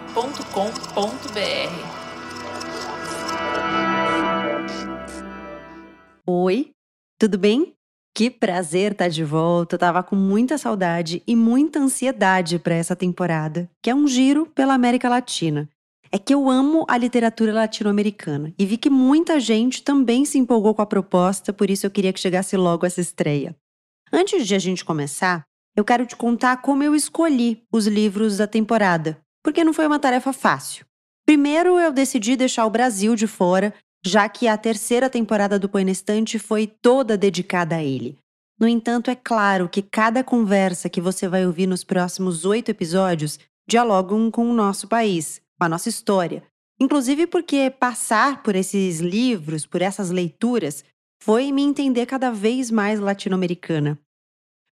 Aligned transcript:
Oi, 6.26 6.72
tudo 7.20 7.38
bem? 7.38 7.76
Que 8.16 8.32
prazer 8.32 8.94
estar 8.94 9.08
de 9.08 9.24
volta. 9.24 9.76
Eu 9.76 9.80
tava 9.80 10.02
com 10.02 10.16
muita 10.16 10.58
saudade 10.58 11.22
e 11.28 11.36
muita 11.36 11.78
ansiedade 11.78 12.58
para 12.58 12.74
essa 12.74 12.96
temporada, 12.96 13.70
que 13.84 13.92
é 13.92 13.96
um 13.96 14.08
giro 14.08 14.48
pela 14.48 14.74
América 14.74 15.08
Latina. 15.08 15.70
É 16.12 16.18
que 16.18 16.34
eu 16.34 16.50
amo 16.50 16.86
a 16.88 16.98
literatura 16.98 17.54
latino-americana 17.54 18.54
e 18.58 18.66
vi 18.66 18.78
que 18.78 18.90
muita 18.90 19.40
gente 19.40 19.84
também 19.84 20.26
se 20.26 20.40
empolgou 20.40 20.74
com 20.74 20.82
a 20.82 20.86
proposta, 20.86 21.54
por 21.54 21.70
isso 21.70 21.86
eu 21.86 21.92
queria 21.92 22.12
que 22.12 22.20
chegasse 22.20 22.58
logo 22.58 22.86
essa 22.86 23.00
estreia. 23.00 23.56
Antes 24.12 24.48
de 24.48 24.56
a 24.56 24.60
gente 24.60 24.84
começar, 24.84 25.44
eu 25.76 25.86
quero 25.86 26.06
te 26.06 26.16
contar 26.16 26.58
como 26.58 26.82
eu 26.82 26.96
escolhi 26.96 27.64
os 27.72 27.86
livros 27.86 28.38
da 28.38 28.48
temporada, 28.48 29.20
porque 29.44 29.64
não 29.64 29.74
foi 29.74 29.86
uma 29.86 30.00
tarefa 30.00 30.34
fácil. 30.34 30.84
Primeiro, 31.28 31.78
eu 31.78 31.92
decidi 31.94 32.36
deixar 32.36 32.66
o 32.66 32.72
Brasil 32.72 33.16
de 33.16 33.28
fora, 33.28 33.72
já 34.04 34.28
que 34.28 34.48
a 34.48 34.58
terceira 34.58 35.12
temporada 35.12 35.60
do 35.60 35.70
Põe 35.70 35.86
na 35.86 35.92
Estante 35.92 36.40
foi 36.40 36.66
toda 36.66 37.16
dedicada 37.16 37.76
a 37.76 37.84
ele. 37.84 38.18
No 38.60 38.68
entanto, 38.68 39.12
é 39.12 39.16
claro 39.16 39.70
que 39.70 39.84
cada 39.84 40.24
conversa 40.24 40.90
que 40.90 41.00
você 41.00 41.28
vai 41.28 41.46
ouvir 41.46 41.68
nos 41.68 41.84
próximos 41.84 42.46
oito 42.46 42.70
episódios 42.70 43.40
dialogam 43.68 44.32
com 44.32 44.50
o 44.50 44.54
nosso 44.54 44.88
país, 44.88 45.40
com 45.60 45.66
a 45.66 45.70
nossa 45.70 45.90
história. 45.90 46.42
Inclusive 46.80 47.28
porque 47.28 47.70
passar 47.70 48.42
por 48.42 48.56
esses 48.56 49.02
livros, 49.02 49.66
por 49.66 49.82
essas 49.82 50.10
leituras, 50.10 50.84
foi 51.22 51.52
me 51.52 51.62
entender 51.62 52.06
cada 52.06 52.32
vez 52.32 52.72
mais 52.72 53.00
latino-americana. 53.00 54.00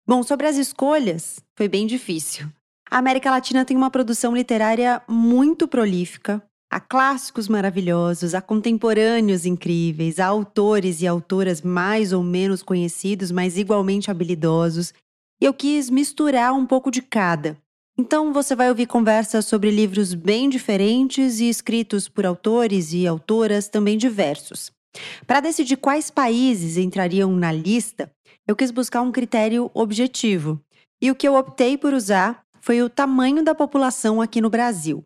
Bom, 0.08 0.24
sobre 0.24 0.48
as 0.48 0.56
escolhas, 0.56 1.42
foi 1.58 1.68
bem 1.68 1.86
difícil. 1.86 2.48
A 2.90 3.00
América 3.00 3.30
Latina 3.30 3.66
tem 3.66 3.76
uma 3.76 3.92
produção 3.92 4.34
literária 4.34 5.02
muito 5.10 5.68
prolífica. 5.68 6.42
Há 6.72 6.80
clássicos 6.80 7.50
maravilhosos, 7.50 8.34
há 8.34 8.42
contemporâneos 8.42 9.46
incríveis, 9.46 10.20
há 10.20 10.28
autores 10.28 11.02
e 11.02 11.08
autoras 11.08 11.62
mais 11.62 12.14
ou 12.14 12.24
menos 12.24 12.64
conhecidos, 12.64 13.32
mas 13.32 13.58
igualmente 13.58 14.10
habilidosos. 14.10 14.94
E 15.42 15.46
eu 15.46 15.54
quis 15.54 15.90
misturar 15.90 16.54
um 16.54 16.66
pouco 16.66 16.90
de 16.90 17.02
cada. 17.02 17.58
Então 18.00 18.32
você 18.32 18.56
vai 18.56 18.70
ouvir 18.70 18.86
conversas 18.86 19.46
sobre 19.46 19.72
livros 19.72 20.14
bem 20.14 20.48
diferentes 20.48 21.40
e 21.40 21.50
escritos 21.50 22.08
por 22.08 22.28
autores 22.28 22.94
e 22.94 23.08
autoras 23.08 23.68
também 23.68 23.98
diversos. 23.98 24.72
Para 25.26 25.40
decidir 25.40 25.78
quais 25.78 26.12
países 26.12 26.78
entrariam 26.78 27.36
na 27.36 27.52
lista, 27.52 28.12
eu 28.48 28.56
quis 28.56 28.70
buscar 28.70 29.02
um 29.02 29.12
critério 29.12 29.72
objetivo. 29.74 30.62
E 31.02 31.10
o 31.10 31.16
que 31.16 31.28
eu 31.28 31.36
optei 31.36 31.76
por 31.78 31.94
usar 31.94 32.44
foi 32.62 32.82
o 32.82 32.90
tamanho 32.90 33.44
da 33.44 33.56
população 33.56 34.22
aqui 34.22 34.42
no 34.42 34.50
Brasil. 34.50 35.04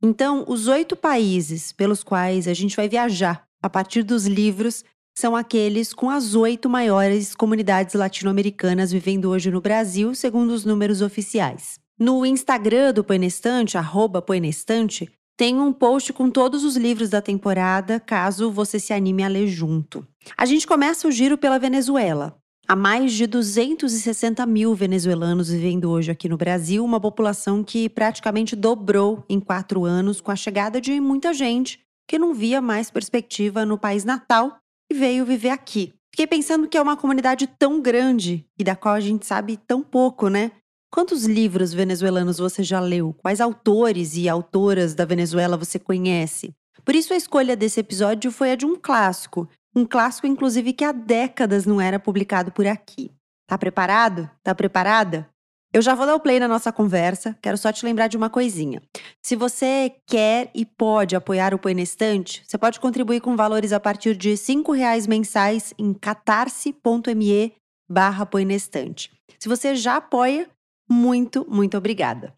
Então, 0.00 0.44
os 0.46 0.68
oito 0.68 0.94
países 0.94 1.72
pelos 1.72 2.04
quais 2.04 2.46
a 2.46 2.54
gente 2.54 2.76
vai 2.76 2.88
viajar 2.88 3.44
a 3.60 3.68
partir 3.68 4.04
dos 4.04 4.26
livros 4.26 4.84
são 5.16 5.34
aqueles 5.34 5.92
com 5.92 6.08
as 6.08 6.36
oito 6.36 6.68
maiores 6.68 7.34
comunidades 7.34 7.96
latino-americanas 7.96 8.92
vivendo 8.92 9.28
hoje 9.28 9.50
no 9.50 9.60
Brasil, 9.60 10.14
segundo 10.14 10.50
os 10.50 10.64
números 10.64 11.02
oficiais. 11.02 11.80
No 11.98 12.24
Instagram 12.24 12.92
do 12.92 13.02
Poenestante, 13.02 13.76
arroba 13.76 14.22
Poenestante, 14.22 15.10
tem 15.36 15.58
um 15.58 15.72
post 15.72 16.12
com 16.12 16.30
todos 16.30 16.62
os 16.62 16.76
livros 16.76 17.10
da 17.10 17.20
temporada, 17.20 17.98
caso 17.98 18.52
você 18.52 18.78
se 18.78 18.92
anime 18.92 19.24
a 19.24 19.28
ler 19.28 19.48
junto. 19.48 20.06
A 20.36 20.46
gente 20.46 20.64
começa 20.64 21.08
o 21.08 21.10
giro 21.10 21.36
pela 21.36 21.58
Venezuela. 21.58 22.38
Há 22.68 22.76
mais 22.76 23.12
de 23.12 23.26
260 23.26 24.46
mil 24.46 24.76
venezuelanos 24.76 25.48
vivendo 25.48 25.90
hoje 25.90 26.12
aqui 26.12 26.28
no 26.28 26.36
Brasil, 26.36 26.84
uma 26.84 27.00
população 27.00 27.64
que 27.64 27.88
praticamente 27.88 28.54
dobrou 28.54 29.24
em 29.28 29.40
quatro 29.40 29.84
anos 29.84 30.20
com 30.20 30.30
a 30.30 30.36
chegada 30.36 30.80
de 30.80 31.00
muita 31.00 31.34
gente 31.34 31.80
que 32.06 32.16
não 32.16 32.32
via 32.32 32.60
mais 32.60 32.92
perspectiva 32.92 33.66
no 33.66 33.76
país 33.76 34.04
natal 34.04 34.56
e 34.88 34.94
veio 34.94 35.26
viver 35.26 35.50
aqui. 35.50 35.92
Fiquei 36.12 36.28
pensando 36.28 36.68
que 36.68 36.76
é 36.76 36.82
uma 36.82 36.96
comunidade 36.96 37.48
tão 37.58 37.80
grande 37.80 38.46
e 38.56 38.62
da 38.62 38.76
qual 38.76 38.94
a 38.94 39.00
gente 39.00 39.26
sabe 39.26 39.56
tão 39.56 39.82
pouco, 39.82 40.28
né? 40.28 40.52
Quantos 40.90 41.24
livros 41.26 41.72
venezuelanos 41.72 42.38
você 42.38 42.62
já 42.62 42.80
leu? 42.80 43.14
Quais 43.18 43.40
autores 43.40 44.16
e 44.16 44.28
autoras 44.28 44.94
da 44.94 45.04
Venezuela 45.04 45.56
você 45.56 45.78
conhece? 45.78 46.54
Por 46.84 46.94
isso 46.94 47.12
a 47.12 47.16
escolha 47.16 47.54
desse 47.54 47.78
episódio 47.78 48.32
foi 48.32 48.52
a 48.52 48.56
de 48.56 48.64
um 48.64 48.74
clássico, 48.74 49.46
um 49.76 49.84
clássico 49.84 50.26
inclusive 50.26 50.72
que 50.72 50.84
há 50.84 50.92
décadas 50.92 51.66
não 51.66 51.78
era 51.78 51.98
publicado 51.98 52.50
por 52.50 52.66
aqui. 52.66 53.10
Tá 53.46 53.58
preparado? 53.58 54.30
Tá 54.42 54.54
preparada? 54.54 55.28
Eu 55.70 55.82
já 55.82 55.94
vou 55.94 56.06
dar 56.06 56.14
o 56.14 56.20
play 56.20 56.40
na 56.40 56.48
nossa 56.48 56.72
conversa, 56.72 57.36
quero 57.42 57.58
só 57.58 57.70
te 57.70 57.84
lembrar 57.84 58.08
de 58.08 58.16
uma 58.16 58.30
coisinha. 58.30 58.80
Se 59.22 59.36
você 59.36 59.94
quer 60.06 60.50
e 60.54 60.64
pode 60.64 61.14
apoiar 61.14 61.52
o 61.52 61.58
Põe 61.58 61.74
você 61.84 62.56
pode 62.58 62.80
contribuir 62.80 63.20
com 63.20 63.36
valores 63.36 63.74
a 63.74 63.78
partir 63.78 64.16
de 64.16 64.30
R$ 64.30 64.74
reais 64.74 65.06
mensais 65.06 65.74
em 65.78 65.92
catarse.me 65.92 67.52
barra 67.86 68.26
Se 69.38 69.48
você 69.48 69.76
já 69.76 69.96
apoia, 69.96 70.48
muito, 70.88 71.46
muito 71.48 71.76
obrigada. 71.76 72.34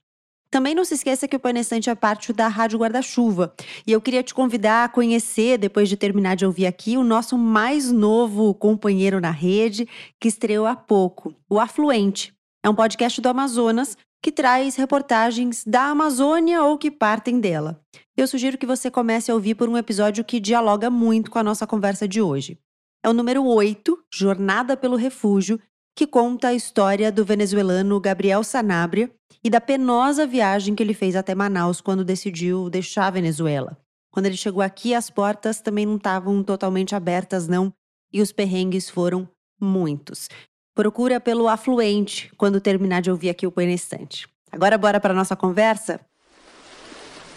Também 0.51 0.75
não 0.75 0.85
se 0.85 0.95
esqueça 0.95 1.29
que 1.29 1.37
o 1.37 1.41
Panestante 1.41 1.89
é 1.89 1.95
parte 1.95 2.33
da 2.33 2.49
Rádio 2.49 2.81
Guarda-Chuva. 2.81 3.55
E 3.87 3.93
eu 3.93 4.01
queria 4.01 4.23
te 4.23 4.35
convidar 4.35 4.85
a 4.85 4.89
conhecer, 4.89 5.57
depois 5.57 5.89
de 5.89 5.97
terminar 5.97 6.35
de 6.35 6.45
ouvir 6.45 6.67
aqui, 6.67 6.97
o 6.97 7.05
nosso 7.05 7.39
mais 7.39 7.93
novo 7.93 8.53
companheiro 8.53 9.21
na 9.21 9.31
rede, 9.31 9.89
que 10.19 10.27
estreou 10.27 10.67
há 10.67 10.75
pouco, 10.75 11.33
o 11.49 11.61
Afluente. 11.61 12.35
É 12.65 12.69
um 12.69 12.75
podcast 12.75 13.21
do 13.21 13.29
Amazonas 13.29 13.97
que 14.23 14.33
traz 14.33 14.75
reportagens 14.75 15.65
da 15.65 15.85
Amazônia 15.85 16.63
ou 16.63 16.77
que 16.77 16.91
partem 16.91 17.41
dela. 17.41 17.81
Eu 18.17 18.27
sugiro 18.27 18.59
que 18.59 18.67
você 18.67 18.91
comece 18.91 19.31
a 19.31 19.35
ouvir 19.35 19.55
por 19.55 19.69
um 19.69 19.79
episódio 19.79 20.25
que 20.25 20.41
dialoga 20.41 20.91
muito 20.91 21.31
com 21.31 21.39
a 21.39 21.45
nossa 21.45 21.67
conversa 21.67 22.07
de 22.07 22.21
hoje. 22.21 22.59
É 23.03 23.09
o 23.09 23.15
número 23.15 23.47
8, 23.47 23.99
Jornada 24.13 24.77
pelo 24.77 24.97
Refúgio, 24.97 25.59
que 26.01 26.07
conta 26.07 26.49
a 26.49 26.55
história 26.55 27.13
do 27.13 27.27
venezuelano 27.27 28.01
Gabriel 28.01 28.43
Sanabria 28.43 29.11
e 29.45 29.51
da 29.51 29.61
penosa 29.61 30.27
viagem 30.27 30.75
que 30.75 30.83
ele 30.83 30.95
fez 30.95 31.15
até 31.15 31.35
Manaus 31.35 31.83
quando 31.83 32.03
decidiu 32.03 32.71
deixar 32.71 33.09
a 33.09 33.11
Venezuela. 33.11 33.77
Quando 34.11 34.25
ele 34.25 34.37
chegou 34.39 34.63
aqui, 34.63 34.95
as 34.95 35.11
portas 35.11 35.61
também 35.61 35.85
não 35.85 35.97
estavam 35.97 36.43
totalmente 36.43 36.95
abertas, 36.95 37.47
não, 37.47 37.71
e 38.11 38.23
os 38.23 38.33
perrengues 38.33 38.89
foram 38.89 39.29
muitos. 39.61 40.27
Procura 40.75 41.21
pelo 41.21 41.49
afluente 41.49 42.33
quando 42.39 42.63
terminar 42.63 43.03
de 43.03 43.11
ouvir 43.11 43.29
aqui 43.29 43.47
o 43.47 43.53
Poenestante. 43.53 44.27
Agora 44.51 44.79
bora 44.79 44.99
para 44.99 45.13
nossa 45.13 45.37
conversa? 45.37 46.01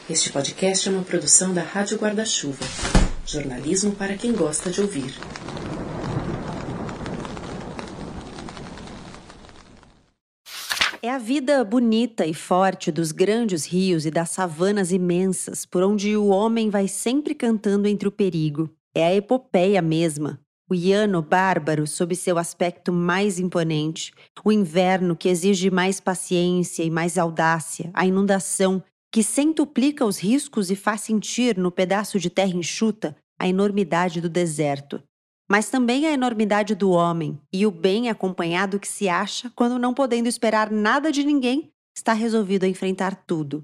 Este 0.10 0.32
podcast 0.32 0.88
é 0.88 0.92
uma 0.94 1.04
produção 1.04 1.54
da 1.54 1.64
Rádio 1.64 1.98
Guarda-Chuva. 1.98 2.64
Jornalismo 3.26 3.92
para 3.92 4.16
quem 4.16 4.32
gosta 4.32 4.72
de 4.72 4.80
ouvir. 4.80 5.14
É 11.06 11.10
a 11.10 11.18
vida 11.18 11.62
bonita 11.66 12.26
e 12.26 12.34
forte 12.34 12.90
dos 12.90 13.12
grandes 13.12 13.66
rios 13.66 14.06
e 14.06 14.10
das 14.10 14.30
savanas 14.30 14.90
imensas, 14.90 15.66
por 15.66 15.84
onde 15.84 16.16
o 16.16 16.28
homem 16.28 16.70
vai 16.70 16.88
sempre 16.88 17.36
cantando 17.36 17.90
entre 17.90 18.08
o 18.08 18.12
perigo. 18.12 18.70
É 18.96 19.08
a 19.08 19.14
epopeia 19.14 19.82
mesma. 19.82 20.40
O 20.72 20.74
Iano 20.74 21.22
bárbaro, 21.22 21.86
sob 21.86 22.16
seu 22.16 22.38
aspecto 22.38 22.94
mais 22.94 23.38
imponente, 23.38 24.14
o 24.46 24.50
inverno 24.50 25.14
que 25.14 25.28
exige 25.28 25.70
mais 25.70 26.00
paciência 26.00 26.84
e 26.84 26.90
mais 26.90 27.18
audácia, 27.18 27.92
a 27.94 28.06
inundação 28.06 28.82
que 29.12 29.22
centuplica 29.22 30.06
os 30.06 30.18
riscos 30.18 30.72
e 30.72 30.76
faz 30.78 31.02
sentir 31.02 31.58
no 31.58 31.70
pedaço 31.70 32.18
de 32.18 32.30
terra 32.30 32.56
enxuta 32.56 33.14
a 33.38 33.46
enormidade 33.46 34.22
do 34.22 34.30
deserto 34.30 35.04
mas 35.54 35.70
também 35.70 36.08
a 36.08 36.12
enormidade 36.12 36.74
do 36.74 36.90
homem 36.90 37.40
e 37.54 37.64
o 37.64 37.70
bem 37.70 38.10
acompanhado 38.10 38.80
que 38.80 38.88
se 38.88 39.08
acha 39.08 39.52
quando, 39.56 39.78
não 39.78 39.94
podendo 39.94 40.28
esperar 40.28 40.72
nada 40.72 41.12
de 41.12 41.24
ninguém, 41.24 41.72
está 41.96 42.12
resolvido 42.12 42.64
a 42.64 42.68
enfrentar 42.68 43.16
tudo. 43.28 43.64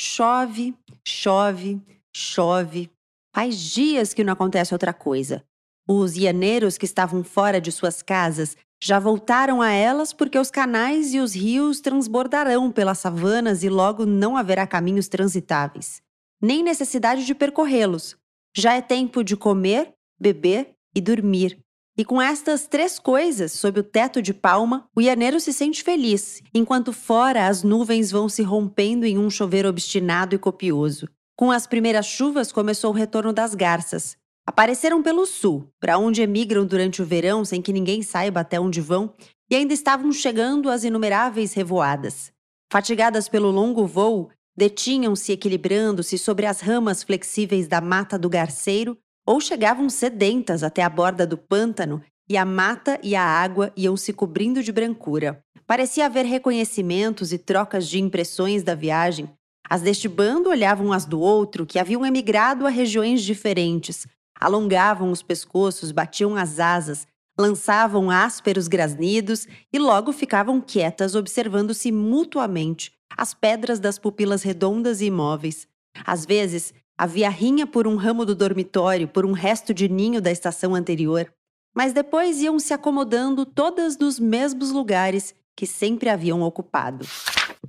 Chove, 0.00 0.74
chove, 1.06 1.80
chove. 2.12 2.90
Faz 3.32 3.56
dias 3.60 4.12
que 4.12 4.24
não 4.24 4.32
acontece 4.32 4.74
outra 4.74 4.92
coisa. 4.92 5.44
Os 5.88 6.16
ianeiros 6.16 6.76
que 6.76 6.84
estavam 6.84 7.22
fora 7.22 7.60
de 7.60 7.70
suas 7.70 8.02
casas 8.02 8.56
já 8.82 8.98
voltaram 8.98 9.62
a 9.62 9.70
elas 9.70 10.12
porque 10.12 10.36
os 10.36 10.50
canais 10.50 11.14
e 11.14 11.20
os 11.20 11.32
rios 11.32 11.78
transbordarão 11.80 12.72
pelas 12.72 12.98
savanas 12.98 13.62
e 13.62 13.68
logo 13.68 14.04
não 14.04 14.36
haverá 14.36 14.66
caminhos 14.66 15.06
transitáveis. 15.06 16.02
Nem 16.42 16.60
necessidade 16.60 17.24
de 17.24 17.36
percorrê-los. 17.36 18.16
Já 18.52 18.74
é 18.74 18.82
tempo 18.82 19.22
de 19.22 19.36
comer, 19.36 19.94
beber 20.20 20.74
e 20.94 21.00
dormir. 21.00 21.58
E 21.96 22.04
com 22.04 22.20
estas 22.20 22.66
três 22.66 22.98
coisas 22.98 23.52
sob 23.52 23.80
o 23.80 23.82
teto 23.82 24.22
de 24.22 24.32
palma, 24.32 24.88
o 24.96 25.00
ianeiro 25.00 25.38
se 25.38 25.52
sente 25.52 25.82
feliz, 25.82 26.40
enquanto 26.54 26.92
fora 26.92 27.46
as 27.46 27.62
nuvens 27.62 28.10
vão 28.10 28.28
se 28.28 28.42
rompendo 28.42 29.04
em 29.04 29.18
um 29.18 29.28
chover 29.28 29.66
obstinado 29.66 30.34
e 30.34 30.38
copioso. 30.38 31.08
Com 31.36 31.50
as 31.50 31.66
primeiras 31.66 32.06
chuvas 32.06 32.52
começou 32.52 32.90
o 32.90 32.94
retorno 32.94 33.32
das 33.32 33.54
garças. 33.54 34.16
Apareceram 34.46 35.02
pelo 35.02 35.26
sul, 35.26 35.68
para 35.78 35.98
onde 35.98 36.22
emigram 36.22 36.64
durante 36.64 37.02
o 37.02 37.06
verão 37.06 37.44
sem 37.44 37.60
que 37.60 37.72
ninguém 37.72 38.02
saiba 38.02 38.40
até 38.40 38.58
onde 38.58 38.80
vão, 38.80 39.12
e 39.50 39.54
ainda 39.54 39.74
estavam 39.74 40.12
chegando 40.12 40.70
as 40.70 40.84
inumeráveis 40.84 41.52
revoadas. 41.52 42.32
Fatigadas 42.72 43.28
pelo 43.28 43.50
longo 43.50 43.86
voo, 43.86 44.30
detinham-se 44.56 45.32
equilibrando-se 45.32 46.16
sobre 46.16 46.46
as 46.46 46.60
ramas 46.60 47.02
flexíveis 47.02 47.68
da 47.68 47.80
mata 47.80 48.18
do 48.18 48.28
garceiro 48.28 48.96
ou 49.30 49.40
chegavam 49.40 49.88
sedentas 49.88 50.64
até 50.64 50.82
a 50.82 50.88
borda 50.90 51.24
do 51.24 51.38
pântano 51.38 52.02
e 52.28 52.36
a 52.36 52.44
mata 52.44 52.98
e 53.00 53.14
a 53.14 53.22
água 53.22 53.72
iam 53.76 53.96
se 53.96 54.12
cobrindo 54.12 54.60
de 54.60 54.72
brancura. 54.72 55.40
Parecia 55.68 56.06
haver 56.06 56.24
reconhecimentos 56.24 57.32
e 57.32 57.38
trocas 57.38 57.88
de 57.88 58.00
impressões 58.00 58.64
da 58.64 58.74
viagem. 58.74 59.30
As 59.68 59.82
deste 59.82 60.08
bando 60.08 60.50
olhavam 60.50 60.92
as 60.92 61.04
do 61.04 61.20
outro, 61.20 61.64
que 61.64 61.78
haviam 61.78 62.04
emigrado 62.04 62.66
a 62.66 62.70
regiões 62.70 63.22
diferentes, 63.22 64.04
alongavam 64.34 65.12
os 65.12 65.22
pescoços, 65.22 65.92
batiam 65.92 66.34
as 66.34 66.58
asas, 66.58 67.06
lançavam 67.38 68.10
ásperos 68.10 68.66
grasnidos 68.66 69.46
e 69.72 69.78
logo 69.78 70.12
ficavam 70.12 70.60
quietas, 70.60 71.14
observando-se 71.14 71.92
mutuamente 71.92 72.90
as 73.16 73.32
pedras 73.32 73.78
das 73.78 73.96
pupilas 73.96 74.42
redondas 74.42 75.00
e 75.00 75.04
imóveis. 75.04 75.68
Às 76.04 76.26
vezes, 76.26 76.74
havia 77.02 77.30
rinha 77.30 77.66
por 77.66 77.86
um 77.86 77.96
ramo 77.96 78.24
do 78.24 78.34
dormitório, 78.34 79.08
por 79.08 79.24
um 79.24 79.32
resto 79.32 79.72
de 79.72 79.88
ninho 79.88 80.20
da 80.20 80.30
estação 80.30 80.74
anterior 80.74 81.30
mas 81.74 81.92
depois 81.92 82.40
iam 82.40 82.58
se 82.58 82.74
acomodando 82.74 83.46
todas 83.46 83.96
nos 83.96 84.18
mesmos 84.18 84.70
lugares 84.70 85.34
que 85.56 85.66
sempre 85.66 86.08
haviam 86.08 86.42
ocupado. 86.42 87.06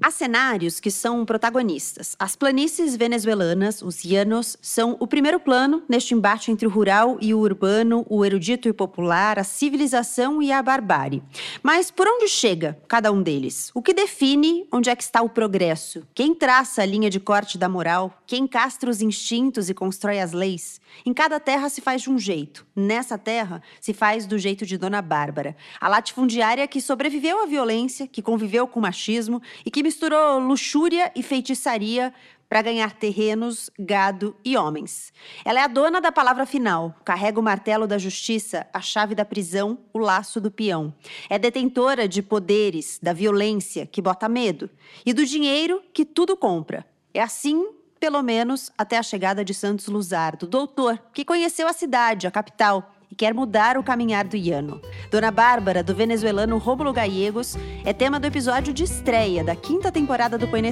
Há 0.01 0.09
cenários 0.09 0.79
que 0.79 0.89
são 0.89 1.25
protagonistas. 1.25 2.15
As 2.17 2.35
planícies 2.35 2.95
venezuelanas, 2.95 3.81
os 3.81 4.03
llanos, 4.03 4.57
são 4.61 4.95
o 4.99 5.05
primeiro 5.05 5.39
plano 5.39 5.83
neste 5.87 6.13
embate 6.13 6.49
entre 6.49 6.65
o 6.65 6.69
rural 6.69 7.17
e 7.21 7.33
o 7.33 7.39
urbano, 7.39 8.05
o 8.09 8.23
erudito 8.25 8.69
e 8.69 8.73
popular, 8.73 9.37
a 9.37 9.43
civilização 9.43 10.41
e 10.41 10.51
a 10.51 10.63
barbárie. 10.63 11.21
Mas 11.61 11.91
por 11.91 12.07
onde 12.07 12.29
chega 12.29 12.79
cada 12.87 13.11
um 13.11 13.21
deles? 13.21 13.69
O 13.75 13.81
que 13.81 13.93
define 13.93 14.65
onde 14.71 14.89
é 14.89 14.95
que 14.95 15.03
está 15.03 15.21
o 15.21 15.29
progresso? 15.29 16.07
Quem 16.15 16.33
traça 16.33 16.81
a 16.81 16.85
linha 16.85 17.09
de 17.09 17.19
corte 17.19 17.57
da 17.57 17.67
moral? 17.67 18.20
Quem 18.31 18.47
castra 18.47 18.89
os 18.89 19.01
instintos 19.01 19.69
e 19.69 19.73
constrói 19.73 20.21
as 20.21 20.31
leis? 20.31 20.79
Em 21.05 21.13
cada 21.13 21.37
terra 21.37 21.67
se 21.67 21.81
faz 21.81 22.01
de 22.01 22.09
um 22.09 22.17
jeito. 22.17 22.65
Nessa 22.73 23.17
terra 23.17 23.61
se 23.81 23.93
faz 23.93 24.25
do 24.25 24.39
jeito 24.39 24.65
de 24.65 24.77
Dona 24.77 25.01
Bárbara, 25.01 25.53
a 25.81 25.89
latifundiária 25.89 26.65
que 26.65 26.79
sobreviveu 26.79 27.43
à 27.43 27.45
violência, 27.45 28.07
que 28.07 28.21
conviveu 28.21 28.65
com 28.69 28.79
o 28.79 28.83
machismo 28.83 29.41
e 29.65 29.69
que 29.69 29.83
misturou 29.83 30.39
luxúria 30.39 31.11
e 31.13 31.21
feitiçaria 31.21 32.13
para 32.47 32.61
ganhar 32.61 32.93
terrenos, 32.93 33.69
gado 33.77 34.33
e 34.45 34.55
homens. 34.55 35.11
Ela 35.43 35.59
é 35.59 35.63
a 35.63 35.67
dona 35.67 35.99
da 35.99 36.09
palavra 36.09 36.45
final, 36.45 36.95
carrega 37.03 37.37
o 37.37 37.43
martelo 37.43 37.85
da 37.85 37.97
justiça, 37.97 38.65
a 38.73 38.79
chave 38.79 39.13
da 39.13 39.25
prisão, 39.25 39.77
o 39.91 39.99
laço 39.99 40.39
do 40.39 40.49
peão. 40.49 40.93
É 41.29 41.37
detentora 41.37 42.07
de 42.07 42.21
poderes, 42.21 42.97
da 43.03 43.11
violência, 43.11 43.85
que 43.85 44.01
bota 44.01 44.29
medo, 44.29 44.69
e 45.05 45.11
do 45.11 45.25
dinheiro, 45.25 45.83
que 45.93 46.05
tudo 46.05 46.37
compra. 46.37 46.85
É 47.13 47.21
assim 47.21 47.80
pelo 48.01 48.23
menos 48.23 48.71
até 48.75 48.97
a 48.97 49.03
chegada 49.03 49.45
de 49.45 49.53
Santos 49.53 49.85
Luzardo, 49.85 50.47
doutor, 50.47 50.99
que 51.13 51.23
conheceu 51.23 51.67
a 51.67 51.73
cidade, 51.73 52.25
a 52.25 52.31
capital, 52.31 52.91
e 53.11 53.15
quer 53.15 53.31
mudar 53.31 53.77
o 53.77 53.83
caminhar 53.83 54.25
do 54.25 54.35
Iano. 54.35 54.81
Dona 55.11 55.29
Bárbara, 55.29 55.83
do 55.83 55.93
venezuelano 55.93 56.57
Rômulo 56.57 56.91
Gallegos, 56.91 57.55
é 57.85 57.93
tema 57.93 58.19
do 58.19 58.25
episódio 58.25 58.73
de 58.73 58.83
estreia 58.83 59.43
da 59.43 59.55
quinta 59.55 59.91
temporada 59.91 60.35
do 60.35 60.47
Põe 60.47 60.63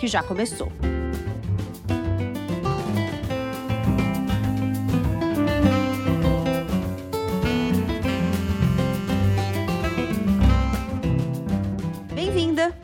que 0.00 0.08
já 0.08 0.24
começou. 0.24 0.72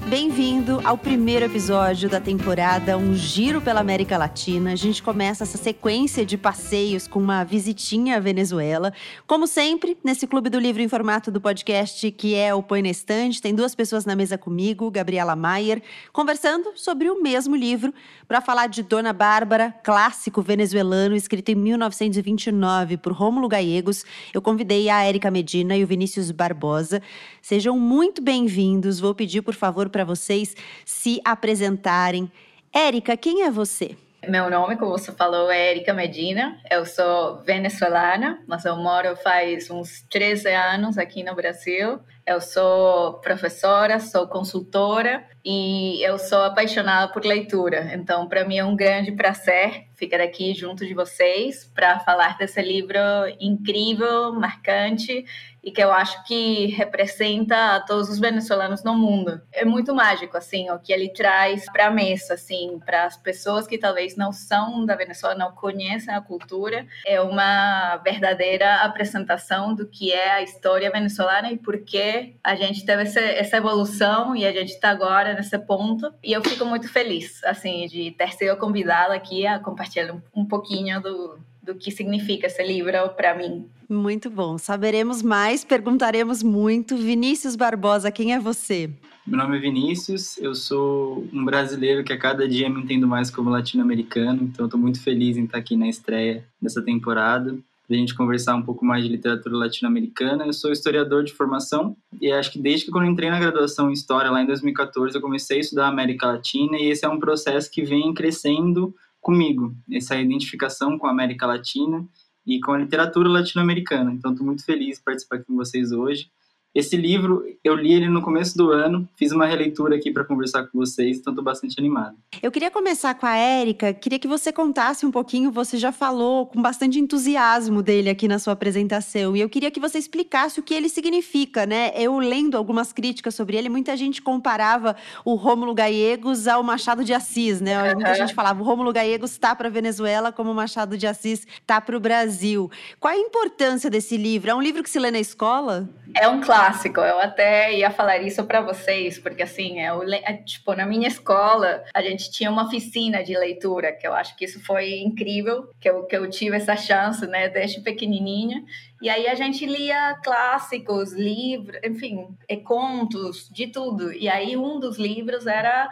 Bem-vindo 0.09 0.81
ao 0.85 0.97
primeiro 0.97 1.47
episódio 1.47 2.09
da 2.09 2.21
temporada 2.21 2.97
Um 2.97 3.13
Giro 3.13 3.61
pela 3.61 3.81
América 3.81 4.17
Latina. 4.17 4.71
A 4.71 4.77
gente 4.77 5.03
começa 5.03 5.43
essa 5.43 5.59
sequência 5.59 6.25
de 6.25 6.39
passeios 6.39 7.09
com 7.09 7.19
uma 7.19 7.43
visitinha 7.43 8.17
à 8.17 8.21
Venezuela. 8.21 8.93
Como 9.27 9.49
sempre, 9.49 9.99
nesse 10.05 10.25
Clube 10.29 10.49
do 10.49 10.61
Livro 10.61 10.81
em 10.81 10.87
formato 10.87 11.29
do 11.29 11.41
podcast, 11.41 12.09
que 12.13 12.37
é 12.37 12.55
o 12.55 12.63
Põe 12.63 12.83
na 12.83 12.89
Estante, 12.89 13.43
tem 13.43 13.53
duas 13.53 13.75
pessoas 13.75 14.05
na 14.05 14.15
mesa 14.15 14.39
comigo, 14.39 14.89
Gabriela 14.93 15.35
Maier, 15.35 15.83
conversando 16.13 16.71
sobre 16.77 17.11
o 17.11 17.21
mesmo 17.21 17.57
livro, 17.57 17.93
para 18.29 18.41
falar 18.41 18.69
de 18.69 18.85
Dona 18.85 19.13
Bárbara, 19.13 19.75
clássico 19.83 20.41
venezuelano, 20.41 21.17
escrito 21.17 21.49
em 21.49 21.57
1929 21.57 22.97
por 22.99 23.13
Rômulo 23.13 23.49
Gallegos. 23.49 24.05
Eu 24.33 24.41
convidei 24.41 24.89
a 24.89 25.03
Érica 25.03 25.33
Medina 25.33 25.77
e 25.77 25.83
o 25.83 25.87
Vinícius 25.87 26.31
Barbosa. 26.31 27.03
Sejam 27.43 27.77
muito 27.77 28.23
bem-vindos. 28.23 29.01
Vou 29.01 29.13
pedir, 29.13 29.43
por 29.43 29.55
favor, 29.55 29.89
para 29.97 30.05
vocês 30.05 30.55
se 30.85 31.23
apresentarem. 31.25 32.31
Érica, 32.71 33.17
quem 33.17 33.45
é 33.45 33.51
você? 33.51 33.97
Meu 34.29 34.51
nome, 34.51 34.77
como 34.77 34.91
você 34.91 35.11
falou, 35.11 35.51
é 35.51 35.71
Erika 35.71 35.95
Medina. 35.95 36.61
Eu 36.71 36.85
sou 36.85 37.43
venezuelana, 37.45 38.43
mas 38.47 38.67
eu 38.67 38.77
moro 38.77 39.17
faz 39.17 39.71
uns 39.71 40.03
13 40.11 40.53
anos 40.53 40.99
aqui 40.99 41.25
no 41.25 41.35
Brasil. 41.35 41.99
Eu 42.27 42.41
sou 42.41 43.21
professora, 43.21 44.01
sou 44.01 44.27
consultora 44.27 45.25
e 45.45 46.03
eu 46.03 46.19
sou 46.19 46.43
apaixonada 46.43 47.13
por 47.13 47.25
leitura. 47.25 47.95
Então, 47.95 48.29
para 48.29 48.45
mim 48.45 48.59
é 48.59 48.65
um 48.65 48.75
grande 48.75 49.13
prazer 49.13 49.87
ficar 49.95 50.21
aqui 50.21 50.53
junto 50.53 50.85
de 50.85 50.93
vocês 50.93 51.71
para 51.73 52.01
falar 52.01 52.37
desse 52.37 52.61
livro 52.61 52.99
incrível, 53.39 54.33
marcante 54.33 55.25
e 55.67 55.73
que 55.73 55.83
eu 55.83 55.91
acho 55.91 56.23
que 56.25 56.67
representa 56.67 57.75
a 57.75 57.81
todos 57.81 58.09
os 58.09 58.21
venezuelanos 58.21 58.85
no 58.85 58.95
mundo. 58.95 59.43
É 59.53 59.65
muito 59.65 59.93
mágico 59.93 60.37
assim 60.37 60.71
o 60.71 60.79
que 60.79 60.93
ele 60.93 61.09
traz 61.09 61.65
para 61.73 61.87
a 61.87 61.91
mesa, 61.91 62.35
assim, 62.35 62.79
para 62.87 63.05
as 63.05 63.17
pessoas 63.17 63.67
que 63.67 63.77
talvez 63.77 64.17
não 64.17 64.31
são 64.31 64.87
da 64.87 64.95
Venezuela, 64.95 65.35
não 65.35 65.51
conhecem 65.51 66.15
a 66.15 66.21
cultura. 66.21 66.87
É 67.05 67.21
uma 67.21 67.97
verdadeira 67.97 68.77
apresentação 68.77 69.75
do 69.75 69.89
que 69.89 70.13
é 70.13 70.31
a 70.31 70.43
história 70.43 70.89
venezuelana 70.89 71.51
e 71.51 71.59
por 71.59 71.81
que 71.81 72.16
a 72.43 72.55
gente 72.55 72.85
teve 72.85 73.03
essa, 73.03 73.21
essa 73.21 73.57
evolução 73.57 74.35
e 74.37 74.45
a 74.45 74.53
gente 74.53 74.71
está 74.71 74.91
agora 74.91 75.35
nesse 75.35 75.59
ponto. 75.59 76.13
E 76.23 76.33
eu 76.33 76.43
fico 76.43 76.65
muito 76.65 76.89
feliz, 76.89 77.43
assim, 77.45 77.87
de 77.87 78.11
ter 78.13 78.33
sido 78.33 78.57
convidada 78.57 79.15
aqui 79.15 79.47
a 79.47 79.59
compartilhar 79.59 80.13
um, 80.13 80.21
um 80.35 80.45
pouquinho 80.45 81.01
do 81.01 81.39
do 81.67 81.75
que 81.75 81.91
significa 81.91 82.47
esse 82.47 82.63
livro 82.63 83.09
para 83.17 83.35
mim. 83.35 83.69
Muito 83.89 84.31
bom. 84.31 84.57
Saberemos 84.57 85.21
mais, 85.21 85.65
perguntaremos 85.65 86.43
muito. 86.43 86.97
Vinícius 86.97 87.57
Barbosa, 87.57 88.11
quem 88.11 88.33
é 88.33 88.39
você? 88.39 88.89
Meu 89.27 89.39
nome 89.39 89.57
é 89.57 89.61
Vinícius, 89.61 90.39
eu 90.39 90.55
sou 90.55 91.27
um 91.33 91.45
brasileiro 91.45 92.05
que 92.05 92.13
a 92.13 92.19
cada 92.19 92.49
dia 92.49 92.71
me 92.71 92.81
entendo 92.81 93.09
mais 93.09 93.29
como 93.29 93.51
latino-americano, 93.51 94.45
então 94.45 94.67
estou 94.67 94.79
muito 94.79 95.03
feliz 95.03 95.37
em 95.37 95.45
estar 95.45 95.59
aqui 95.59 95.77
na 95.77 95.89
estreia 95.89 96.45
dessa 96.63 96.81
temporada 96.81 97.59
para 97.87 97.97
a 97.97 97.99
gente 97.99 98.15
conversar 98.15 98.57
um 98.57 98.63
pouco 98.63 98.85
mais 98.85 99.05
de 99.05 99.11
literatura 99.11 99.57
latino-americana. 99.57 100.45
Eu 100.45 100.53
sou 100.53 100.73
historiador 100.73 101.23
de 101.23 101.33
formação 101.33 101.97
e 102.21 102.31
acho 102.33 102.51
que 102.51 102.59
desde 102.59 102.87
que 102.87 102.91
quando 102.91 103.09
entrei 103.09 103.31
na 103.31 103.39
graduação 103.39 103.89
em 103.89 103.93
História, 103.93 104.31
lá 104.31 104.43
em 104.43 104.47
2014, 104.47 105.15
eu 105.15 105.21
comecei 105.21 105.59
a 105.59 105.61
estudar 105.61 105.87
a 105.87 105.89
América 105.89 106.27
Latina 106.27 106.77
e 106.77 106.91
esse 106.91 107.05
é 107.05 107.09
um 107.09 107.21
processo 107.21 107.71
que 107.71 107.83
vem 107.83 108.13
crescendo 108.13 108.95
comigo, 109.21 109.75
essa 109.91 110.17
identificação 110.17 110.99
com 110.99 111.07
a 111.07 111.11
América 111.11 111.47
Latina 111.47 112.07
e 112.47 112.61
com 112.61 112.73
a 112.73 112.79
literatura 112.79 113.29
latino-americana. 113.29 114.13
Então, 114.13 114.33
estou 114.33 114.47
muito 114.47 114.65
feliz 114.65 114.99
de 114.99 115.03
participar 115.03 115.37
aqui 115.37 115.47
com 115.47 115.57
vocês 115.57 115.93
hoje. 115.93 116.31
Esse 116.77 116.95
livro, 116.95 117.43
eu 117.65 117.75
li 117.75 117.95
ele 117.95 118.07
no 118.07 118.21
começo 118.21 118.55
do 118.55 118.71
ano, 118.71 119.09
fiz 119.17 119.33
uma 119.33 119.47
releitura 119.47 119.97
aqui 119.97 120.11
para 120.11 120.23
conversar 120.27 120.65
com 120.65 120.79
vocês, 120.79 121.17
então 121.17 121.33
estou 121.33 121.43
bastante 121.43 121.75
animado. 121.79 122.15
Eu 122.43 122.53
queria 122.53 122.71
começar 122.71 123.15
com 123.15 123.25
a 123.25 123.35
Érica, 123.35 123.95
queria 123.95 124.19
que 124.19 124.29
você 124.29 124.53
contasse 124.53 125.07
um 125.07 125.11
pouquinho, 125.11 125.51
você 125.51 125.79
já 125.79 125.91
falou 125.91 126.45
com 126.45 126.61
bastante 126.61 127.01
entusiasmo 127.01 127.83
dele 127.83 128.11
aqui 128.11 128.29
na 128.29 128.39
sua 128.39 128.53
apresentação, 128.53 129.35
e 129.35 129.41
eu 129.41 129.49
queria 129.49 129.71
que 129.71 129.81
você 129.81 129.97
explicasse 129.97 130.61
o 130.61 130.63
que 130.63 130.75
ele 130.75 130.91
significa, 130.91 131.65
né? 131.65 131.93
Eu 131.95 132.19
lendo 132.19 132.59
algumas 132.59 132.93
críticas 132.93 133.35
sobre 133.35 133.57
ele, 133.57 133.71
muita 133.71 133.97
gente 133.97 134.21
comparava 134.21 134.95
o 135.25 135.35
Rômulo 135.35 135.73
Gallegos 135.73 136.47
ao 136.47 136.63
Machado 136.63 137.03
de 137.03 137.15
Assis, 137.15 137.59
né? 137.59 137.95
Muita 137.95 138.15
gente 138.17 138.35
falava, 138.35 138.61
o 138.61 138.67
Rômulo 138.67 138.93
Gallegos 138.93 139.31
está 139.31 139.57
para 139.57 139.69
a 139.69 139.71
Venezuela 139.71 140.31
como 140.31 140.51
o 140.51 140.55
Machado 140.55 140.99
de 140.99 141.07
Assis 141.07 141.47
está 141.59 141.81
para 141.81 141.97
o 141.97 142.01
Brasil. 142.01 142.71
Qual 143.01 143.15
a 143.15 143.17
importância 143.17 143.89
desse 143.89 144.19
livro? 144.19 144.51
É 144.51 144.55
um 144.55 144.61
livro 144.61 144.83
que 144.83 144.91
se 144.91 144.99
lê 144.99 145.11
na 145.11 145.19
escola? 145.19 145.89
É 146.15 146.29
um 146.29 146.41
clássico. 146.41 146.66
Eu 147.01 147.19
até 147.19 147.73
ia 147.75 147.91
falar 147.91 148.19
isso 148.19 148.45
para 148.45 148.61
vocês, 148.61 149.19
porque 149.19 149.43
assim, 149.43 149.81
é, 149.81 149.91
é, 150.23 150.33
tipo, 150.35 150.75
na 150.75 150.87
minha 150.87 151.09
escola, 151.09 151.85
a 151.95 152.03
gente 152.03 152.31
tinha 152.31 152.51
uma 152.51 152.65
oficina 152.65 153.23
de 153.23 153.37
leitura, 153.37 153.93
que 153.93 154.07
eu 154.07 154.15
acho 154.15 154.37
que 154.37 154.45
isso 154.45 154.65
foi 154.65 154.99
incrível, 154.99 155.71
que 155.81 155.89
eu, 155.89 156.05
que 156.05 156.17
eu 156.17 156.29
tive 156.29 156.57
essa 156.57 156.77
chance, 156.77 157.27
né, 157.27 157.49
desde 157.49 157.81
pequenininha. 157.81 158.65
E 159.01 159.09
aí 159.11 159.27
a 159.29 159.35
gente 159.35 159.67
lia 159.67 160.19
clássicos, 160.23 161.13
livros, 161.13 161.79
enfim, 161.85 162.29
contos, 162.65 163.49
de 163.51 163.67
tudo. 163.67 164.13
E 164.13 164.29
aí 164.29 164.57
um 164.57 164.81
dos 164.81 164.99
livros 164.99 165.47
era 165.47 165.89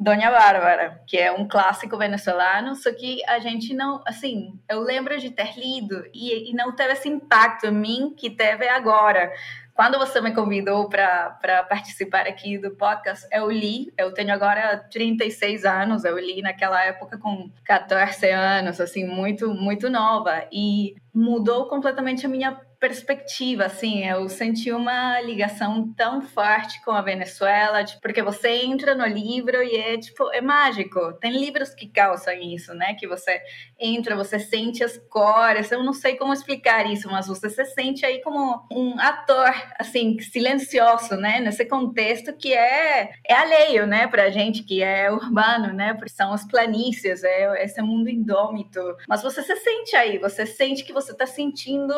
Dona 0.00 0.30
Bárbara, 0.30 1.02
que 1.08 1.18
é 1.18 1.32
um 1.32 1.48
clássico 1.48 1.98
venezuelano, 1.98 2.76
só 2.76 2.92
que 2.92 3.20
a 3.26 3.40
gente 3.40 3.74
não, 3.74 4.00
assim, 4.06 4.56
eu 4.68 4.80
lembro 4.80 5.18
de 5.18 5.28
ter 5.30 5.58
lido 5.58 6.04
e, 6.14 6.50
e 6.50 6.54
não 6.54 6.70
teve 6.70 6.92
esse 6.92 7.08
impacto 7.08 7.66
em 7.66 7.72
mim 7.72 8.14
que 8.16 8.30
teve 8.30 8.68
agora. 8.68 9.32
Quando 9.78 9.96
você 9.96 10.20
me 10.20 10.34
convidou 10.34 10.88
para 10.88 11.64
participar 11.68 12.26
aqui 12.26 12.58
do 12.58 12.72
podcast, 12.72 13.24
eu 13.30 13.48
li, 13.48 13.92
eu 13.96 14.12
tenho 14.12 14.34
agora 14.34 14.76
36 14.90 15.64
anos, 15.64 16.04
eu 16.04 16.18
li 16.18 16.42
naquela 16.42 16.84
época 16.84 17.16
com 17.16 17.48
14 17.64 18.28
anos, 18.28 18.80
assim, 18.80 19.06
muito, 19.06 19.54
muito 19.54 19.88
nova, 19.88 20.44
e 20.50 20.96
mudou 21.14 21.68
completamente 21.68 22.26
a 22.26 22.28
minha 22.28 22.60
perspectiva, 22.80 23.64
assim, 23.64 24.06
eu 24.06 24.28
senti 24.28 24.70
uma 24.70 25.20
ligação 25.20 25.92
tão 25.94 26.22
forte 26.22 26.82
com 26.84 26.92
a 26.92 27.02
Venezuela, 27.02 27.84
tipo, 27.84 28.00
porque 28.00 28.22
você 28.22 28.48
entra 28.64 28.94
no 28.94 29.04
livro 29.04 29.62
e 29.62 29.76
é, 29.76 29.98
tipo, 29.98 30.30
é 30.32 30.40
mágico. 30.40 31.12
Tem 31.14 31.32
livros 31.32 31.74
que 31.74 31.88
causam 31.88 32.34
isso, 32.34 32.72
né? 32.74 32.94
Que 32.94 33.06
você 33.06 33.40
entra, 33.78 34.16
você 34.16 34.38
sente 34.38 34.84
as 34.84 34.96
cores, 34.96 35.72
eu 35.72 35.82
não 35.82 35.92
sei 35.92 36.16
como 36.16 36.32
explicar 36.32 36.90
isso, 36.90 37.10
mas 37.10 37.26
você 37.26 37.50
se 37.50 37.64
sente 37.66 38.06
aí 38.06 38.22
como 38.22 38.64
um 38.72 38.98
ator, 39.00 39.52
assim, 39.78 40.18
silencioso, 40.20 41.16
né? 41.16 41.40
Nesse 41.40 41.64
contexto 41.64 42.32
que 42.36 42.54
é, 42.54 43.10
é 43.26 43.34
alheio, 43.34 43.86
né, 43.86 44.06
pra 44.06 44.30
gente, 44.30 44.62
que 44.62 44.82
é 44.82 45.10
urbano, 45.10 45.72
né? 45.72 45.94
Porque 45.94 46.10
são 46.10 46.32
as 46.32 46.46
planícies, 46.46 47.24
é 47.24 47.64
esse 47.64 47.82
mundo 47.82 48.08
indômito. 48.08 48.80
Mas 49.08 49.22
você 49.22 49.42
se 49.42 49.56
sente 49.56 49.96
aí, 49.96 50.18
você 50.18 50.46
sente 50.46 50.84
que 50.84 50.92
você 50.92 51.14
tá 51.14 51.26
sentindo 51.26 51.94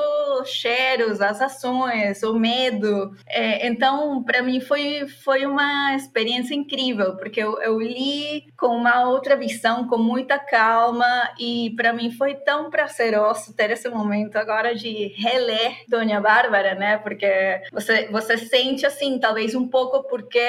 cheiros, 0.71 1.21
as 1.21 1.41
ações, 1.41 2.23
o 2.23 2.35
medo. 2.35 3.13
É, 3.27 3.67
então, 3.67 4.23
para 4.23 4.43
mim 4.43 4.61
foi, 4.61 5.07
foi 5.25 5.47
uma 5.47 5.95
experiência 5.95 6.55
incrível, 6.55 7.17
porque 7.17 7.41
eu, 7.41 7.61
eu 7.61 7.81
li 7.81 8.45
com 8.57 8.69
uma 8.69 9.09
outra 9.09 9.37
visão, 9.37 9.89
com 9.89 9.99
muita 9.99 10.39
calma, 10.39 11.31
e 11.39 11.71
para 11.77 11.93
mim 11.93 12.11
foi 12.11 12.35
tão 12.35 12.71
prazeroso 12.71 13.55
ter 13.55 13.71
esse 13.71 13.89
momento 13.89 14.37
agora 14.37 14.75
de 14.75 15.09
reler 15.17 15.85
Dona 15.89 16.21
Bárbara, 16.21 16.75
né? 16.75 16.99
Porque 16.99 17.63
você, 17.73 18.09
você 18.09 18.39
sente 18.39 18.87
assim, 18.87 19.19
talvez 19.19 19.55
um 19.55 19.67
pouco 19.69 20.05
porque 20.05 20.41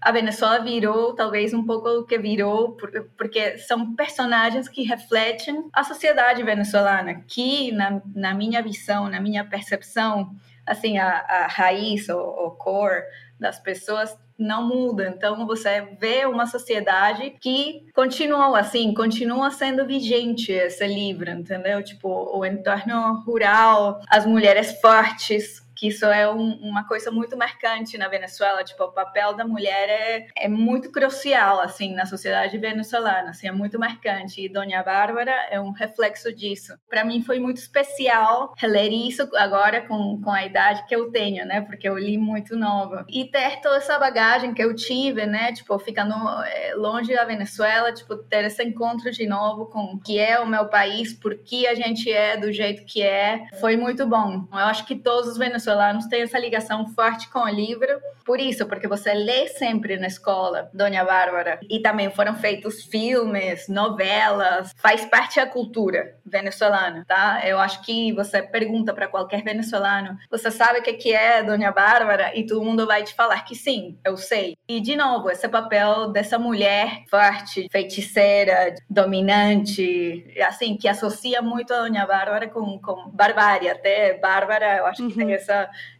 a 0.00 0.12
Venezuela 0.12 0.60
virou, 0.60 1.14
talvez 1.14 1.52
um 1.52 1.64
pouco 1.64 1.88
o 1.88 2.04
que 2.04 2.18
virou, 2.18 2.76
porque 3.16 3.58
são 3.58 3.94
personagens 3.94 4.68
que 4.68 4.82
refletem 4.82 5.64
a 5.72 5.82
sociedade 5.82 6.42
venezuelana, 6.42 7.22
que 7.26 7.72
na, 7.72 8.00
na 8.14 8.34
minha 8.34 8.62
visão, 8.62 9.08
na 9.08 9.20
minha 9.20 9.47
percepção, 9.48 10.30
assim, 10.66 10.98
a, 10.98 11.08
a 11.08 11.46
raiz, 11.46 12.08
o, 12.08 12.18
o 12.18 12.50
core 12.52 13.02
das 13.38 13.58
pessoas 13.58 14.16
não 14.38 14.66
muda. 14.66 15.08
Então 15.08 15.46
você 15.46 15.80
vê 15.98 16.24
uma 16.24 16.46
sociedade 16.46 17.30
que 17.40 17.86
continuou 17.94 18.54
assim, 18.54 18.94
continua 18.94 19.50
sendo 19.50 19.84
vigente 19.84 20.52
esse 20.52 20.86
livro, 20.86 21.28
entendeu? 21.30 21.82
Tipo, 21.82 22.08
o 22.38 22.44
entorno 22.44 23.20
rural, 23.26 24.00
as 24.08 24.24
mulheres 24.24 24.80
fortes 24.80 25.66
que 25.78 25.86
isso 25.86 26.04
é 26.06 26.28
um, 26.28 26.54
uma 26.54 26.86
coisa 26.88 27.08
muito 27.08 27.36
marcante 27.36 27.96
na 27.96 28.08
Venezuela, 28.08 28.64
tipo, 28.64 28.82
o 28.82 28.92
papel 28.92 29.34
da 29.34 29.46
mulher 29.46 29.88
é, 29.88 30.26
é 30.36 30.48
muito 30.48 30.90
crucial, 30.90 31.60
assim, 31.60 31.94
na 31.94 32.04
sociedade 32.04 32.58
venezuelana, 32.58 33.30
assim, 33.30 33.46
é 33.46 33.52
muito 33.52 33.78
marcante, 33.78 34.44
e 34.44 34.48
Dona 34.48 34.82
Bárbara 34.82 35.46
é 35.50 35.60
um 35.60 35.70
reflexo 35.70 36.34
disso. 36.34 36.76
Para 36.90 37.04
mim 37.04 37.22
foi 37.22 37.38
muito 37.38 37.58
especial 37.58 38.52
reler 38.58 38.92
isso 38.92 39.28
agora 39.36 39.80
com, 39.82 40.20
com 40.20 40.30
a 40.32 40.44
idade 40.44 40.84
que 40.88 40.96
eu 40.96 41.12
tenho, 41.12 41.46
né, 41.46 41.60
porque 41.60 41.88
eu 41.88 41.96
li 41.96 42.18
muito 42.18 42.56
nova, 42.56 43.06
e 43.08 43.26
ter 43.26 43.60
toda 43.60 43.76
essa 43.76 43.96
bagagem 44.00 44.52
que 44.52 44.62
eu 44.62 44.74
tive, 44.74 45.26
né, 45.26 45.52
tipo, 45.52 45.78
ficando 45.78 46.14
eh, 46.44 46.74
longe 46.74 47.14
da 47.14 47.24
Venezuela, 47.24 47.92
tipo, 47.92 48.16
ter 48.16 48.44
esse 48.44 48.64
encontro 48.64 49.12
de 49.12 49.26
novo 49.28 49.66
com 49.66 49.94
o 49.94 50.00
que 50.00 50.18
é 50.18 50.40
o 50.40 50.46
meu 50.46 50.66
país, 50.66 51.12
por 51.12 51.36
que 51.38 51.68
a 51.68 51.74
gente 51.76 52.10
é 52.10 52.36
do 52.36 52.52
jeito 52.52 52.84
que 52.84 53.00
é, 53.00 53.46
foi 53.60 53.76
muito 53.76 54.04
bom. 54.04 54.48
Eu 54.52 54.58
acho 54.58 54.84
que 54.84 54.96
todos 54.96 55.30
os 55.30 55.38
venezuelanos 55.38 55.67
venezuelanos 55.68 56.06
têm 56.06 56.22
essa 56.22 56.38
ligação 56.38 56.86
forte 56.88 57.28
com 57.28 57.40
o 57.40 57.48
livro, 57.48 57.86
por 58.24 58.40
isso, 58.40 58.66
porque 58.66 58.88
você 58.88 59.12
lê 59.12 59.48
sempre 59.48 59.96
na 59.98 60.06
escola, 60.06 60.70
Dona 60.72 61.04
Bárbara, 61.04 61.60
e 61.68 61.80
também 61.80 62.10
foram 62.10 62.34
feitos 62.34 62.84
filmes, 62.84 63.68
novelas, 63.68 64.74
faz 64.78 65.04
parte 65.04 65.36
da 65.36 65.46
cultura 65.46 66.16
venezuelana, 66.24 67.04
tá? 67.06 67.40
Eu 67.44 67.58
acho 67.58 67.82
que 67.82 68.12
você 68.12 68.42
pergunta 68.42 68.92
para 68.92 69.08
qualquer 69.08 69.42
venezuelano, 69.42 70.16
você 70.30 70.50
sabe 70.50 70.80
o 70.80 70.82
que 70.82 71.12
é 71.12 71.42
Dona 71.42 71.70
Bárbara? 71.70 72.32
E 72.34 72.46
todo 72.46 72.64
mundo 72.64 72.86
vai 72.86 73.02
te 73.02 73.14
falar 73.14 73.44
que 73.44 73.54
sim, 73.54 73.98
eu 74.04 74.16
sei. 74.16 74.56
E, 74.68 74.80
de 74.80 74.96
novo, 74.96 75.30
esse 75.30 75.48
papel 75.48 76.08
dessa 76.08 76.38
mulher 76.38 77.04
forte, 77.10 77.66
feiticeira, 77.70 78.74
dominante, 78.88 80.34
assim, 80.46 80.76
que 80.76 80.88
associa 80.88 81.40
muito 81.40 81.72
a 81.72 81.82
Dona 81.82 82.06
Bárbara 82.06 82.48
com, 82.48 82.78
com 82.78 83.10
barbárie, 83.10 83.68
até 83.68 84.18
Bárbara, 84.18 84.78
eu 84.78 84.86
acho 84.86 85.02
uhum. 85.02 85.08
que 85.08 85.16
tem 85.16 85.26
uhum. 85.26 85.32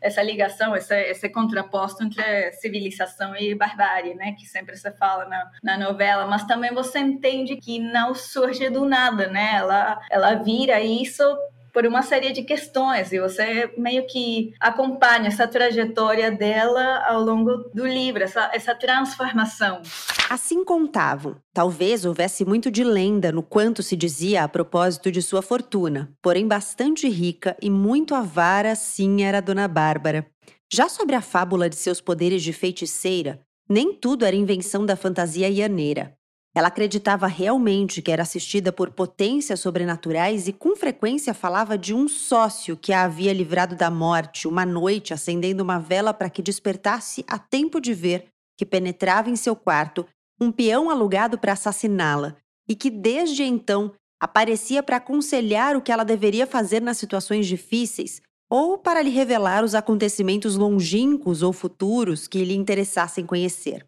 Essa 0.00 0.18
essa, 0.18 0.22
ligação, 0.22 0.76
esse, 0.76 0.94
esse 0.94 1.28
contraposto 1.28 2.02
entre 2.02 2.52
civilização 2.52 3.36
e 3.36 3.54
barbárie, 3.54 4.14
né? 4.14 4.32
Que 4.32 4.46
sempre 4.46 4.76
se 4.76 4.90
fala 4.92 5.24
na, 5.26 5.50
na 5.62 5.78
novela, 5.78 6.26
mas 6.26 6.44
também 6.44 6.74
você 6.74 6.98
entende 6.98 7.56
que 7.56 7.78
não 7.78 8.14
surge 8.14 8.68
do 8.68 8.84
nada, 8.84 9.28
né? 9.28 9.54
Ela, 9.54 10.00
ela 10.10 10.34
vira 10.34 10.80
isso 10.80 11.24
por 11.72 11.86
uma 11.86 12.02
série 12.02 12.32
de 12.32 12.42
questões 12.42 13.12
e 13.12 13.20
você 13.20 13.72
meio 13.76 14.06
que 14.06 14.52
acompanha 14.60 15.28
essa 15.28 15.46
trajetória 15.46 16.30
dela 16.30 17.04
ao 17.06 17.22
longo 17.22 17.70
do 17.74 17.86
livro, 17.86 18.22
essa, 18.22 18.50
essa 18.52 18.74
transformação. 18.74 19.82
Assim 20.28 20.64
contavam. 20.64 21.36
Talvez 21.54 22.04
houvesse 22.04 22.44
muito 22.44 22.70
de 22.70 22.84
lenda 22.84 23.32
no 23.32 23.42
quanto 23.42 23.82
se 23.82 23.96
dizia 23.96 24.44
a 24.44 24.48
propósito 24.48 25.10
de 25.10 25.22
sua 25.22 25.40
fortuna, 25.40 26.12
porém 26.20 26.46
bastante 26.46 27.08
rica 27.08 27.56
e 27.62 27.70
muito 27.70 28.14
avara, 28.14 28.74
sim, 28.74 29.22
era 29.22 29.40
Dona 29.40 29.66
Bárbara. 29.66 30.26
Já 30.70 30.88
sobre 30.88 31.14
a 31.16 31.22
fábula 31.22 31.70
de 31.70 31.76
seus 31.76 32.00
poderes 32.00 32.42
de 32.42 32.52
feiticeira, 32.52 33.40
nem 33.68 33.94
tudo 33.94 34.24
era 34.24 34.36
invenção 34.36 34.84
da 34.84 34.96
fantasia 34.96 35.48
ianeira. 35.48 36.17
Ela 36.54 36.68
acreditava 36.68 37.26
realmente 37.26 38.02
que 38.02 38.10
era 38.10 38.22
assistida 38.22 38.72
por 38.72 38.90
potências 38.90 39.60
sobrenaturais 39.60 40.48
e 40.48 40.52
com 40.52 40.74
frequência 40.74 41.34
falava 41.34 41.76
de 41.76 41.94
um 41.94 42.08
sócio 42.08 42.76
que 42.76 42.92
a 42.92 43.04
havia 43.04 43.32
livrado 43.32 43.76
da 43.76 43.90
morte 43.90 44.48
uma 44.48 44.64
noite 44.64 45.12
acendendo 45.12 45.62
uma 45.62 45.78
vela 45.78 46.12
para 46.12 46.30
que 46.30 46.42
despertasse 46.42 47.24
a 47.28 47.38
tempo 47.38 47.80
de 47.80 47.94
ver 47.94 48.26
que 48.56 48.66
penetrava 48.66 49.30
em 49.30 49.36
seu 49.36 49.54
quarto 49.54 50.06
um 50.40 50.50
peão 50.50 50.90
alugado 50.90 51.38
para 51.38 51.52
assassiná-la 51.52 52.36
e 52.68 52.74
que 52.74 52.90
desde 52.90 53.42
então 53.42 53.92
aparecia 54.20 54.82
para 54.82 54.96
aconselhar 54.96 55.76
o 55.76 55.80
que 55.82 55.92
ela 55.92 56.04
deveria 56.04 56.46
fazer 56.46 56.80
nas 56.80 56.98
situações 56.98 57.46
difíceis 57.46 58.20
ou 58.50 58.78
para 58.78 59.02
lhe 59.02 59.10
revelar 59.10 59.62
os 59.62 59.74
acontecimentos 59.74 60.56
longínquos 60.56 61.42
ou 61.42 61.52
futuros 61.52 62.26
que 62.26 62.44
lhe 62.44 62.54
interessassem 62.54 63.24
conhecer. 63.24 63.86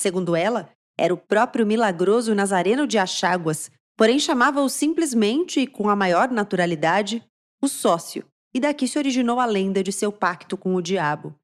Segundo 0.00 0.36
ela, 0.36 0.68
era 1.02 1.12
o 1.12 1.16
próprio 1.16 1.66
milagroso 1.66 2.32
Nazareno 2.32 2.86
de 2.86 2.96
Achaguas, 2.96 3.68
porém 3.96 4.20
chamava-o 4.20 4.68
simplesmente 4.68 5.58
e 5.58 5.66
com 5.66 5.88
a 5.88 5.96
maior 5.96 6.30
naturalidade 6.30 7.24
o 7.60 7.66
sócio, 7.66 8.24
e 8.54 8.60
daqui 8.60 8.86
se 8.86 8.98
originou 8.98 9.40
a 9.40 9.44
lenda 9.44 9.82
de 9.82 9.90
seu 9.90 10.12
pacto 10.12 10.56
com 10.56 10.76
o 10.76 10.80
diabo. 10.80 11.34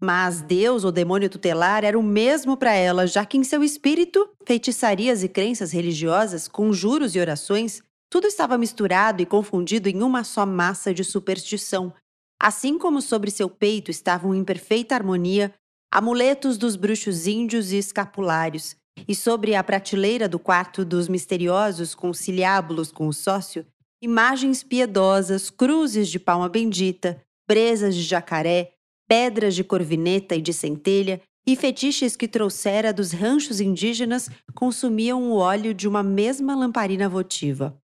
Mas 0.00 0.40
Deus 0.40 0.84
ou 0.84 0.90
demônio 0.90 1.28
tutelar 1.28 1.84
era 1.84 1.98
o 1.98 2.02
mesmo 2.02 2.56
para 2.56 2.72
ela, 2.72 3.06
já 3.06 3.26
que 3.26 3.36
em 3.36 3.44
seu 3.44 3.62
espírito, 3.62 4.26
feitiçarias 4.46 5.22
e 5.22 5.28
crenças 5.28 5.70
religiosas, 5.70 6.48
conjuros 6.48 7.14
e 7.14 7.20
orações, 7.20 7.82
tudo 8.08 8.26
estava 8.26 8.56
misturado 8.56 9.20
e 9.20 9.26
confundido 9.26 9.86
em 9.86 10.02
uma 10.02 10.24
só 10.24 10.46
massa 10.46 10.94
de 10.94 11.04
superstição, 11.04 11.92
assim 12.40 12.78
como 12.78 13.02
sobre 13.02 13.30
seu 13.30 13.50
peito 13.50 13.90
estavam 13.90 14.34
em 14.34 14.42
perfeita 14.42 14.94
harmonia 14.94 15.52
amuletos 15.92 16.56
dos 16.56 16.74
bruxos 16.74 17.26
índios 17.26 17.70
e 17.70 17.76
escapulários, 17.76 18.74
e 19.06 19.14
sobre 19.14 19.54
a 19.54 19.62
prateleira 19.64 20.28
do 20.28 20.38
quarto 20.38 20.84
dos 20.84 21.08
misteriosos 21.08 21.94
conciliábulos 21.94 22.90
com 22.90 23.08
o 23.08 23.12
sócio, 23.12 23.66
imagens 24.02 24.62
piedosas, 24.62 25.50
cruzes 25.50 26.08
de 26.08 26.18
palma 26.18 26.48
bendita, 26.48 27.20
presas 27.46 27.94
de 27.94 28.02
jacaré, 28.02 28.72
pedras 29.08 29.54
de 29.54 29.64
corvineta 29.64 30.34
e 30.34 30.40
de 30.40 30.52
centelha 30.52 31.20
e 31.46 31.54
fetiches 31.56 32.16
que 32.16 32.26
trouxera 32.26 32.92
dos 32.92 33.12
ranchos 33.12 33.60
indígenas 33.60 34.30
consumiam 34.54 35.30
o 35.30 35.36
óleo 35.36 35.74
de 35.74 35.86
uma 35.86 36.02
mesma 36.02 36.54
lamparina 36.54 37.08
votiva. 37.08 37.76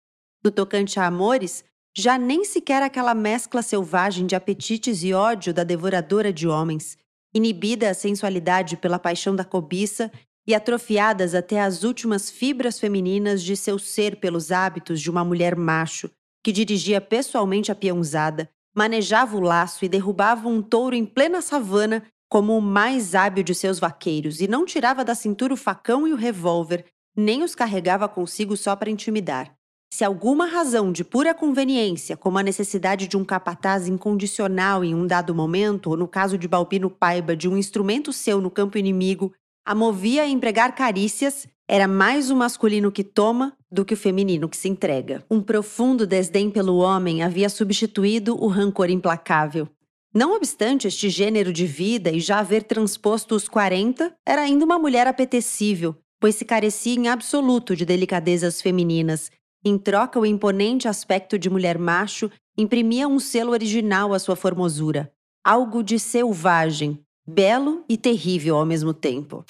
Do 0.42 0.50
tocante 0.50 1.00
a 1.00 1.06
amores, 1.06 1.64
já 1.96 2.16
nem 2.16 2.44
sequer 2.44 2.82
aquela 2.82 3.14
mescla 3.14 3.60
selvagem 3.60 4.26
de 4.26 4.36
apetites 4.36 5.02
e 5.02 5.12
ódio 5.12 5.52
da 5.52 5.64
devoradora 5.64 6.32
de 6.32 6.46
homens, 6.46 6.96
inibida 7.34 7.90
a 7.90 7.94
sensualidade 7.94 8.76
pela 8.76 8.98
paixão 8.98 9.34
da 9.34 9.44
cobiça 9.44 10.10
e 10.48 10.54
atrofiadas 10.54 11.34
até 11.34 11.60
as 11.60 11.84
últimas 11.84 12.30
fibras 12.30 12.80
femininas 12.80 13.42
de 13.42 13.54
seu 13.54 13.78
ser 13.78 14.16
pelos 14.16 14.50
hábitos 14.50 14.98
de 14.98 15.10
uma 15.10 15.22
mulher 15.22 15.54
macho 15.54 16.10
que 16.42 16.50
dirigia 16.50 17.00
pessoalmente 17.00 17.70
a 17.70 17.74
peãozada, 17.74 18.48
manejava 18.74 19.36
o 19.36 19.40
laço 19.40 19.84
e 19.84 19.88
derrubava 19.88 20.48
um 20.48 20.62
touro 20.62 20.96
em 20.96 21.04
plena 21.04 21.42
savana 21.42 22.02
como 22.30 22.56
o 22.56 22.62
mais 22.62 23.14
hábil 23.14 23.44
de 23.44 23.54
seus 23.54 23.78
vaqueiros 23.78 24.40
e 24.40 24.48
não 24.48 24.64
tirava 24.64 25.04
da 25.04 25.14
cintura 25.14 25.52
o 25.52 25.56
facão 25.56 26.08
e 26.08 26.12
o 26.14 26.16
revólver, 26.16 26.86
nem 27.14 27.42
os 27.42 27.54
carregava 27.54 28.08
consigo 28.08 28.56
só 28.56 28.74
para 28.74 28.88
intimidar. 28.88 29.52
Se 29.92 30.04
alguma 30.04 30.46
razão 30.46 30.90
de 30.92 31.04
pura 31.04 31.34
conveniência, 31.34 32.16
como 32.16 32.38
a 32.38 32.42
necessidade 32.42 33.08
de 33.08 33.16
um 33.16 33.24
capataz 33.24 33.86
incondicional 33.86 34.82
em 34.84 34.94
um 34.94 35.06
dado 35.06 35.34
momento, 35.34 35.90
ou 35.90 35.96
no 35.96 36.08
caso 36.08 36.38
de 36.38 36.48
Balbino 36.48 36.88
Paiba, 36.88 37.36
de 37.36 37.48
um 37.48 37.56
instrumento 37.56 38.12
seu 38.12 38.40
no 38.40 38.50
campo 38.50 38.78
inimigo, 38.78 39.34
a 39.68 39.74
movia 39.74 40.22
a 40.22 40.26
empregar 40.26 40.74
carícias, 40.74 41.46
era 41.68 41.86
mais 41.86 42.30
o 42.30 42.36
masculino 42.36 42.90
que 42.90 43.04
toma 43.04 43.52
do 43.70 43.84
que 43.84 43.92
o 43.92 43.96
feminino 43.98 44.48
que 44.48 44.56
se 44.56 44.66
entrega. 44.66 45.22
Um 45.30 45.42
profundo 45.42 46.06
desdém 46.06 46.50
pelo 46.50 46.78
homem 46.78 47.22
havia 47.22 47.50
substituído 47.50 48.42
o 48.42 48.46
rancor 48.46 48.88
implacável. 48.88 49.68
Não 50.14 50.34
obstante 50.34 50.88
este 50.88 51.10
gênero 51.10 51.52
de 51.52 51.66
vida 51.66 52.10
e 52.10 52.18
já 52.18 52.38
haver 52.38 52.62
transposto 52.62 53.34
os 53.34 53.46
40, 53.46 54.10
era 54.26 54.40
ainda 54.40 54.64
uma 54.64 54.78
mulher 54.78 55.06
apetecível, 55.06 55.94
pois 56.18 56.34
se 56.36 56.46
carecia 56.46 56.94
em 56.94 57.06
absoluto 57.06 57.76
de 57.76 57.84
delicadezas 57.84 58.62
femininas 58.62 59.30
em 59.62 59.76
troca, 59.76 60.18
o 60.18 60.24
imponente 60.24 60.88
aspecto 60.88 61.38
de 61.38 61.50
mulher 61.50 61.76
macho 61.76 62.30
imprimia 62.56 63.06
um 63.06 63.18
selo 63.18 63.50
original 63.50 64.14
à 64.14 64.18
sua 64.18 64.34
formosura, 64.34 65.12
algo 65.44 65.82
de 65.82 65.98
selvagem, 65.98 67.04
belo 67.28 67.84
e 67.86 67.98
terrível 67.98 68.56
ao 68.56 68.64
mesmo 68.64 68.94
tempo. 68.94 69.44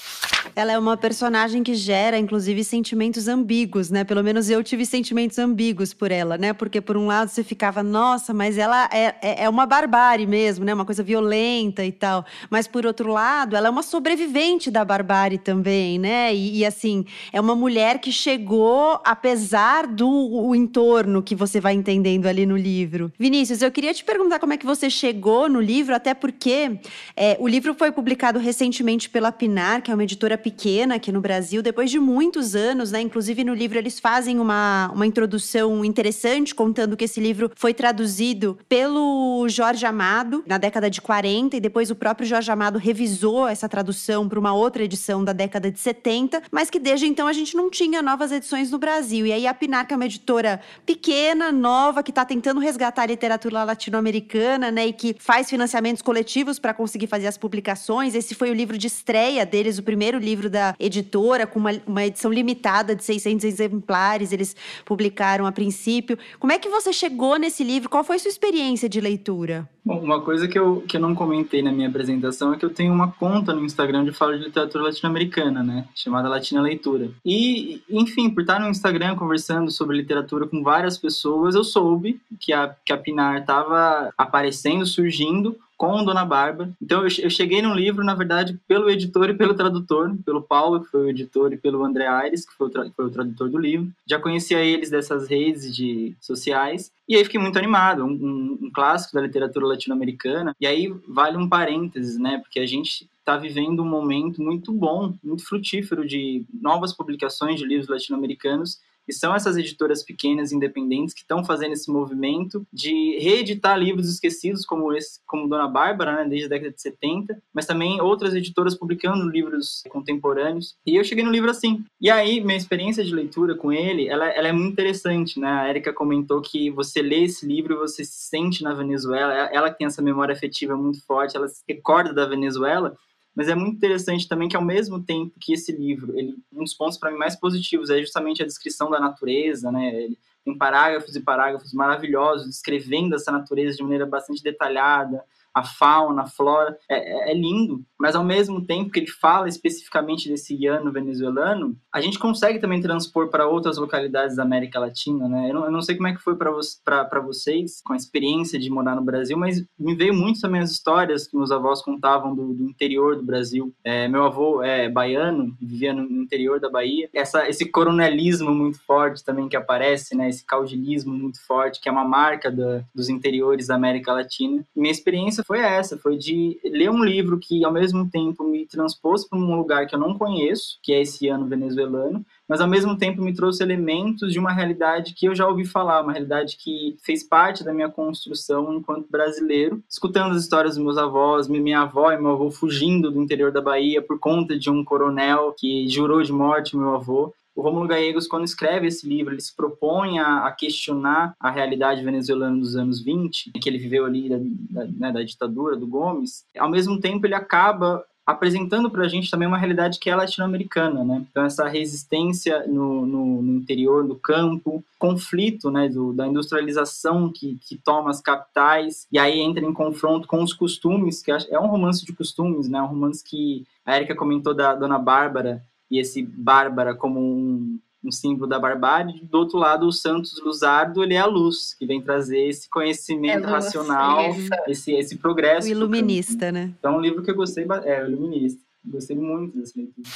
Ela 0.59 0.73
é 0.73 0.79
uma 0.79 0.97
personagem 0.97 1.63
que 1.63 1.73
gera, 1.77 2.19
inclusive, 2.19 2.65
sentimentos 2.65 3.29
ambíguos, 3.29 3.91
né? 3.91 4.03
Pelo 4.03 4.25
menos 4.25 4.51
eu 4.51 4.61
tive 4.65 4.85
sentimentos 4.85 5.39
ambíguos 5.39 5.95
por 5.95 6.11
ela, 6.11 6.37
né? 6.37 6.53
Porque, 6.53 6.81
por 6.81 6.97
um 6.97 7.07
lado, 7.07 7.29
você 7.29 7.45
ficava, 7.45 7.81
nossa, 7.81 8.35
mas 8.35 8.59
ela 8.59 8.91
é, 8.93 9.15
é, 9.23 9.45
é 9.45 9.49
uma 9.49 9.67
barbárie 9.67 10.27
mesmo, 10.27 10.65
né? 10.65 10.75
Uma 10.75 10.85
coisa 10.85 11.01
violenta 11.01 11.85
e 11.85 11.93
tal. 11.93 12.27
Mas, 12.51 12.67
por 12.67 12.85
outro 12.85 13.13
lado, 13.13 13.55
ela 13.55 13.69
é 13.69 13.71
uma 13.71 13.85
sobrevivente 13.85 14.69
da 14.69 14.85
barbárie 14.85 15.39
também, 15.39 15.97
né? 15.97 16.35
E, 16.35 16.59
e 16.59 16.67
assim, 16.67 17.07
é 17.33 17.41
uma 17.41 17.55
mulher 17.55 18.01
que 18.01 18.11
chegou, 18.11 19.01
apesar 19.05 19.87
do 19.87 20.11
o 20.11 20.57
entorno 20.57 21.23
que 21.23 21.37
você 21.37 21.61
vai 21.61 21.75
entendendo 21.75 22.27
ali 22.27 22.45
no 22.45 22.57
livro. 22.57 23.13
Vinícius, 23.17 23.63
eu 23.63 23.71
queria 23.71 23.95
te 23.95 24.03
perguntar 24.03 24.41
como 24.41 24.55
é 24.55 24.57
que 24.57 24.67
você 24.67 24.91
chegou 24.91 25.49
no 25.49 25.61
livro, 25.61 25.95
até 25.95 26.15
porque 26.15 26.81
é, 27.17 27.37
o 27.39 27.47
livro 27.47 27.75
foi 27.75 27.93
publicado 27.93 28.41
recentemente 28.41 29.09
pela 29.09 29.31
Pinar, 29.31 29.83
que 29.83 29.93
é 29.93 29.95
uma 29.95 30.03
editora 30.03 30.37
pequena 30.49 30.95
aqui 30.95 31.13
no 31.13 31.21
Brasil, 31.21 31.63
depois 31.63 31.91
de 31.91 31.99
muitos 31.99 32.57
anos, 32.57 32.91
né? 32.91 33.03
Inclusive 33.03 33.45
no 33.45 33.53
livro 33.53 33.77
eles 33.77 34.01
fazem 34.01 34.39
uma, 34.39 34.91
uma 34.95 35.07
introdução 35.07 35.85
interessante, 35.85 36.55
contando 36.55 36.97
que 36.97 37.05
esse 37.05 37.21
livro 37.21 37.51
foi 37.55 37.75
traduzido 37.75 38.59
pelo 38.67 39.47
Jorge 39.49 39.85
Amado 39.85 40.43
na 40.47 40.57
década 40.57 40.89
de 40.89 41.03
40 41.03 41.57
e 41.57 41.61
depois 41.61 41.91
o 41.91 41.95
próprio 41.95 42.27
Jorge 42.27 42.51
Amado 42.51 42.79
revisou 42.79 43.47
essa 43.47 43.69
tradução 43.69 44.27
para 44.27 44.39
uma 44.39 44.55
outra 44.55 44.83
edição 44.83 45.23
da 45.23 45.35
década 45.35 45.71
de 45.71 45.79
70, 45.79 46.43
mas 46.51 46.71
que 46.71 46.79
desde 46.79 47.07
então 47.07 47.27
a 47.27 47.33
gente 47.35 47.55
não 47.55 47.69
tinha 47.69 48.01
novas 48.01 48.33
edições 48.33 48.71
no 48.71 48.79
Brasil. 48.79 49.27
E 49.27 49.33
aí 49.33 49.47
a 49.47 49.53
Pinar, 49.53 49.87
que 49.87 49.93
é 49.93 49.97
uma 49.97 50.07
editora 50.07 50.61
pequena, 50.87 51.53
nova, 51.53 52.03
que 52.03 52.11
está 52.11 52.25
tentando 52.25 52.59
resgatar 52.59 53.03
a 53.03 53.07
literatura 53.07 53.65
latino-americana, 53.65 54.71
né? 54.71 54.87
E 54.87 54.93
que 54.95 55.15
faz 55.19 55.51
financiamentos 55.51 56.01
coletivos 56.01 56.59
para 56.59 56.73
conseguir 56.73 57.07
fazer 57.07 57.27
as 57.27 57.37
publicações. 57.37 58.15
Esse 58.15 58.35
foi 58.35 58.51
o 58.51 58.55
livro 58.55 58.79
de 58.79 58.87
estreia 58.87 59.45
deles, 59.45 59.79
o 59.79 59.83
primeiro 59.83 60.19
livro 60.19 60.38
livro 60.39 60.49
da 60.49 60.75
editora, 60.79 61.47
com 61.47 61.59
uma, 61.59 61.71
uma 61.87 62.05
edição 62.05 62.33
limitada 62.33 62.95
de 62.95 63.03
600 63.03 63.45
exemplares, 63.45 64.33
eles 64.33 64.55
publicaram 64.85 65.45
a 65.45 65.53
princípio. 65.53 66.17
Como 66.39 66.53
é 66.53 66.59
que 66.59 66.69
você 66.69 66.93
chegou 66.93 67.37
nesse 67.37 67.65
livro? 67.65 67.91
Qual 67.91 68.05
foi 68.05 68.19
sua 68.19 68.29
experiência 68.29 68.89
de 68.89 69.01
leitura? 69.01 69.69
Bom, 69.85 70.01
uma 70.01 70.21
coisa 70.21 70.47
que 70.47 70.59
eu, 70.59 70.83
que 70.87 70.97
eu 70.97 71.01
não 71.01 71.15
comentei 71.15 71.63
na 71.63 71.73
minha 71.73 71.89
apresentação 71.89 72.53
é 72.53 72.59
que 72.59 72.65
eu 72.65 72.71
tenho 72.71 72.93
uma 72.93 73.11
conta 73.11 73.55
no 73.55 73.65
Instagram 73.65 74.05
de 74.05 74.13
fala 74.13 74.37
de 74.37 74.45
literatura 74.45 74.85
latino-americana, 74.85 75.63
né? 75.63 75.87
Chamada 75.95 76.29
Latina 76.29 76.61
Leitura. 76.61 77.11
E, 77.25 77.83
enfim, 77.89 78.31
por 78.31 78.43
estar 78.43 78.61
no 78.61 78.69
Instagram 78.69 79.17
conversando 79.17 79.71
sobre 79.71 79.97
literatura 79.97 80.47
com 80.47 80.63
várias 80.63 80.99
pessoas, 80.99 81.55
eu 81.55 81.65
soube 81.65 82.21
que 82.39 82.53
a, 82.53 82.75
que 82.85 82.93
a 82.93 82.99
Pinar 82.99 83.41
estava 83.41 84.13
aparecendo, 84.17 84.85
surgindo 84.87 85.57
com 85.79 86.05
Dona 86.05 86.25
Bárbara. 86.25 86.73
Então 86.83 87.05
eu, 87.05 87.31
cheguei 87.31 87.63
no 87.63 87.73
livro, 87.73 88.05
na 88.05 88.15
verdade, 88.15 88.59
pelo 88.67 88.91
editor 88.91 89.31
e 89.31 89.35
pelo 89.35 89.55
tradutor, 89.55 90.15
pelo 90.27 90.43
Paulo, 90.43 90.81
que 90.81 90.91
foi 90.91 91.05
o 91.05 91.09
editor, 91.09 91.53
e 91.53 91.57
pelo 91.57 91.85
André 91.85 92.09
Aires, 92.09 92.45
que 92.45 92.53
foi 92.53 92.69
o, 92.69 92.93
foi 92.93 93.07
o 93.07 93.11
tradutor 93.11 93.49
do 93.49 93.57
livro. 93.57 93.89
Já 94.05 94.19
conhecia 94.19 94.59
eles 94.59 94.91
dessas 94.91 95.29
redes 95.29 95.75
de 95.75 96.17
sociais. 96.21 96.91
E 97.09 97.17
aí 97.17 97.25
fiquei 97.25 97.41
muito 97.41 97.59
animado, 97.59 98.05
um, 98.05 98.11
um, 98.11 98.59
um 98.63 98.71
clássico 98.71 99.15
da 99.15 99.23
literatura 99.23 99.67
latino-americana. 99.67 100.55
E 100.61 100.67
aí 100.67 100.93
vale 101.07 101.37
um 101.37 101.49
parênteses, 101.49 102.19
né? 102.19 102.39
Porque 102.39 102.59
a 102.59 102.67
gente 102.67 103.09
está 103.21 103.37
vivendo 103.37 103.83
um 103.83 103.89
momento 103.89 104.43
muito 104.43 104.73
bom, 104.73 105.15
muito 105.23 105.45
frutífero 105.45 106.07
de 106.07 106.45
novas 106.61 106.93
publicações 106.93 107.61
de 107.61 107.67
livros 107.67 107.89
latino-americanos 107.89 108.81
e 109.09 109.13
são 109.13 109.35
essas 109.35 109.57
editoras 109.57 110.03
pequenas, 110.03 110.53
independentes, 110.53 111.15
que 111.15 111.21
estão 111.21 111.45
fazendo 111.45 111.73
esse 111.73 111.91
movimento 111.91 112.67
de 112.73 113.19
reeditar 113.19 113.79
livros 113.79 114.09
esquecidos, 114.09 114.65
como 114.65 114.93
esse, 114.93 115.21
como 115.27 115.49
Dona 115.49 115.67
Bárbara, 115.67 116.17
né, 116.17 116.29
desde 116.29 116.47
a 116.47 116.51
década 116.51 116.71
de 116.73 116.81
70, 116.81 117.43
mas 117.53 117.67
também 117.67 118.01
outras 118.01 118.35
editoras 118.35 118.75
publicando 118.75 119.29
livros 119.29 119.83
contemporâneos. 119.89 120.77
E 120.87 120.97
eu 120.97 121.05
cheguei 121.05 121.25
no 121.25 121.31
livro 121.31 121.51
assim. 121.51 121.85
E 122.01 122.11
aí, 122.11 122.41
minha 122.41 122.57
experiência 122.57 123.05
de 123.05 123.15
leitura 123.15 123.55
com 123.55 123.73
ele, 123.73 124.09
ela, 124.09 124.29
ela 124.29 124.49
é 124.49 124.53
muito 124.53 124.73
interessante, 124.73 125.41
né? 125.41 125.49
A 125.49 125.69
Erika 125.69 125.93
comentou 125.93 126.41
que 126.41 126.71
você 126.71 127.01
lê 127.01 127.25
esse 127.25 127.47
livro 127.47 127.75
e 127.75 127.79
você 127.79 128.05
se 128.05 128.29
sente 128.29 128.63
na 128.63 128.75
Venezuela. 128.75 129.33
Ela 129.53 129.71
que 129.71 129.79
tem 129.79 129.87
essa 129.87 130.03
memória 130.03 130.35
afetiva 130.35 130.77
muito 130.77 131.05
forte, 131.05 131.37
ela 131.37 131.49
se 131.49 131.63
recorda 131.69 132.13
da 132.13 132.27
Venezuela, 132.27 132.97
mas 133.39 133.49
é 133.49 133.55
muito 133.55 133.77
interessante 133.77 134.27
também 134.27 134.49
que, 134.49 134.57
ao 134.57 134.65
mesmo 134.65 135.01
tempo 135.01 135.39
que 135.39 135.53
esse 135.53 135.71
livro, 135.71 136.19
ele, 136.19 136.35
um 136.53 136.65
dos 136.65 136.75
pontos 136.75 136.99
para 136.99 137.13
mim 137.13 137.17
mais 137.17 137.37
positivos 137.37 137.89
é 137.89 138.01
justamente 138.01 138.43
a 138.43 138.45
descrição 138.45 138.91
da 138.91 138.99
natureza, 138.99 139.71
né? 139.71 139.95
Ele 139.95 140.19
tem 140.45 140.59
parágrafos 140.59 141.15
e 141.15 141.21
parágrafos 141.21 141.73
maravilhosos 141.73 142.49
descrevendo 142.49 143.15
essa 143.15 143.31
natureza 143.31 143.77
de 143.77 143.83
maneira 143.85 144.05
bastante 144.05 144.43
detalhada, 144.43 145.23
a 145.59 145.65
fauna, 145.65 146.23
a 146.23 146.27
flora, 146.27 146.77
é, 146.91 147.31
é, 147.31 147.35
lindo, 147.35 147.83
mas 147.99 148.15
ao 148.15 148.25
mesmo 148.25 148.65
tempo 148.65 148.91
que 148.91 149.01
ele 149.01 149.11
fala 149.11 149.49
especificamente 149.49 150.29
desse 150.29 150.57
guiano 150.57 150.93
venezuelano, 150.93 151.77
a 151.93 152.01
gente 152.01 152.19
consegue 152.19 152.59
também 152.59 152.81
transpor 152.81 153.29
para 153.29 153.47
outras 153.47 153.77
localidades 153.77 154.37
da 154.37 154.43
América 154.43 154.79
Latina, 154.79 155.29
né? 155.29 155.51
Eu 155.51 155.55
não, 155.55 155.65
eu 155.65 155.71
não 155.71 155.83
sei 155.83 155.97
como 155.97 156.09
é 156.09 156.15
que 156.15 156.23
foi 156.23 156.37
para 156.37 156.51
vo 156.51 157.29
vocês, 157.29 157.81
com 157.85 157.93
a 157.93 157.97
experiência 157.97 158.59
de 158.59 158.71
morar 158.71 158.95
no 158.95 159.05
Brasil, 159.05 159.37
mas 159.37 159.65
me 159.79 159.95
veio 159.95 160.15
muito 160.15 160.41
também 160.41 160.61
as 160.61 160.71
histórias 160.71 161.27
que 161.27 161.37
meus 161.37 161.51
avós 161.51 161.83
contavam 161.83 162.35
do, 162.35 162.55
do 162.55 162.65
interior 162.65 163.17
do 163.17 163.23
Brasil. 163.23 163.73
É, 163.85 164.09
meu 164.09 164.25
avô 164.25 164.63
é 164.63 164.89
baiano, 164.89 165.55
vivia 165.61 165.93
no 165.93 166.03
interior 166.23 166.59
da 166.61 166.71
Bahia. 166.71 167.09
Essa, 167.13 167.49
esse 167.49 167.67
coronelismo 167.67 168.51
muito 168.51 168.81
forte 168.85 169.25
também 169.25 169.49
que 169.49 169.57
aparece, 169.57 170.17
né? 170.17 170.29
Esse 170.29 170.45
caudilismo 170.45 171.13
muito 171.13 171.45
forte, 171.47 171.81
que 171.81 171.89
é 171.89 171.93
uma 171.93 172.05
marca 172.05 172.51
da, 172.51 172.83
dos 172.95 173.09
interiores 173.09 173.67
da 173.67 173.75
América 173.75 174.13
Latina. 174.13 174.65
minha 174.75 174.93
experiência 174.93 175.45
foi 175.49 175.61
essa, 175.61 175.97
foi 175.97 176.19
de 176.19 176.61
ler 176.63 176.91
um 176.91 177.03
livro 177.03 177.39
que 177.39 177.65
ao 177.65 177.73
mesmo 177.73 178.07
tempo 178.11 178.45
me 178.45 178.67
transpôs 178.67 179.27
para 179.27 179.39
um 179.39 179.57
lugar 179.57 179.87
que 179.87 179.95
eu 179.95 179.99
não 179.99 180.13
conheço, 180.13 180.79
que 180.83 180.93
é 180.93 181.01
esse 181.01 181.27
ano 181.27 181.47
venezuelano, 181.47 182.23
mas 182.47 182.61
ao 182.61 182.69
mesmo 182.69 182.99
tempo 182.99 183.23
me 183.23 183.33
trouxe 183.33 183.63
elementos 183.63 184.31
de 184.31 184.39
uma 184.39 184.53
realidade 184.53 185.15
que 185.15 185.27
eu 185.27 185.35
já 185.35 185.49
ouvi 185.49 185.65
falar, 185.65 186.03
uma 186.03 186.13
realidade 186.13 186.59
que 186.59 186.99
fez 187.03 187.27
parte 187.27 187.65
da 187.65 187.73
minha 187.73 187.89
construção 187.89 188.75
enquanto 188.75 189.11
brasileiro, 189.11 189.83
escutando 189.89 190.33
as 190.33 190.43
histórias 190.43 190.75
dos 190.75 190.85
meus 190.85 190.99
avós, 190.99 191.49
minha 191.49 191.81
avó 191.81 192.13
e 192.13 192.21
meu 192.21 192.33
avô 192.33 192.51
fugindo 192.51 193.11
do 193.11 193.23
interior 193.23 193.51
da 193.51 193.63
Bahia 193.63 194.03
por 194.03 194.19
conta 194.19 194.59
de 194.59 194.69
um 194.69 194.85
coronel 194.85 195.55
que 195.57 195.89
jurou 195.89 196.23
de 196.23 196.31
morte 196.31 196.77
meu 196.77 196.95
avô 196.95 197.33
o 197.59 197.61
Romulo 197.61 197.89
Gallegos, 197.89 198.29
quando 198.29 198.45
escreve 198.45 198.87
esse 198.87 199.05
livro, 199.05 199.35
ele 199.35 199.41
se 199.41 199.53
propõe 199.53 200.21
a, 200.21 200.47
a, 200.47 200.53
questionar 200.53 201.35
a 201.41 201.51
realidade 201.51 202.05
venezuelana 202.05 202.57
dos 202.57 202.77
anos 202.77 203.03
20, 203.03 203.51
que 203.51 203.69
ele 203.69 203.79
viveu 203.79 204.07
ali 204.07 204.29
da, 204.29 204.37
da, 204.39 204.85
né, 204.93 205.13
da 205.13 205.25
ditadura 205.25 205.75
do 205.75 205.85
Gomes. 205.85 206.45
Ao 206.57 206.71
mesmo 206.71 207.01
tempo, 207.01 207.27
ele 207.27 207.35
acaba 207.35 208.05
apresentando 208.25 208.89
para 208.89 209.05
a 209.05 209.09
gente 209.09 209.29
também 209.29 209.49
uma 209.49 209.59
realidade 209.59 209.99
que 209.99 210.09
é 210.09 210.15
latino-americana, 210.15 211.03
né? 211.03 211.27
Então 211.29 211.45
essa 211.45 211.67
resistência 211.67 212.65
no, 212.69 213.05
no, 213.05 213.43
no, 213.43 213.57
interior 213.57 214.07
do 214.07 214.15
campo, 214.15 214.85
conflito, 214.97 215.69
né, 215.69 215.89
do, 215.89 216.13
da 216.13 216.29
industrialização 216.29 217.33
que, 217.33 217.59
que 217.67 217.77
toma 217.77 218.11
as 218.11 218.21
capitais 218.21 219.09
e 219.11 219.19
aí 219.19 219.41
entra 219.41 219.65
em 219.65 219.73
confronto 219.73 220.29
com 220.29 220.45
os 220.45 220.53
costumes, 220.53 221.23
que 221.23 221.33
é 221.33 221.59
um 221.59 221.67
romance 221.67 222.07
de 222.07 222.13
costumes, 222.13 222.69
né? 222.69 222.81
Um 222.81 222.87
romance 222.87 223.25
que 223.25 223.67
a 223.85 223.97
Erika 223.97 224.15
comentou 224.15 224.55
da 224.55 224.77
Dona 224.77 224.99
Bárbara, 224.99 225.65
e 225.91 225.99
esse 225.99 226.23
Bárbara 226.23 226.95
como 226.95 227.21
um, 227.21 227.79
um 228.05 228.11
símbolo 228.11 228.47
da 228.47 228.59
barbárie. 228.59 229.21
Do 229.23 229.39
outro 229.39 229.59
lado, 229.59 229.87
o 229.87 229.93
Santos 229.93 230.41
Luzardo, 230.43 231.03
ele 231.03 231.15
é 231.15 231.19
a 231.19 231.27
luz, 231.27 231.75
que 231.75 231.87
vem 231.87 232.01
trazer 232.01 232.49
esse 232.49 232.69
conhecimento 232.69 233.47
é 233.47 233.51
racional, 233.51 234.35
esse, 234.67 234.93
esse 234.93 235.17
progresso. 235.17 235.69
O 235.69 235.71
iluminista, 235.71 236.53
né? 236.53 236.73
Então, 236.79 236.97
um 236.97 237.01
livro 237.01 237.23
que 237.23 237.31
eu 237.31 237.35
gostei, 237.35 237.67
é, 237.85 238.05
o 238.05 238.09
iluminista. 238.09 238.61
Gostei 238.85 239.17
muito 239.17 239.59
desse 239.59 239.77
leitura. 239.77 240.09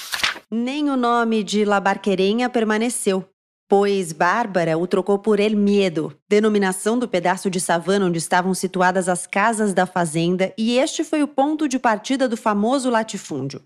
Nem 0.50 0.90
o 0.90 0.96
nome 0.96 1.42
de 1.42 1.64
La 1.64 1.80
Barquerenha 1.80 2.48
permaneceu. 2.48 3.24
pois 3.68 4.12
Bárbara 4.12 4.76
o 4.76 4.86
trocou 4.86 5.18
por 5.18 5.40
El 5.40 5.56
Miedo, 5.56 6.14
denominação 6.28 6.98
do 6.98 7.08
pedaço 7.08 7.50
de 7.50 7.58
savana 7.58 8.04
onde 8.04 8.18
estavam 8.18 8.52
situadas 8.52 9.08
as 9.08 9.26
casas 9.26 9.72
da 9.72 9.86
fazenda, 9.86 10.52
e 10.58 10.76
este 10.78 11.02
foi 11.02 11.22
o 11.22 11.28
ponto 11.28 11.66
de 11.66 11.78
partida 11.78 12.28
do 12.28 12.36
famoso 12.36 12.90
latifúndio. 12.90 13.62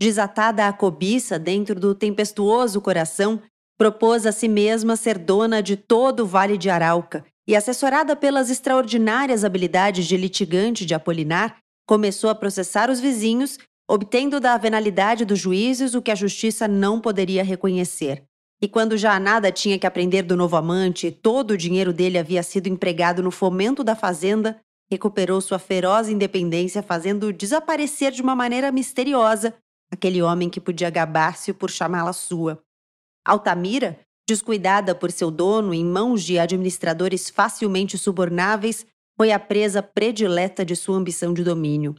Desatada 0.00 0.68
a 0.68 0.72
cobiça 0.72 1.40
dentro 1.40 1.74
do 1.74 1.92
tempestuoso 1.92 2.80
coração, 2.80 3.42
propôs 3.76 4.26
a 4.26 4.32
si 4.32 4.48
mesma 4.48 4.94
ser 4.94 5.18
dona 5.18 5.60
de 5.60 5.76
todo 5.76 6.20
o 6.20 6.26
Vale 6.26 6.56
de 6.56 6.70
Arauca 6.70 7.24
e, 7.48 7.56
assessorada 7.56 8.14
pelas 8.14 8.48
extraordinárias 8.48 9.44
habilidades 9.44 10.06
de 10.06 10.16
litigante 10.16 10.86
de 10.86 10.94
Apolinar, 10.94 11.56
começou 11.86 12.30
a 12.30 12.34
processar 12.34 12.90
os 12.90 13.00
vizinhos, 13.00 13.58
obtendo 13.88 14.38
da 14.38 14.56
venalidade 14.56 15.24
dos 15.24 15.38
juízes 15.38 15.94
o 15.94 16.02
que 16.02 16.10
a 16.10 16.14
justiça 16.14 16.68
não 16.68 17.00
poderia 17.00 17.42
reconhecer. 17.42 18.22
E 18.60 18.68
quando 18.68 18.96
já 18.96 19.18
nada 19.18 19.50
tinha 19.50 19.78
que 19.78 19.86
aprender 19.86 20.22
do 20.22 20.36
novo 20.36 20.56
amante, 20.56 21.10
todo 21.10 21.52
o 21.52 21.56
dinheiro 21.56 21.92
dele 21.92 22.18
havia 22.18 22.42
sido 22.42 22.68
empregado 22.68 23.22
no 23.22 23.30
fomento 23.30 23.82
da 23.82 23.96
fazenda, 23.96 24.60
recuperou 24.90 25.40
sua 25.40 25.58
feroz 25.58 26.08
independência, 26.08 26.82
fazendo 26.82 27.32
desaparecer 27.32 28.12
de 28.12 28.22
uma 28.22 28.36
maneira 28.36 28.70
misteriosa 28.70 29.54
aquele 29.90 30.22
homem 30.22 30.50
que 30.50 30.60
podia 30.60 30.90
gabar-se 30.90 31.52
por 31.52 31.70
chamá-la 31.70 32.12
sua. 32.12 32.62
Altamira, 33.24 33.98
descuidada 34.28 34.94
por 34.94 35.10
seu 35.10 35.30
dono 35.30 35.72
em 35.72 35.84
mãos 35.84 36.22
de 36.22 36.38
administradores 36.38 37.30
facilmente 37.30 37.96
subornáveis, 37.96 38.86
foi 39.16 39.32
a 39.32 39.38
presa 39.38 39.82
predileta 39.82 40.64
de 40.64 40.76
sua 40.76 40.96
ambição 40.96 41.34
de 41.34 41.42
domínio. 41.42 41.94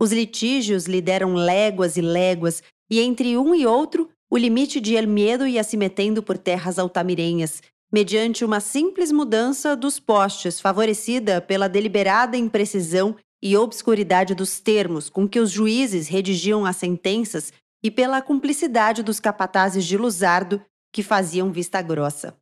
Os 0.00 0.12
litígios 0.12 0.86
lhe 0.86 1.00
deram 1.00 1.34
léguas 1.34 1.96
e 1.96 2.00
léguas, 2.00 2.62
e 2.90 3.00
entre 3.00 3.36
um 3.36 3.54
e 3.54 3.66
outro 3.66 4.10
o 4.30 4.36
limite 4.36 4.80
de 4.80 4.94
El 4.94 5.06
Miedo 5.06 5.46
ia 5.46 5.62
se 5.62 5.76
metendo 5.76 6.22
por 6.22 6.36
terras 6.36 6.78
altamirenhas, 6.78 7.62
mediante 7.92 8.44
uma 8.44 8.58
simples 8.58 9.12
mudança 9.12 9.76
dos 9.76 10.00
postes, 10.00 10.58
favorecida 10.58 11.40
pela 11.40 11.68
deliberada 11.68 12.36
imprecisão 12.36 13.14
e 13.44 13.58
obscuridade 13.58 14.34
dos 14.34 14.58
termos 14.58 15.10
com 15.10 15.28
que 15.28 15.38
os 15.38 15.50
juízes 15.50 16.08
redigiam 16.08 16.64
as 16.64 16.76
sentenças 16.76 17.52
e 17.84 17.90
pela 17.90 18.22
cumplicidade 18.22 19.02
dos 19.02 19.20
capatazes 19.20 19.84
de 19.84 19.98
Luzardo 19.98 20.64
que 20.90 21.02
faziam 21.02 21.52
vista 21.52 21.82
grossa. 21.82 22.34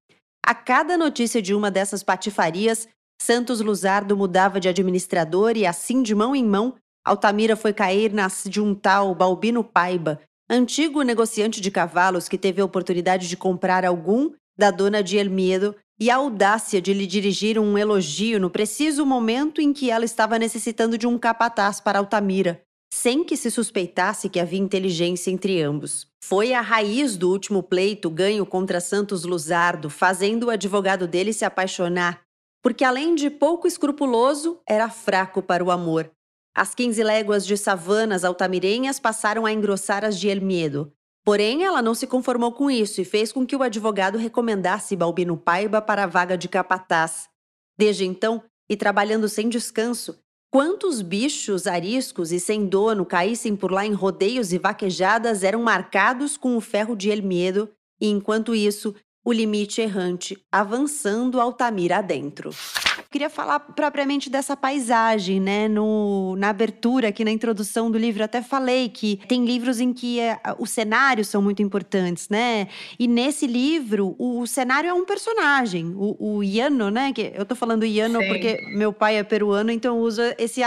A 0.46 0.54
cada 0.54 0.96
notícia 0.96 1.42
de 1.42 1.54
uma 1.54 1.72
dessas 1.72 2.04
patifarias, 2.04 2.86
Santos 3.20 3.60
Luzardo 3.60 4.16
mudava 4.16 4.60
de 4.60 4.68
administrador 4.68 5.56
e, 5.56 5.66
assim 5.66 6.02
de 6.02 6.14
mão 6.14 6.36
em 6.36 6.44
mão, 6.44 6.76
Altamira 7.04 7.56
foi 7.56 7.72
cair 7.72 8.12
nas 8.12 8.44
de 8.46 8.60
um 8.60 8.72
tal 8.72 9.12
Balbino 9.12 9.64
Paiba, 9.64 10.20
antigo 10.48 11.02
negociante 11.02 11.60
de 11.60 11.70
cavalos 11.70 12.28
que 12.28 12.38
teve 12.38 12.60
a 12.60 12.64
oportunidade 12.64 13.28
de 13.28 13.36
comprar 13.36 13.84
algum 13.84 14.30
da 14.56 14.70
dona 14.70 15.02
de 15.02 15.16
Elmiedo 15.16 15.74
e 16.02 16.10
a 16.10 16.16
audácia 16.16 16.82
de 16.82 16.92
lhe 16.92 17.06
dirigir 17.06 17.60
um 17.60 17.78
elogio 17.78 18.40
no 18.40 18.50
preciso 18.50 19.06
momento 19.06 19.60
em 19.60 19.72
que 19.72 19.88
ela 19.88 20.04
estava 20.04 20.36
necessitando 20.36 20.98
de 20.98 21.06
um 21.06 21.16
capataz 21.16 21.80
para 21.80 22.00
Altamira, 22.00 22.60
sem 22.92 23.22
que 23.22 23.36
se 23.36 23.52
suspeitasse 23.52 24.28
que 24.28 24.40
havia 24.40 24.58
inteligência 24.58 25.30
entre 25.30 25.62
ambos. 25.62 26.08
Foi 26.24 26.54
a 26.54 26.60
raiz 26.60 27.16
do 27.16 27.30
último 27.30 27.62
pleito 27.62 28.10
ganho 28.10 28.44
contra 28.44 28.80
Santos 28.80 29.22
Luzardo, 29.22 29.88
fazendo 29.88 30.46
o 30.46 30.50
advogado 30.50 31.06
dele 31.06 31.32
se 31.32 31.44
apaixonar, 31.44 32.22
porque 32.60 32.82
além 32.82 33.14
de 33.14 33.30
pouco 33.30 33.68
escrupuloso, 33.68 34.58
era 34.68 34.90
fraco 34.90 35.40
para 35.40 35.62
o 35.62 35.70
amor 35.70 36.10
as 36.54 36.74
15 36.74 37.02
léguas 37.02 37.46
de 37.46 37.56
savanas 37.56 38.24
altamirenhas 38.24 39.00
passaram 39.00 39.46
a 39.46 39.52
engrossar 39.52 40.04
as 40.04 40.18
de 40.18 40.28
El 40.28 40.42
Miedo. 40.42 40.92
Porém, 41.24 41.64
ela 41.64 41.80
não 41.80 41.94
se 41.94 42.06
conformou 42.06 42.52
com 42.52 42.70
isso 42.70 43.00
e 43.00 43.04
fez 43.04 43.30
com 43.30 43.46
que 43.46 43.54
o 43.54 43.62
advogado 43.62 44.18
recomendasse 44.18 44.96
Balbino 44.96 45.36
Paiva 45.36 45.80
para 45.80 46.04
a 46.04 46.06
vaga 46.06 46.36
de 46.36 46.48
capataz. 46.48 47.28
Desde 47.78 48.04
então, 48.04 48.42
e 48.68 48.76
trabalhando 48.76 49.28
sem 49.28 49.48
descanso, 49.48 50.18
quantos 50.50 51.00
bichos 51.00 51.66
ariscos 51.66 52.32
e 52.32 52.40
sem 52.40 52.66
dono 52.66 53.06
caíssem 53.06 53.54
por 53.54 53.70
lá 53.70 53.86
em 53.86 53.92
rodeios 53.92 54.52
e 54.52 54.58
vaquejadas 54.58 55.44
eram 55.44 55.62
marcados 55.62 56.36
com 56.36 56.56
o 56.56 56.60
ferro 56.60 56.96
de 56.96 57.08
El 57.10 57.22
Miedo, 57.22 57.70
e 58.00 58.08
enquanto 58.08 58.54
isso, 58.54 58.94
o 59.24 59.32
limite 59.32 59.80
errante, 59.80 60.36
avançando 60.50 61.40
Altamira 61.40 61.98
adentro. 61.98 62.50
Queria 63.10 63.28
falar 63.28 63.60
propriamente 63.60 64.30
dessa 64.30 64.56
paisagem, 64.56 65.38
né? 65.38 65.68
No, 65.68 66.34
na 66.36 66.48
abertura, 66.48 67.08
aqui 67.08 67.24
na 67.24 67.30
introdução 67.30 67.90
do 67.90 67.98
livro, 67.98 68.24
até 68.24 68.40
falei 68.40 68.88
que 68.88 69.20
tem 69.28 69.44
livros 69.44 69.80
em 69.80 69.92
que 69.92 70.18
é, 70.18 70.38
os 70.58 70.70
cenários 70.70 71.28
são 71.28 71.42
muito 71.42 71.62
importantes, 71.62 72.30
né? 72.30 72.68
E 72.98 73.06
nesse 73.06 73.46
livro, 73.46 74.16
o, 74.18 74.40
o 74.40 74.46
cenário 74.46 74.88
é 74.88 74.94
um 74.94 75.04
personagem, 75.04 75.92
o, 75.94 76.16
o 76.18 76.42
Iano, 76.42 76.90
né? 76.90 77.12
Que 77.12 77.32
eu 77.34 77.44
tô 77.44 77.54
falando 77.54 77.84
Iano 77.84 78.18
Sim. 78.20 78.28
porque 78.28 78.58
meu 78.74 78.94
pai 78.94 79.18
é 79.18 79.22
peruano, 79.22 79.70
então 79.70 79.98
uso 79.98 80.22
esse, 80.38 80.62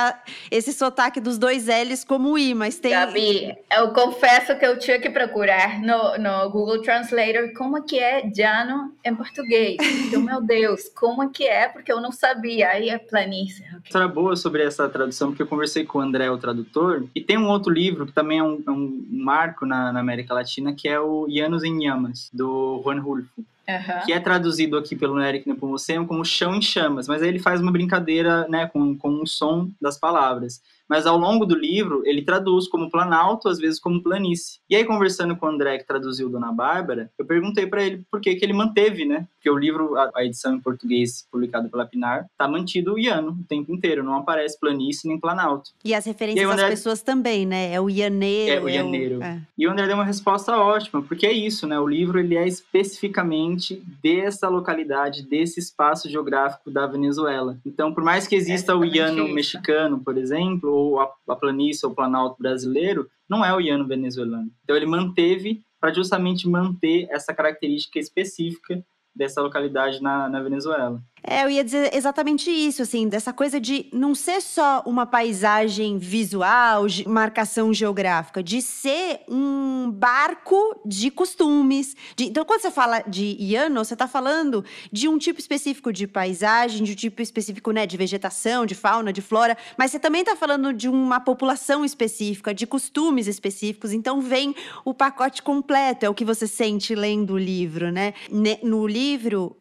esse 0.52 0.72
sotaque 0.72 1.20
dos 1.20 1.40
dois 1.40 1.66
L's 1.66 2.04
como 2.04 2.38
I, 2.38 2.54
mas 2.54 2.78
tem. 2.78 2.92
Gabi, 2.92 3.56
eu 3.76 3.92
confesso 3.92 4.56
que 4.58 4.66
eu 4.66 4.78
tinha 4.78 5.00
que 5.00 5.10
procurar 5.10 5.82
no, 5.82 6.18
no 6.20 6.50
Google 6.52 6.82
Translator 6.84 7.52
como 7.54 7.84
que 7.84 7.98
é 7.98 8.22
Jano 8.46 8.94
em 9.04 9.16
português. 9.16 9.78
Então, 10.06 10.22
meu 10.22 10.40
Deus, 10.40 10.88
como 10.90 11.32
que 11.32 11.46
é? 11.46 11.68
Porque 11.68 11.92
eu 11.92 12.00
não 12.00 12.12
sabia. 12.12 12.70
Aí 12.70 12.90
é 12.90 12.98
planície. 13.00 13.66
Okay. 13.66 13.80
História 13.86 14.08
boa 14.08 14.36
sobre 14.36 14.64
essa 14.64 14.88
tradução, 14.88 15.30
porque 15.30 15.42
eu 15.42 15.48
conversei 15.48 15.84
com 15.84 15.98
o 15.98 16.02
André, 16.02 16.30
o 16.30 16.38
tradutor, 16.38 17.08
e 17.16 17.22
tem 17.22 17.38
um 17.38 17.48
outro 17.48 17.74
livro 17.74 18.06
que 18.06 18.12
também 18.12 18.38
é 18.38 18.44
um, 18.44 18.62
é 18.66 18.70
um 18.70 19.04
marco 19.10 19.66
na, 19.66 19.92
na, 19.92 20.00
América 20.00 20.36
Latina, 20.36 20.74
que 20.74 20.88
é 20.88 21.00
o 21.00 21.26
Llanos 21.28 21.64
em 21.64 21.84
Llamas, 21.84 22.30
do 22.32 22.82
Juan 22.84 23.00
Rulfo. 23.00 23.44
Uhum. 23.68 24.06
que 24.06 24.14
é 24.14 24.20
traduzido 24.20 24.78
aqui 24.78 24.96
pelo 24.96 25.20
Eric 25.20 25.50
Nepomuceno 25.50 26.06
como 26.06 26.24
chão 26.24 26.54
em 26.54 26.62
chamas, 26.62 27.08
mas 27.08 27.24
aí 27.24 27.30
ele 27.30 27.40
faz 27.40 27.60
uma 27.60 27.72
brincadeira 27.72 28.48
né, 28.48 28.68
com, 28.68 28.96
com 28.96 29.24
o 29.24 29.26
som 29.26 29.72
das 29.82 29.98
palavras 29.98 30.62
mas 30.90 31.06
ao 31.06 31.18
longo 31.18 31.46
do 31.46 31.58
livro 31.58 32.02
ele 32.06 32.24
traduz 32.24 32.68
como 32.68 32.90
planalto, 32.90 33.50
às 33.50 33.58
vezes 33.58 33.80
como 33.80 34.02
planície. 34.02 34.60
E 34.70 34.76
aí, 34.76 34.86
conversando 34.86 35.36
com 35.36 35.46
o 35.46 35.50
André, 35.50 35.78
que 35.78 35.88
traduziu 35.88 36.30
Dona 36.30 36.52
Bárbara, 36.52 37.12
eu 37.18 37.26
perguntei 37.26 37.68
para 37.68 37.84
ele 37.84 38.06
por 38.10 38.22
que, 38.22 38.36
que 38.36 38.46
ele 38.46 38.54
manteve, 38.54 39.06
né? 39.06 39.28
Porque 39.46 39.50
o 39.52 39.60
livro, 39.60 39.96
a, 39.96 40.26
edição 40.26 40.56
em 40.56 40.60
português 40.60 41.28
publicada 41.32 41.70
pela 41.70 41.86
Pinar, 41.86 42.26
tá 42.36 42.48
mantido 42.48 42.94
o 42.94 43.00
Iano 43.00 43.38
o 43.40 43.44
tempo 43.44 43.72
inteiro, 43.72 44.04
não 44.04 44.16
aparece 44.16 44.60
planície 44.60 45.08
nem 45.08 45.20
planalto. 45.20 45.70
E 45.84 45.94
as 45.94 46.04
referências 46.04 46.44
e 46.44 46.52
André... 46.52 46.64
às 46.64 46.70
pessoas 46.72 47.04
também, 47.04 47.46
né? 47.46 47.72
É 47.72 47.80
o 47.80 47.88
ianeiro. 47.88 48.52
É 48.52 48.60
o 48.60 48.68
ianeiro. 48.68 49.16
É 49.16 49.18
o... 49.18 49.24
É. 49.24 49.42
E 49.56 49.68
o 49.68 49.72
André 49.72 49.86
deu 49.86 49.98
uma 49.98 50.04
resposta 50.04 50.58
ótima, 50.58 51.04
porque 51.04 51.28
é 51.28 51.32
isso, 51.32 51.68
né? 51.68 51.80
O 51.80 51.88
livro 51.88 52.20
ele 52.20 52.36
é 52.36 52.48
especificamente 52.48 53.84
dessa 54.02 54.50
localidade, 54.50 55.22
desse 55.22 55.60
espaço 55.60 56.10
geográfico 56.10 56.72
da 56.72 56.88
Venezuela. 56.88 57.56
Então, 57.64 57.94
por 57.94 58.04
mais 58.04 58.28
que 58.28 58.36
exista 58.36 58.72
é 58.72 58.76
o 58.76 58.84
Iano 58.84 59.28
mexicano, 59.28 60.00
por 60.04 60.18
exemplo, 60.18 60.72
ou 60.74 61.00
a, 61.00 61.14
a 61.30 61.36
planície 61.36 61.86
ou 61.86 61.92
o 61.92 61.96
planalto 61.96 62.42
brasileiro, 62.42 63.08
não 63.30 63.46
é 63.46 63.54
o 63.54 63.62
iano 63.62 63.88
venezuelano. 63.88 64.52
Então 64.64 64.76
ele 64.76 64.86
manteve 64.86 65.62
para 65.80 65.94
justamente 65.94 66.48
manter 66.48 67.08
essa 67.12 67.34
característica 67.34 68.00
específica 68.00 68.84
dessa 69.16 69.42
localidade 69.42 70.02
na, 70.02 70.28
na 70.30 70.42
Venezuela. 70.42 71.02
É, 71.28 71.44
eu 71.44 71.50
ia 71.50 71.64
dizer 71.64 71.90
exatamente 71.96 72.52
isso, 72.52 72.84
assim, 72.84 73.08
dessa 73.10 73.34
coisa 73.34 73.60
de 73.60 73.88
não 73.92 74.14
ser 74.14 74.42
só 74.42 74.84
uma 74.86 75.08
paisagem 75.08 75.98
visual, 75.98 76.86
marcação 77.08 77.74
geográfica, 77.74 78.44
de 78.44 78.62
ser 78.62 79.22
um 79.28 79.90
barco 79.90 80.80
de 80.86 81.10
costumes. 81.10 81.96
De... 82.16 82.26
Então, 82.26 82.46
quando 82.46 82.62
você 82.62 82.70
fala 82.70 83.00
de 83.00 83.36
Iano, 83.40 83.84
você 83.84 83.96
está 83.96 84.08
falando 84.08 84.64
de 84.92 85.08
um 85.08 85.18
tipo 85.18 85.40
específico 85.40 85.92
de 85.92 86.06
paisagem, 86.06 86.84
de 86.84 86.92
um 86.92 86.96
tipo 86.96 87.20
específico 87.24 87.72
né, 87.72 87.88
de 87.88 87.98
vegetação, 87.98 88.64
de 88.64 88.76
fauna, 88.76 89.12
de 89.12 89.22
flora, 89.22 89.58
mas 89.76 89.90
você 89.90 90.00
também 90.00 90.22
está 90.22 90.36
falando 90.36 90.72
de 90.72 90.88
uma 90.88 91.20
população 91.20 91.84
específica, 91.84 92.54
de 92.54 92.68
costumes 92.68 93.26
específicos. 93.26 93.92
Então, 93.92 94.22
vem 94.22 94.56
o 94.84 94.94
pacote 94.94 95.42
completo, 95.42 96.06
é 96.06 96.10
o 96.10 96.14
que 96.14 96.24
você 96.24 96.46
sente 96.46 96.94
lendo 96.94 97.34
o 97.34 97.38
livro, 97.40 97.92
né? 97.92 98.14
No 98.62 98.86
livro, 98.86 99.05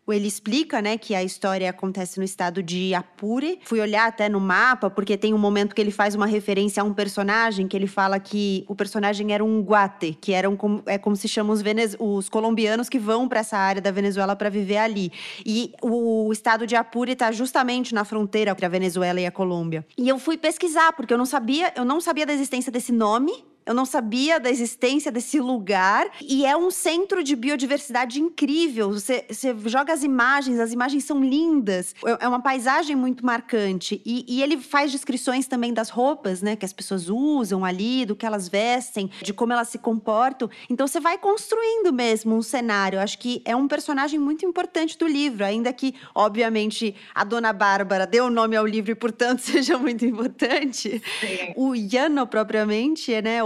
ele 0.09 0.27
explica 0.27 0.83
né, 0.83 0.99
que 0.99 1.15
a 1.15 1.23
história 1.23 1.71
acontece 1.71 2.19
no 2.19 2.25
estado 2.25 2.63
de 2.63 2.95
Apure. 2.95 3.61
Fui 3.65 3.81
olhar 3.81 4.09
até 4.09 4.29
no 4.29 4.41
mapa, 4.41 4.91
porque 4.91 5.17
tem 5.17 5.33
um 5.33 5.39
momento 5.39 5.75
que 5.75 5.81
ele 5.81 5.91
faz 5.91 6.15
uma 6.15 6.27
referência 6.27 6.83
a 6.83 6.85
um 6.85 6.93
personagem, 6.93 7.69
que 7.69 7.77
ele 7.77 7.87
fala 7.87 8.19
que 8.19 8.65
o 8.69 8.75
personagem 8.75 9.33
era 9.33 9.45
um 9.45 9.61
guate, 9.61 10.17
que 10.21 10.33
eram 10.33 10.57
como, 10.57 10.83
é 10.87 10.99
como 10.99 11.15
se 11.15 11.29
chamam 11.29 11.53
os, 11.53 11.63
os 11.99 12.29
colombianos 12.29 12.89
que 12.89 12.99
vão 12.99 13.29
para 13.29 13.41
essa 13.41 13.57
área 13.57 13.81
da 13.81 13.91
Venezuela 13.91 14.35
para 14.35 14.49
viver 14.49 14.79
ali. 14.79 15.13
E 15.45 15.73
o 15.81 16.33
estado 16.33 16.67
de 16.67 16.75
Apure 16.75 17.13
está 17.13 17.31
justamente 17.31 17.95
na 17.95 18.05
fronteira 18.05 18.55
entre 18.65 18.67
a 18.67 18.69
Venezuela 18.69 19.21
e 19.21 19.27
a 19.27 19.31
Colômbia. 19.31 19.87
E 19.97 20.09
eu 20.09 20.19
fui 20.19 20.37
pesquisar, 20.39 20.93
porque 20.93 21.13
eu 21.13 21.19
não 21.19 21.27
sabia, 21.27 21.73
eu 21.77 21.85
não 21.85 22.01
sabia 22.01 22.27
da 22.27 22.33
existência 22.33 22.73
desse 22.73 22.93
nome 22.93 23.33
Eu 23.67 23.75
não 23.75 23.87
sabia 23.87 24.39
da 24.39 24.51
existência 24.51 25.11
desse 25.11 25.41
lugar 25.41 26.11
e 26.21 26.45
é 26.45 26.57
um 26.57 26.71
centro 26.71 27.23
de 27.25 27.35
biodiversidade 27.35 28.21
incrível. 28.21 28.93
Você, 28.93 29.25
você 29.29 29.55
joga 29.67 29.93
as 29.93 30.03
imagens, 30.03 30.61
as 30.61 30.73
imagens 30.73 31.05
são 31.05 31.23
lindas. 31.25 31.95
É, 32.05 32.25
é 32.25 32.29
uma 32.29 32.41
paisagem 32.41 32.95
muito 32.95 33.25
marcante 33.25 34.03
e, 34.05 34.25
e 34.29 34.43
ele 34.43 34.59
faz 34.59 34.93
descrições 34.93 35.47
também 35.47 35.73
das 35.73 35.89
roupas, 35.89 36.43
né, 36.43 36.57
que 36.57 36.65
as 36.65 36.73
pessoas 36.73 37.09
usam 37.09 37.65
ali, 37.65 38.05
do 38.05 38.15
que 38.15 38.27
elas 38.27 38.49
vestem, 38.49 39.11
de 39.23 39.33
como 39.33 39.53
elas 39.53 39.69
se 39.69 39.79
comportam. 39.79 40.51
Então 40.69 40.87
você 40.87 41.01
vai 41.01 41.17
construindo 41.17 41.93
mesmo 41.93 42.35
um 42.35 42.43
cenário. 42.43 42.97
Eu 42.97 43.01
acho 43.01 43.19
que 43.19 43.41
é 43.45 43.57
um 43.57 43.67
personagem 43.67 44.19
muito 44.19 44.45
importante 44.45 44.99
do 44.99 45.07
livro, 45.07 45.45
ainda 45.45 45.73
que, 45.73 45.95
obviamente, 46.15 46.95
a 47.15 47.25
dona 47.25 47.53
Bárbara 47.53 48.07
deu 48.07 48.27
o 48.27 48.31
nome 48.31 48.57
ao 48.57 48.67
livro 48.67 48.91
e, 48.91 48.95
portanto, 48.95 49.41
seja 49.43 49.79
muito 49.79 50.05
importante. 50.05 51.03
Sim. 51.21 51.55
O 51.57 51.75
Yano, 51.75 52.27
propriamente, 52.27 53.21
né? 53.23 53.43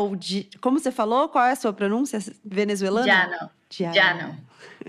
Como 0.61 0.79
você 0.79 0.91
falou? 0.91 1.29
Qual 1.29 1.45
é 1.45 1.53
a 1.53 1.57
sua 1.57 1.73
pronúncia 1.73 2.19
venezuelana? 2.45 3.07
Jano. 3.71 3.95
Jano. 3.95 4.37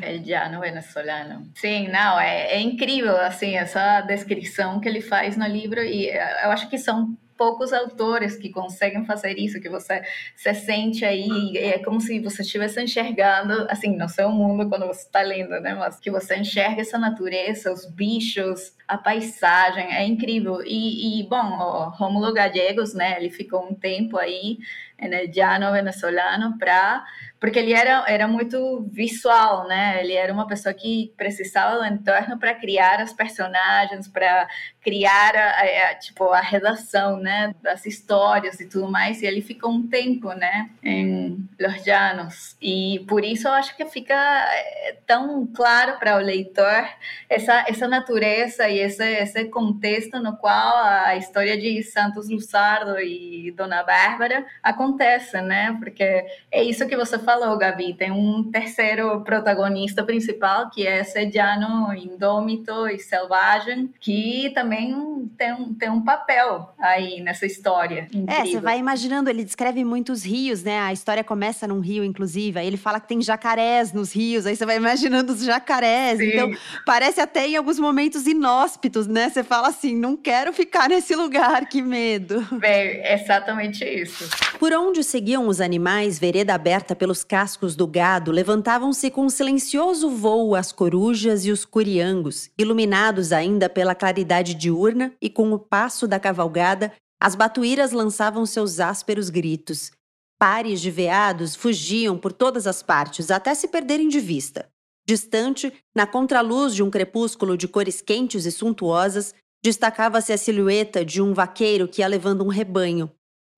É 0.01 0.17
Jano 0.17 0.59
venezuelano. 0.59 1.51
Sim, 1.55 1.87
não, 1.89 2.19
é, 2.19 2.53
é 2.53 2.59
incrível, 2.59 3.17
assim, 3.17 3.55
essa 3.55 4.01
descrição 4.01 4.79
que 4.79 4.87
ele 4.87 5.01
faz 5.01 5.35
no 5.35 5.45
livro 5.47 5.81
e 5.81 6.09
eh, 6.09 6.45
eu 6.45 6.51
acho 6.51 6.69
que 6.69 6.77
são 6.77 7.17
poucos 7.39 7.71
autores 7.71 8.35
que 8.35 8.49
conseguem 8.49 9.05
fazer 9.05 9.39
isso, 9.39 9.61
que 9.61 9.69
você 9.69 10.03
se 10.35 10.53
sente 10.53 11.05
aí, 11.05 11.55
é 11.55 11.79
como 11.79 12.01
se 12.01 12.19
você 12.19 12.41
estivesse 12.41 12.81
enxergando, 12.81 13.65
assim, 13.69 13.95
no 13.95 14.09
seu 14.09 14.29
mundo 14.29 14.67
quando 14.67 14.85
você 14.85 15.03
está 15.03 15.21
lendo, 15.21 15.57
né? 15.61 15.73
Mas 15.73 15.97
que 16.01 16.11
você 16.11 16.35
enxerga 16.35 16.81
essa 16.81 16.97
natureza, 16.97 17.71
os 17.71 17.85
bichos, 17.85 18.73
a 18.85 18.97
paisagem, 18.97 19.87
é 19.95 20.05
incrível. 20.05 20.61
E, 20.65 21.21
e 21.21 21.29
bom, 21.29 21.37
o 21.37 21.89
Romulo 21.91 22.33
Gallegos, 22.33 22.93
né? 22.93 23.15
Ele 23.17 23.29
ficou 23.29 23.65
um 23.65 23.73
tempo 23.73 24.17
aí, 24.17 24.57
né, 25.01 25.27
no 25.59 25.71
venezuelano, 25.71 26.57
para 26.57 27.03
porque 27.39 27.57
ele 27.57 27.73
era, 27.73 28.03
era 28.07 28.27
muito 28.27 28.85
visual, 28.91 29.67
né? 29.67 30.01
Ele 30.01 30.13
era 30.13 30.31
uma 30.33 30.45
pessoa 30.45 30.73
que 30.73 31.13
precisava 31.15 31.77
do 31.77 31.85
entorno 31.85 32.37
para 32.37 32.53
criar 32.53 33.01
os 33.01 33.13
personagens, 33.13 34.07
para 34.07 34.47
criar 34.81 35.35
a, 35.35 35.91
a, 35.91 35.95
tipo 35.95 36.25
a 36.31 36.41
redação, 36.41 37.17
né, 37.17 37.53
das 37.61 37.85
histórias 37.85 38.59
e 38.59 38.67
tudo 38.67 38.91
mais. 38.91 39.21
E 39.21 39.25
ele 39.25 39.41
ficou 39.41 39.71
um 39.71 39.87
tempo, 39.87 40.33
né, 40.33 40.69
em 40.83 41.47
Los 41.59 41.85
Llanos. 41.85 42.57
E 42.61 43.05
por 43.07 43.23
isso 43.23 43.47
eu 43.47 43.53
acho 43.53 43.75
que 43.77 43.85
fica 43.85 44.15
eh, 44.15 44.97
tão 45.05 45.47
claro 45.47 45.97
para 45.97 46.17
o 46.17 46.19
leitor 46.19 46.87
essa 47.29 47.65
essa 47.67 47.87
natureza 47.87 48.67
e 48.67 48.79
esse 48.79 49.03
esse 49.03 49.45
contexto 49.45 50.19
no 50.19 50.35
qual 50.37 50.77
a 50.83 51.15
história 51.15 51.57
de 51.57 51.81
Santos 51.83 52.29
Luzardo 52.29 52.99
e 52.99 53.51
Dona 53.51 53.83
Bárbara 53.83 54.45
acontece, 54.61 55.41
né? 55.41 55.75
Porque 55.79 56.25
é 56.51 56.63
isso 56.63 56.87
que 56.87 56.97
você 56.97 57.17
falou, 57.29 57.55
Gabi. 57.59 57.93
Tem 57.93 58.11
um 58.11 58.43
terceiro 58.43 59.21
protagonista 59.21 60.03
principal 60.03 60.71
que 60.71 60.87
é 60.87 61.03
Sediano 61.03 61.93
indômito 61.93 62.87
e 62.87 62.97
selvagem, 62.97 63.93
que 63.99 64.51
também 64.55 65.29
tem 65.37 65.53
um, 65.53 65.73
tem 65.75 65.89
um 65.91 66.01
papel 66.01 66.73
aí 66.79 67.21
nessa 67.21 67.45
história. 67.45 68.07
Incrível. 68.11 68.35
É, 68.35 68.45
você 68.45 68.59
vai 68.59 68.79
imaginando, 68.79 69.29
ele 69.29 69.43
descreve 69.43 69.83
muitos 69.83 70.23
rios, 70.23 70.63
né? 70.63 70.79
A 70.79 70.91
história 70.91 71.23
começa 71.23 71.67
num 71.67 71.79
rio, 71.79 72.03
inclusive. 72.03 72.57
Aí 72.57 72.65
ele 72.65 72.77
fala 72.77 72.99
que 72.99 73.07
tem 73.07 73.21
jacarés 73.21 73.93
nos 73.93 74.11
rios, 74.11 74.47
aí 74.47 74.55
você 74.55 74.65
vai 74.65 74.77
imaginando 74.77 75.31
os 75.31 75.43
jacarés. 75.43 76.17
Sim. 76.17 76.29
Então, 76.29 76.51
parece 76.83 77.21
até 77.21 77.47
em 77.47 77.55
alguns 77.55 77.77
momentos 77.77 78.25
inóspitos, 78.25 79.05
né? 79.05 79.29
Você 79.29 79.43
fala 79.43 79.67
assim: 79.67 79.95
não 79.95 80.17
quero 80.17 80.51
ficar 80.51 80.89
nesse 80.89 81.15
lugar, 81.15 81.67
que 81.67 81.81
medo. 81.81 82.41
Bem, 82.53 83.05
exatamente 83.05 83.85
isso. 83.85 84.27
Por 84.57 84.73
onde 84.73 85.03
seguiam 85.03 85.47
os 85.47 85.61
animais, 85.61 86.17
vereda 86.17 86.55
aberta 86.55 86.95
pelos 86.95 87.18
cascos 87.23 87.75
do 87.75 87.85
gado 87.85 88.31
levantavam-se 88.31 89.09
com 89.09 89.29
silencioso 89.29 90.09
vôo 90.09 90.55
as 90.55 90.71
corujas 90.71 91.45
e 91.45 91.51
os 91.51 91.65
curiangos, 91.65 92.49
iluminados 92.57 93.31
ainda 93.31 93.69
pela 93.69 93.95
claridade 93.95 94.53
diurna 94.53 95.13
e 95.21 95.29
com 95.29 95.51
o 95.51 95.59
passo 95.59 96.07
da 96.07 96.19
cavalgada, 96.19 96.93
as 97.19 97.35
batuíras 97.35 97.91
lançavam 97.91 98.45
seus 98.45 98.79
ásperos 98.79 99.29
gritos. 99.29 99.91
Pares 100.39 100.79
de 100.79 100.89
veados 100.89 101.55
fugiam 101.55 102.17
por 102.17 102.31
todas 102.31 102.65
as 102.65 102.81
partes 102.81 103.29
até 103.29 103.53
se 103.53 103.67
perderem 103.67 104.07
de 104.07 104.19
vista. 104.19 104.69
Distante, 105.07 105.73
na 105.93 106.07
contraluz 106.07 106.73
de 106.73 106.83
um 106.83 106.89
crepúsculo 106.89 107.57
de 107.57 107.67
cores 107.67 107.99
quentes 107.99 108.45
e 108.45 108.51
suntuosas, 108.51 109.33
destacava-se 109.63 110.31
a 110.31 110.37
silhueta 110.37 111.03
de 111.03 111.21
um 111.21 111.33
vaqueiro 111.33 111.87
que 111.87 112.01
ia 112.01 112.07
levando 112.07 112.43
um 112.43 112.47
rebanho. 112.47 113.11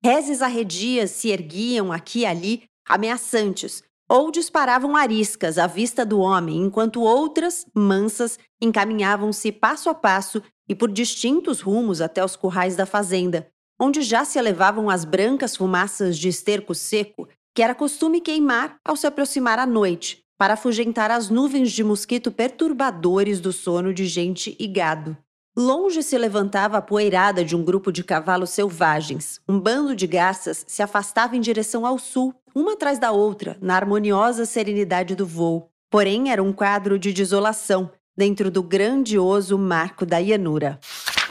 Reses 0.04 0.42
arredias 0.42 1.12
se 1.12 1.30
erguiam 1.30 1.92
aqui 1.92 2.20
e 2.22 2.26
ali, 2.26 2.64
ameaçantes, 2.94 3.84
ou 4.10 4.30
disparavam 4.30 4.96
ariscas 4.96 5.58
à 5.58 5.68
vista 5.68 6.06
do 6.06 6.20
homem, 6.20 6.58
enquanto 6.58 7.02
outras, 7.02 7.66
mansas, 7.74 8.38
encaminhavam-se 8.62 9.52
passo 9.52 9.90
a 9.90 9.94
passo 9.94 10.44
e 10.68 10.76
por 10.76 10.92
distintos 10.92 11.62
rumos 11.62 12.02
até 12.02 12.24
os 12.24 12.36
currais 12.36 12.76
da 12.76 12.86
fazenda, 12.86 13.48
onde 13.80 14.02
já 14.02 14.26
se 14.26 14.38
elevavam 14.38 14.90
as 14.90 15.06
brancas 15.06 15.56
fumaças 15.56 16.18
de 16.18 16.28
esterco 16.28 16.76
seco 16.76 17.28
que 17.54 17.62
era 17.62 17.76
costume 17.76 18.22
queimar 18.22 18.76
ao 18.86 18.96
se 18.96 19.08
aproximar 19.08 19.60
à 19.60 19.66
noite, 19.66 20.24
para 20.38 20.56
afugentar 20.56 21.12
as 21.12 21.30
nuvens 21.30 21.72
de 21.72 21.84
mosquito 21.84 22.32
perturbadores 22.32 23.40
do 23.40 23.54
sono 23.54 23.94
de 23.94 24.06
gente 24.08 24.56
e 24.60 24.68
gado. 24.68 25.16
Longe 25.56 26.02
se 26.02 26.18
levantava 26.18 26.78
a 26.78 26.82
poeirada 26.82 27.44
de 27.44 27.58
um 27.58 27.64
grupo 27.64 27.92
de 27.92 28.06
cavalos 28.06 28.52
selvagens. 28.52 29.42
Um 29.48 29.60
bando 29.60 29.94
de 29.94 30.08
garças 30.08 30.64
se 30.66 30.82
afastava 30.82 31.36
em 31.36 31.42
direção 31.42 31.86
ao 31.86 32.00
sul, 32.00 32.34
uma 32.54 32.74
atrás 32.74 33.00
da 33.00 33.12
outra, 33.12 33.58
na 33.62 33.76
harmoniosa 33.76 34.46
serenidade 34.46 35.16
do 35.16 35.26
voo. 35.26 35.70
Porém, 35.90 36.32
era 36.32 36.42
um 36.42 36.54
quadro 36.54 36.98
de 36.98 37.12
desolação, 37.12 37.92
dentro 38.16 38.52
do 38.52 38.62
grandioso 38.62 39.58
marco 39.58 40.06
da 40.06 40.18
Ianura. 40.20 40.80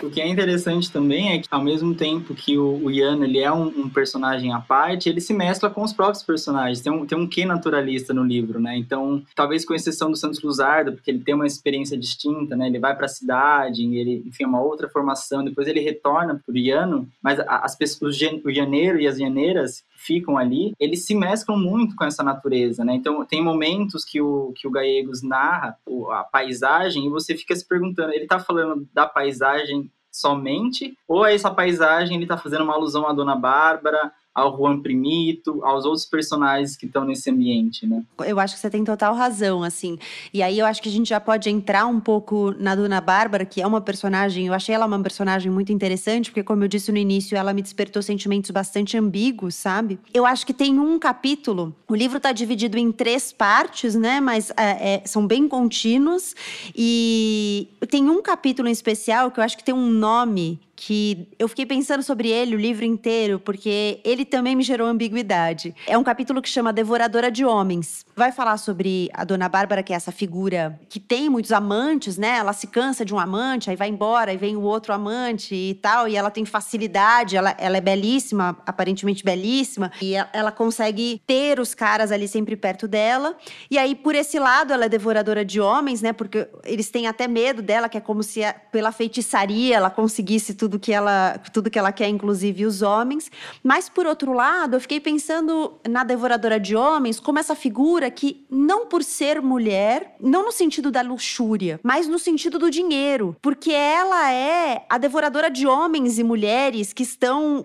O 0.03 0.11
que 0.11 0.21
é 0.21 0.27
interessante 0.27 0.91
também 0.91 1.33
é 1.33 1.39
que, 1.39 1.49
ao 1.51 1.63
mesmo 1.63 1.95
tempo 1.95 2.35
que 2.35 2.57
o, 2.57 2.85
o 2.85 2.91
Ian 2.91 3.23
ele 3.23 3.39
é 3.39 3.53
um, 3.53 3.67
um, 3.67 3.89
personagem 3.89 4.53
à 4.53 4.61
parte, 4.61 5.09
ele 5.09 5.21
se 5.21 5.35
mescla 5.35 5.69
com 5.69 5.83
os 5.83 5.93
próprios 5.93 6.23
personagens. 6.23 6.81
Tem 6.81 6.93
um, 6.93 7.07
tem 7.07 7.19
um 7.19 7.27
quê 7.27 7.45
naturalista 7.45 8.15
no 8.15 8.25
livro, 8.25 8.61
né? 8.61 8.77
Então, 8.77 9.23
talvez 9.35 9.65
com 9.65 9.75
exceção 9.75 10.11
do 10.11 10.17
Santos 10.17 10.43
Luzardo, 10.43 10.93
porque 10.93 11.11
ele 11.11 11.21
tem 11.21 11.35
uma 11.35 11.47
experiência 11.47 11.99
distinta, 11.99 12.57
né? 12.57 12.67
Ele 12.67 12.79
vai 12.79 12.97
para 12.97 13.07
a 13.07 13.09
cidade, 13.09 13.83
ele, 13.83 14.23
enfim, 14.27 14.45
é 14.45 14.47
uma 14.47 14.63
outra 14.63 14.89
formação. 14.89 15.45
Depois 15.45 15.69
ele 15.69 15.81
retorna 15.81 16.41
para 16.45 16.53
o 16.53 16.57
Iano, 16.57 17.09
mas 17.23 17.39
as 17.41 17.77
pessoas, 17.77 18.17
o 18.45 18.53
janeiro 18.53 18.99
e 19.01 19.07
as 19.07 19.19
janeiras 19.19 19.85
ficam 20.01 20.39
ali, 20.39 20.73
eles 20.81 21.05
se 21.05 21.15
mesclam 21.15 21.59
muito 21.59 21.95
com 21.95 22.05
essa 22.05 22.23
natureza, 22.23 22.85
né? 22.85 22.95
Então, 22.95 23.25
tem 23.27 23.43
momentos 23.43 24.03
que 24.03 24.21
o, 24.21 24.53
que 24.57 24.67
o 24.67 24.71
Gallegos 24.71 25.23
narra 25.23 25.77
a 26.11 26.25
paisagem 26.25 27.07
e 27.07 27.11
você 27.11 27.37
fica 27.37 27.55
se 27.55 27.67
perguntando, 27.67 28.13
ele 28.13 28.25
está 28.25 28.39
falando 28.39 28.89
da 28.95 29.07
paisagem 29.07 29.90
somente, 30.11 30.97
ou 31.07 31.25
essa 31.25 31.51
paisagem 31.51 32.17
ele 32.17 32.25
está 32.25 32.37
fazendo 32.37 32.65
uma 32.65 32.75
alusão 32.75 33.07
à 33.07 33.13
Dona 33.13 33.37
Bárbara, 33.37 34.13
ao 34.35 34.57
Juan 34.57 34.81
Primito, 34.81 35.65
aos 35.65 35.85
outros 35.85 36.05
personagens 36.05 36.77
que 36.77 36.87
estão 36.87 37.05
nesse 37.05 37.31
ambiente, 37.31 37.87
né? 37.87 38.03
Eu 38.25 38.39
acho 38.39 38.55
que 38.55 38.61
você 38.61 38.71
tem 38.71 38.85
total 38.85 39.15
razão, 39.15 39.63
assim. 39.63 39.99
E 40.33 40.43
aí 40.43 40.59
eu 40.59 40.67
acho 40.67 40.81
que 40.81 40.89
a 40.89 40.93
gente 40.93 41.09
já 41.09 41.21
pode 41.21 41.51
entrar 41.51 41.87
um 41.87 41.99
pouco 41.99 42.55
na 42.59 42.75
Dona 42.75 43.01
Bárbara, 43.01 43.45
que 43.45 43.61
é 43.61 43.67
uma 43.67 43.81
personagem, 43.81 44.47
eu 44.47 44.55
achei 44.55 44.75
ela 44.75 44.87
uma 44.87 45.01
personagem 45.03 45.51
muito 45.51 45.73
interessante, 45.73 46.31
porque 46.31 46.45
como 46.45 46.63
eu 46.63 46.69
disse 46.69 46.93
no 46.93 46.99
início, 46.99 47.37
ela 47.37 47.53
me 47.53 47.61
despertou 47.61 48.03
sentimentos 48.03 48.51
bastante 48.51 48.97
ambíguos, 48.97 49.55
sabe? 49.55 49.99
Eu 50.15 50.25
acho 50.25 50.47
que 50.47 50.55
tem 50.55 50.79
um 50.79 50.99
capítulo, 50.99 51.75
o 51.89 51.95
livro 51.95 52.19
está 52.19 52.33
dividido 52.33 52.79
em 52.79 52.93
três 52.93 53.33
partes, 53.33 53.95
né? 53.97 54.21
Mas 54.21 54.51
é, 54.57 54.95
é, 54.95 55.03
são 55.05 55.27
bem 55.27 55.49
contínuos 55.49 56.35
e 56.75 57.69
tem 57.89 58.09
um 58.09 58.23
capítulo 58.23 58.69
em 58.69 58.73
especial 58.73 59.31
que 59.31 59.41
eu 59.41 59.45
acho 59.45 59.57
que 59.57 59.65
tem 59.65 59.75
um 59.75 59.91
nome 59.91 60.61
que 60.83 61.29
eu 61.39 61.47
fiquei 61.47 61.67
pensando 61.67 62.03
sobre 62.03 62.31
ele 62.31 62.57
o 62.57 62.59
livro 62.59 62.87
inteiro, 62.87 63.39
porque 63.39 64.01
ele 64.03 64.25
também 64.25 64.57
me 64.57 64.63
gerou 64.63 64.89
ambiguidade. 64.89 65.75
É 65.87 65.99
um 65.99 66.03
capítulo 66.03 66.41
que 66.41 66.49
chama 66.49 66.73
Devoradora 66.73 67.31
de 67.31 67.45
Homens. 67.45 68.07
Vai 68.17 68.33
falar 68.33 68.57
sobre 68.57 69.11
a 69.13 69.23
dona 69.23 69.47
Bárbara, 69.47 69.83
que 69.83 69.93
é 69.93 69.97
essa 69.97 70.11
figura 70.11 70.81
que 70.89 70.99
tem 70.99 71.29
muitos 71.29 71.53
amantes, 71.53 72.17
né? 72.17 72.39
Ela 72.39 72.55
se 72.55 72.67
cansa 72.67 73.05
de 73.05 73.15
um 73.15 73.19
amante, 73.19 73.69
aí 73.69 73.77
vai 73.77 73.91
embora, 73.91 74.31
aí 74.31 74.39
vem 74.39 74.57
o 74.57 74.63
outro 74.63 74.95
amante 74.95 75.55
e 75.55 75.75
tal, 75.75 76.09
e 76.09 76.17
ela 76.17 76.31
tem 76.31 76.47
facilidade, 76.47 77.37
ela, 77.37 77.55
ela 77.59 77.77
é 77.77 77.81
belíssima, 77.83 78.57
aparentemente 78.65 79.23
belíssima, 79.23 79.93
e 80.01 80.15
ela, 80.15 80.31
ela 80.33 80.51
consegue 80.51 81.21
ter 81.27 81.61
os 81.61 81.75
caras 81.75 82.11
ali 82.11 82.27
sempre 82.27 82.57
perto 82.57 82.89
dela. 82.89 83.37
E 83.71 83.77
aí, 83.77 83.95
por 83.95 84.15
esse 84.15 84.39
lado, 84.39 84.73
ela 84.73 84.87
é 84.87 84.89
devoradora 84.89 85.45
de 85.45 85.61
homens, 85.61 86.01
né? 86.01 86.15
Porque 86.15 86.49
eles 86.65 86.89
têm 86.89 87.07
até 87.07 87.29
medo 87.29 87.61
dela, 87.61 87.87
que 87.87 87.99
é 87.99 88.01
como 88.01 88.23
se 88.23 88.41
pela 88.73 88.91
feitiçaria 88.93 89.77
ela 89.77 89.91
conseguisse 89.91 90.55
tudo 90.55 90.70
tudo 90.71 90.79
que 90.79 90.93
ela, 90.93 91.39
tudo 91.53 91.71
que 91.71 91.79
ela 91.79 91.91
quer, 91.91 92.09
inclusive 92.09 92.65
os 92.65 92.81
homens. 92.81 93.31
Mas 93.63 93.89
por 93.89 94.07
outro 94.07 94.33
lado, 94.33 94.77
eu 94.77 94.81
fiquei 94.81 95.01
pensando 95.01 95.81
na 95.89 96.05
devoradora 96.05 96.61
de 96.61 96.77
homens 96.77 97.19
como 97.19 97.41
essa 97.41 97.57
figura 97.57 98.09
que 98.09 98.47
não 98.49 98.87
por 98.87 99.03
ser 99.03 99.43
mulher, 99.43 100.15
não 100.21 100.45
no 100.45 100.53
sentido 100.53 100.91
da 100.93 101.03
luxúria, 101.03 101.81
mas 101.83 102.07
no 102.07 102.19
sentido 102.19 102.59
do 102.59 102.71
dinheiro, 102.71 103.37
porque 103.43 103.73
ela 103.73 104.33
é 104.33 104.85
a 104.89 104.97
devoradora 104.97 105.51
de 105.51 105.67
homens 105.67 106.19
e 106.19 106.23
mulheres 106.23 106.93
que 106.93 107.03
estão 107.03 107.65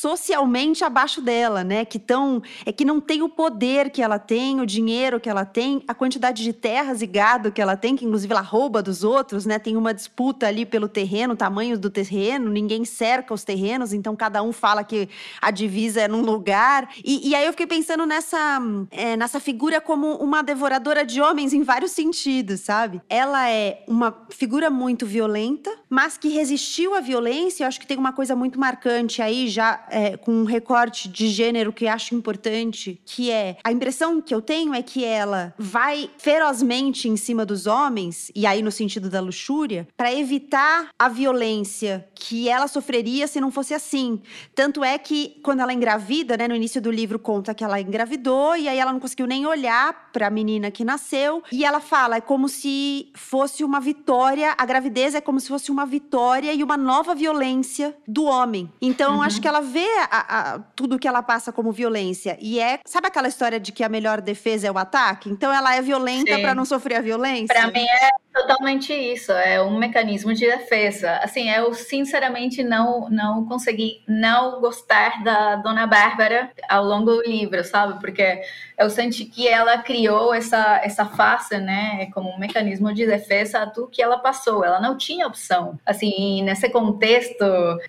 socialmente 0.00 0.84
abaixo 0.84 1.22
dela, 1.22 1.64
né? 1.64 1.84
Que 1.84 1.98
tão 1.98 2.42
é 2.66 2.72
que 2.72 2.84
não 2.84 3.00
tem 3.00 3.22
o 3.22 3.28
poder 3.28 3.90
que 3.90 4.02
ela 4.02 4.18
tem, 4.18 4.60
o 4.60 4.66
dinheiro 4.66 5.18
que 5.18 5.28
ela 5.28 5.44
tem, 5.44 5.82
a 5.88 5.94
quantidade 5.94 6.42
de 6.42 6.52
terras 6.52 7.00
e 7.00 7.06
gado 7.06 7.50
que 7.50 7.62
ela 7.62 7.76
tem, 7.76 7.96
que 7.96 8.04
inclusive 8.04 8.30
ela 8.30 8.42
rouba 8.42 8.82
dos 8.82 9.02
outros, 9.02 9.46
né? 9.46 9.58
Tem 9.58 9.74
uma 9.74 9.94
disputa 9.94 10.46
ali 10.46 10.66
pelo 10.66 10.86
terreno, 10.86 11.34
tamanho 11.34 11.78
do 11.78 11.88
terreno, 11.88 12.50
ninguém 12.50 12.84
cerca 12.84 13.32
os 13.32 13.42
terrenos, 13.42 13.94
então 13.94 14.14
cada 14.14 14.42
um 14.42 14.52
fala 14.52 14.84
que 14.84 15.08
a 15.40 15.50
divisa 15.50 16.02
é 16.02 16.08
num 16.08 16.20
lugar. 16.20 16.90
E, 17.02 17.30
e 17.30 17.34
aí 17.34 17.46
eu 17.46 17.52
fiquei 17.52 17.66
pensando 17.66 18.04
nessa 18.04 18.60
é, 18.90 19.16
nessa 19.16 19.40
figura 19.40 19.80
como 19.80 20.16
uma 20.16 20.42
devoradora 20.42 21.06
de 21.06 21.22
homens 21.22 21.54
em 21.54 21.62
vários 21.62 21.92
sentidos, 21.92 22.60
sabe? 22.60 23.00
Ela 23.08 23.48
é 23.48 23.82
uma 23.88 24.14
figura 24.28 24.68
muito 24.68 25.06
violenta, 25.06 25.70
mas 25.88 26.18
que 26.18 26.28
resistiu 26.28 26.94
à 26.94 27.00
violência. 27.00 27.64
Eu 27.64 27.68
acho 27.68 27.80
que 27.80 27.86
tem 27.86 27.96
uma 27.96 28.12
coisa 28.12 28.36
muito 28.36 28.60
marcante 28.60 29.22
aí 29.22 29.48
já 29.48 29.85
é, 29.90 30.16
com 30.16 30.32
um 30.32 30.44
recorte 30.44 31.08
de 31.08 31.28
gênero 31.28 31.72
que 31.72 31.86
acho 31.86 32.14
importante, 32.14 33.00
que 33.04 33.30
é 33.30 33.56
a 33.64 33.72
impressão 33.72 34.20
que 34.20 34.34
eu 34.34 34.40
tenho 34.40 34.74
é 34.74 34.82
que 34.82 35.04
ela 35.04 35.54
vai 35.58 36.10
ferozmente 36.18 37.08
em 37.08 37.16
cima 37.16 37.44
dos 37.44 37.66
homens, 37.66 38.30
e 38.34 38.46
aí 38.46 38.62
no 38.62 38.72
sentido 38.72 39.08
da 39.08 39.20
luxúria, 39.20 39.86
para 39.96 40.12
evitar 40.12 40.88
a 40.98 41.08
violência 41.08 42.08
que 42.14 42.48
ela 42.48 42.68
sofreria 42.68 43.26
se 43.26 43.40
não 43.40 43.50
fosse 43.50 43.74
assim. 43.74 44.20
Tanto 44.54 44.82
é 44.82 44.98
que 44.98 45.38
quando 45.42 45.60
ela 45.60 45.72
engravida, 45.72 46.36
né, 46.36 46.48
no 46.48 46.54
início 46.54 46.80
do 46.80 46.90
livro 46.90 47.18
conta 47.18 47.54
que 47.54 47.64
ela 47.64 47.80
engravidou 47.80 48.56
e 48.56 48.68
aí 48.68 48.78
ela 48.78 48.92
não 48.92 49.00
conseguiu 49.00 49.26
nem 49.26 49.46
olhar 49.46 50.10
para 50.12 50.26
a 50.26 50.30
menina 50.30 50.70
que 50.70 50.84
nasceu, 50.84 51.42
e 51.52 51.64
ela 51.64 51.80
fala 51.80 52.16
é 52.16 52.20
como 52.20 52.48
se 52.48 53.10
fosse 53.14 53.62
uma 53.62 53.80
vitória, 53.80 54.54
a 54.56 54.64
gravidez 54.64 55.14
é 55.14 55.20
como 55.20 55.40
se 55.40 55.48
fosse 55.48 55.70
uma 55.70 55.84
vitória 55.84 56.52
e 56.52 56.62
uma 56.62 56.76
nova 56.76 57.14
violência 57.14 57.96
do 58.06 58.24
homem. 58.24 58.70
Então, 58.80 59.16
uhum. 59.16 59.22
acho 59.22 59.40
que 59.40 59.48
ela 59.48 59.60
vê 59.76 59.86
a, 60.10 60.54
a, 60.54 60.58
tudo 60.74 60.98
que 60.98 61.06
ela 61.06 61.22
passa 61.22 61.52
como 61.52 61.70
violência. 61.70 62.38
E 62.40 62.58
é. 62.58 62.80
Sabe 62.86 63.08
aquela 63.08 63.28
história 63.28 63.60
de 63.60 63.72
que 63.72 63.84
a 63.84 63.88
melhor 63.90 64.22
defesa 64.22 64.66
é 64.66 64.70
o 64.70 64.78
ataque? 64.78 65.28
Então 65.28 65.52
ela 65.52 65.74
é 65.76 65.82
violenta 65.82 66.38
para 66.38 66.54
não 66.54 66.64
sofrer 66.64 66.96
a 66.96 67.02
violência? 67.02 67.54
Para 67.54 67.70
mim 67.70 67.84
é 67.84 68.10
totalmente 68.32 68.92
isso. 68.92 69.32
É 69.32 69.62
um 69.62 69.78
mecanismo 69.78 70.32
de 70.32 70.46
defesa. 70.46 71.16
Assim, 71.22 71.50
eu 71.50 71.74
sinceramente 71.74 72.62
não, 72.62 73.10
não 73.10 73.44
consegui 73.46 74.02
não 74.08 74.60
gostar 74.60 75.22
da 75.22 75.56
Dona 75.56 75.86
Bárbara 75.86 76.50
ao 76.68 76.84
longo 76.84 77.16
do 77.16 77.22
livro, 77.22 77.62
sabe? 77.64 78.00
Porque 78.00 78.42
eu 78.78 78.90
senti 78.90 79.24
que 79.24 79.48
ela 79.48 79.78
criou 79.78 80.34
essa, 80.34 80.80
essa 80.82 81.06
face, 81.06 81.58
né, 81.58 82.06
como 82.12 82.30
um 82.30 82.38
mecanismo 82.38 82.92
de 82.92 83.06
defesa 83.06 83.64
do 83.64 83.86
que 83.88 84.02
ela 84.02 84.18
passou. 84.18 84.64
Ela 84.64 84.80
não 84.80 84.96
tinha 84.96 85.26
opção. 85.26 85.78
Assim, 85.84 86.42
nesse 86.42 86.68
contexto 86.68 87.44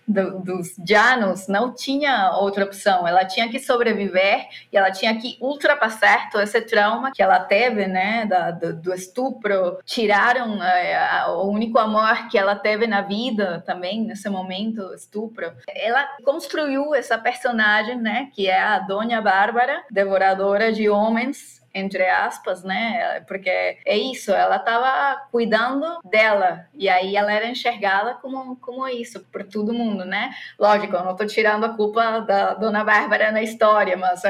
do, 0.07 0.39
dos 0.39 0.75
Janos, 0.87 1.47
não 1.47 1.73
tinha 1.77 2.31
outra 2.33 2.65
opção. 2.65 3.07
Ela 3.07 3.23
tinha 3.23 3.47
que 3.49 3.59
sobreviver 3.59 4.47
e 4.71 4.77
ela 4.77 4.91
tinha 4.91 5.15
que 5.17 5.37
ultrapassar 5.39 6.29
todo 6.29 6.41
esse 6.41 6.59
trauma 6.61 7.11
que 7.13 7.21
ela 7.21 7.39
teve, 7.39 7.87
né, 7.87 8.25
da, 8.25 8.51
do, 8.51 8.75
do 8.75 8.93
estupro. 8.93 9.77
Tiraram 9.85 10.61
é, 10.61 11.27
o 11.29 11.43
único 11.43 11.77
amor 11.77 12.27
que 12.29 12.37
ela 12.37 12.55
teve 12.55 12.87
na 12.87 13.01
vida 13.01 13.63
também, 13.65 14.01
nesse 14.03 14.29
momento, 14.29 14.93
estupro. 14.93 15.53
Ela 15.69 16.05
construiu 16.25 16.95
essa 16.95 17.17
personagem, 17.17 17.95
né, 17.95 18.29
que 18.33 18.47
é 18.47 18.59
a 18.59 18.79
Dona 18.79 19.21
Bárbara, 19.21 19.83
devoradora 19.91 20.73
de 20.73 20.89
homens, 20.89 21.56
entre 21.73 22.07
aspas, 22.09 22.63
né? 22.63 23.21
Porque 23.27 23.49
é 23.49 23.97
isso, 23.97 24.31
ela 24.31 24.57
estava 24.57 25.21
cuidando 25.31 25.99
dela 26.03 26.65
e 26.73 26.89
aí 26.89 27.15
ela 27.15 27.31
era 27.31 27.47
enxergada 27.47 28.15
como, 28.15 28.55
como 28.57 28.87
isso 28.87 29.19
por 29.31 29.43
todo 29.43 29.73
mundo, 29.73 30.05
né? 30.05 30.33
Lógico, 30.57 30.95
eu 30.95 31.03
não 31.03 31.11
estou 31.11 31.27
tirando 31.27 31.65
a 31.65 31.69
culpa 31.69 32.19
da 32.21 32.53
Dona 32.53 32.83
Bárbara 32.83 33.31
na 33.31 33.41
história, 33.41 33.95
mas 33.95 34.21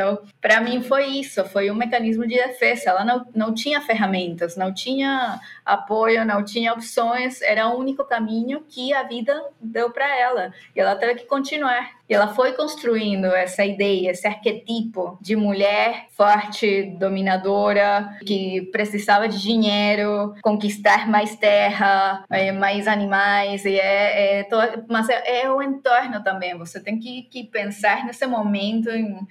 para 0.42 0.62
mim 0.62 0.82
foi 0.82 1.06
isso, 1.08 1.44
foi 1.46 1.72
um 1.72 1.76
mecanismo 1.76 2.28
de 2.28 2.36
defesa. 2.36 2.90
Ela 2.90 3.06
não, 3.06 3.26
não 3.34 3.54
tinha 3.54 3.82
ferramentas, 3.82 4.56
não 4.56 4.74
tinha 4.74 5.40
apoio, 5.66 6.26
não 6.26 6.44
tinha 6.44 6.74
opções, 6.74 7.42
era 7.42 7.68
o 7.68 7.78
único 7.78 8.04
caminho 8.06 8.66
que 8.68 8.94
a 8.94 9.04
vida 9.04 9.44
deu 9.60 9.90
para 9.92 10.08
ela 10.16 10.54
e 10.76 10.80
ela 10.80 10.96
teve 10.96 11.16
que 11.16 11.26
continuar. 11.26 11.97
E 12.10 12.14
ela 12.14 12.30
foi 12.30 12.54
construindo 12.54 13.26
essa 13.26 13.66
ideia, 13.66 14.12
esse 14.12 14.26
arquetipo 14.26 15.18
de 15.22 15.36
mulher 15.36 16.08
forte, 16.12 16.96
dominadora, 16.98 18.18
que 18.26 18.70
precisava 18.72 19.28
de 19.28 19.40
dinheiro, 19.42 20.34
conquistar 20.42 21.08
mais 21.08 21.36
terra, 21.36 22.26
eh, 22.32 22.52
mais 22.52 22.88
animais. 22.88 23.66
E 23.66 23.78
é, 23.78 24.40
é 24.40 24.44
to... 24.44 24.56
mas 24.90 25.10
é, 25.10 25.42
é, 25.42 25.52
o 25.52 25.62
entorno 25.62 26.24
também. 26.24 26.58
Você 26.58 26.80
tem 26.80 26.98
que, 26.98 27.24
que 27.24 27.44
pensar 27.44 28.06
nesse 28.06 28.26
momento, 28.26 28.90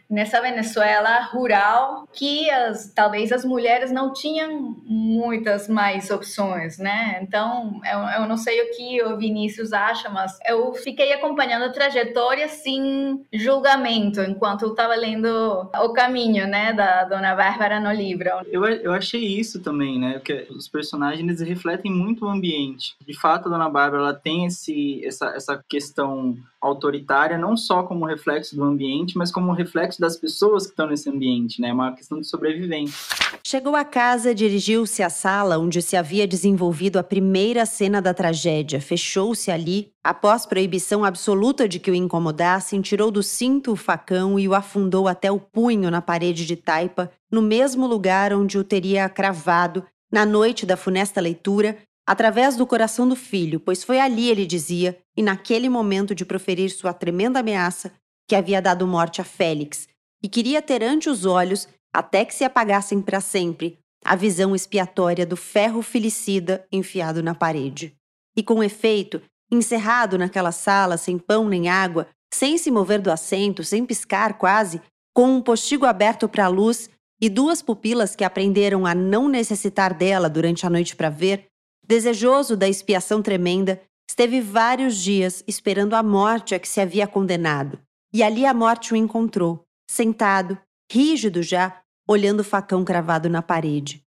nessa 0.09 0.41
Venezuela 0.41 1.21
rural, 1.23 2.07
que 2.12 2.49
as, 2.51 2.93
talvez 2.95 3.33
as 3.33 3.45
mulheres 3.45 3.91
não 3.91 4.12
tinham 4.12 4.77
muitas 4.85 5.69
mais 5.69 6.11
opções, 6.11 6.79
né? 6.79 7.19
Então, 7.23 7.81
eu, 7.85 8.23
eu 8.23 8.29
não 8.29 8.37
sei 8.37 8.61
o 8.62 8.77
que 8.77 9.03
o 9.03 9.17
Vinícius 9.17 9.73
acha, 9.73 10.09
mas 10.09 10.39
eu 10.47 10.75
fiquei 10.75 11.12
acompanhando 11.12 11.65
a 11.65 11.73
trajetória 11.73 12.49
sem 12.66 13.24
julgamento 13.33 14.20
enquanto 14.20 14.62
eu 14.62 14.70
estava 14.70 14.96
lendo 14.96 15.29
O 15.29 15.92
Caminho, 15.92 16.48
né, 16.48 16.72
da 16.72 17.05
Dona 17.05 17.33
Bárbara 17.37 17.79
no 17.79 17.92
livro. 17.92 18.29
Eu, 18.48 18.64
eu 18.66 18.92
achei 18.92 19.24
isso 19.24 19.62
também, 19.62 20.00
né, 20.00 20.14
porque 20.14 20.48
os 20.50 20.66
personagens 20.66 21.40
refletem 21.40 21.92
muito 21.92 22.24
o 22.24 22.29
ambiente. 22.29 22.96
De 23.07 23.16
fato, 23.16 23.46
a 23.46 23.52
Dona 23.52 23.70
Bárbara 23.70 24.02
ela 24.02 24.14
tem 24.14 24.46
esse, 24.46 25.05
essa, 25.05 25.29
essa 25.29 25.64
questão 25.68 26.37
autoritária 26.66 27.38
não 27.38 27.57
só 27.57 27.83
como 27.83 28.05
reflexo 28.05 28.55
do 28.57 28.64
ambiente, 28.64 29.16
mas 29.16 29.31
como 29.31 29.52
reflexo 29.52 30.00
das 30.00 30.16
pessoas 30.16 30.64
que 30.64 30.70
estão 30.70 30.87
nesse 30.87 31.09
ambiente, 31.09 31.61
né? 31.61 31.68
É 31.68 31.72
uma 31.72 31.94
questão 31.94 32.20
de 32.20 32.26
sobrevivência. 32.26 33.16
Chegou 33.44 33.76
à 33.76 33.85
casa, 33.85 34.35
dirigiu-se 34.35 35.02
à 35.02 35.11
sala 35.11 35.59
onde 35.59 35.81
se 35.81 35.96
havia 35.96 36.26
desenvolvido 36.26 36.98
a 36.98 37.02
primeira 37.02 37.64
cena 37.64 38.02
da 38.02 38.12
tragédia, 38.12 38.81
fechou-se 38.81 39.50
ali, 39.50 39.92
após 40.02 40.44
proibição 40.44 41.05
absoluta 41.05 41.68
de 41.68 41.79
que 41.79 41.90
o 41.90 41.94
incomodassem, 41.94 42.81
tirou 42.81 43.11
do 43.11 43.22
cinto 43.22 43.72
o 43.72 43.76
facão 43.76 44.38
e 44.38 44.48
o 44.48 44.55
afundou 44.55 45.07
até 45.09 45.31
o 45.31 45.38
punho 45.38 45.90
na 45.90 46.02
parede 46.02 46.44
de 46.44 46.57
taipa, 46.57 47.11
no 47.31 47.42
mesmo 47.42 47.87
lugar 47.87 48.33
onde 48.33 48.59
o 48.59 48.64
teria 48.64 49.09
cravado 49.09 49.85
na 50.11 50.24
noite 50.24 50.64
da 50.64 50.76
funesta 50.76 51.20
leitura, 51.20 51.76
através 52.07 52.57
do 52.57 52.66
coração 52.66 53.09
do 53.09 53.16
filho, 53.16 53.59
pois 53.59 53.83
foi 53.83 53.99
ali, 53.99 54.31
ele 54.31 54.47
dizia, 54.47 54.99
e 55.16 55.23
naquele 55.23 55.69
momento 55.69 56.14
de 56.14 56.25
proferir 56.25 56.71
sua 56.71 56.92
tremenda 56.92 57.40
ameaça, 57.40 57.92
que 58.29 58.37
havia 58.37 58.62
dado 58.62 58.87
morte 58.87 59.21
a 59.21 59.25
Félix, 59.25 59.88
e 60.23 60.29
queria 60.29 60.62
ter 60.62 60.83
ante 60.83 61.09
os 61.09 61.25
olhos 61.25 61.69
até 61.92 62.25
que 62.25 62.35
se 62.35 62.45
apagassem 62.45 63.01
para 63.01 63.21
sempre 63.21 63.79
a 64.05 64.14
visão 64.14 64.55
expiatória 64.55 65.27
do 65.27 65.37
ferro 65.37 65.83
filicida 65.83 66.64
enfiado 66.71 67.23
na 67.23 67.35
parede. 67.35 67.95
E 68.37 68.42
com 68.42 68.62
efeito, 68.62 69.21
encerrado 69.51 70.16
naquela 70.16 70.53
sala, 70.53 70.97
sem 70.97 71.19
pão 71.19 71.49
nem 71.49 71.69
água, 71.69 72.07
sem 72.33 72.57
se 72.59 72.71
mover 72.71 73.01
do 73.01 73.11
assento, 73.11 73.64
sem 73.64 73.85
piscar 73.85 74.35
quase, 74.38 74.81
com 75.14 75.37
um 75.37 75.42
postigo 75.42 75.87
aberto 75.87 76.29
para 76.29 76.45
a 76.45 76.49
luz 76.49 76.90
e 77.21 77.29
duas 77.29 77.62
pupilas 77.62 78.14
que 78.14 78.25
aprenderam 78.25 78.85
a 78.85 78.95
não 78.95 79.29
necessitar 79.29 79.95
dela 79.95 80.29
durante 80.29 80.66
a 80.66 80.71
noite 80.71 80.95
para 80.95 81.09
ver, 81.09 81.47
desejoso 81.87 82.57
da 82.57 82.68
expiação 82.68 83.22
tremenda, 83.22 83.81
esteve 84.09 84.40
vários 84.40 84.96
dias 84.96 85.42
esperando 85.46 85.94
a 85.94 86.03
morte 86.03 86.55
a 86.55 86.59
que 86.59 86.68
se 86.68 86.81
havia 86.81 87.07
condenado. 87.07 87.79
E 88.12 88.22
ali 88.22 88.46
a 88.46 88.55
morte 88.55 88.92
o 88.92 88.96
encontrou, 88.96 89.64
sentado, 89.90 90.59
rígido 90.90 91.42
já, 91.42 91.81
olhando 92.09 92.40
o 92.40 92.44
facão 92.44 92.85
cravado 92.85 93.29
na 93.29 93.42
parede. 93.42 94.03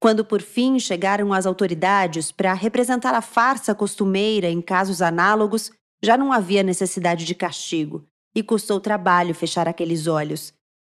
Quando 0.00 0.24
por 0.24 0.42
fim 0.42 0.78
chegaram 0.78 1.32
as 1.32 1.46
autoridades 1.46 2.30
para 2.30 2.52
representar 2.52 3.14
a 3.14 3.22
farsa 3.22 3.74
costumeira 3.74 4.48
em 4.50 4.60
casos 4.60 5.00
análogos, 5.00 5.72
já 6.02 6.16
não 6.18 6.32
havia 6.32 6.62
necessidade 6.62 7.24
de 7.24 7.34
castigo 7.34 8.04
e 8.34 8.42
custou 8.42 8.80
trabalho 8.80 9.34
fechar 9.34 9.66
aqueles 9.66 10.06
olhos. 10.06 10.52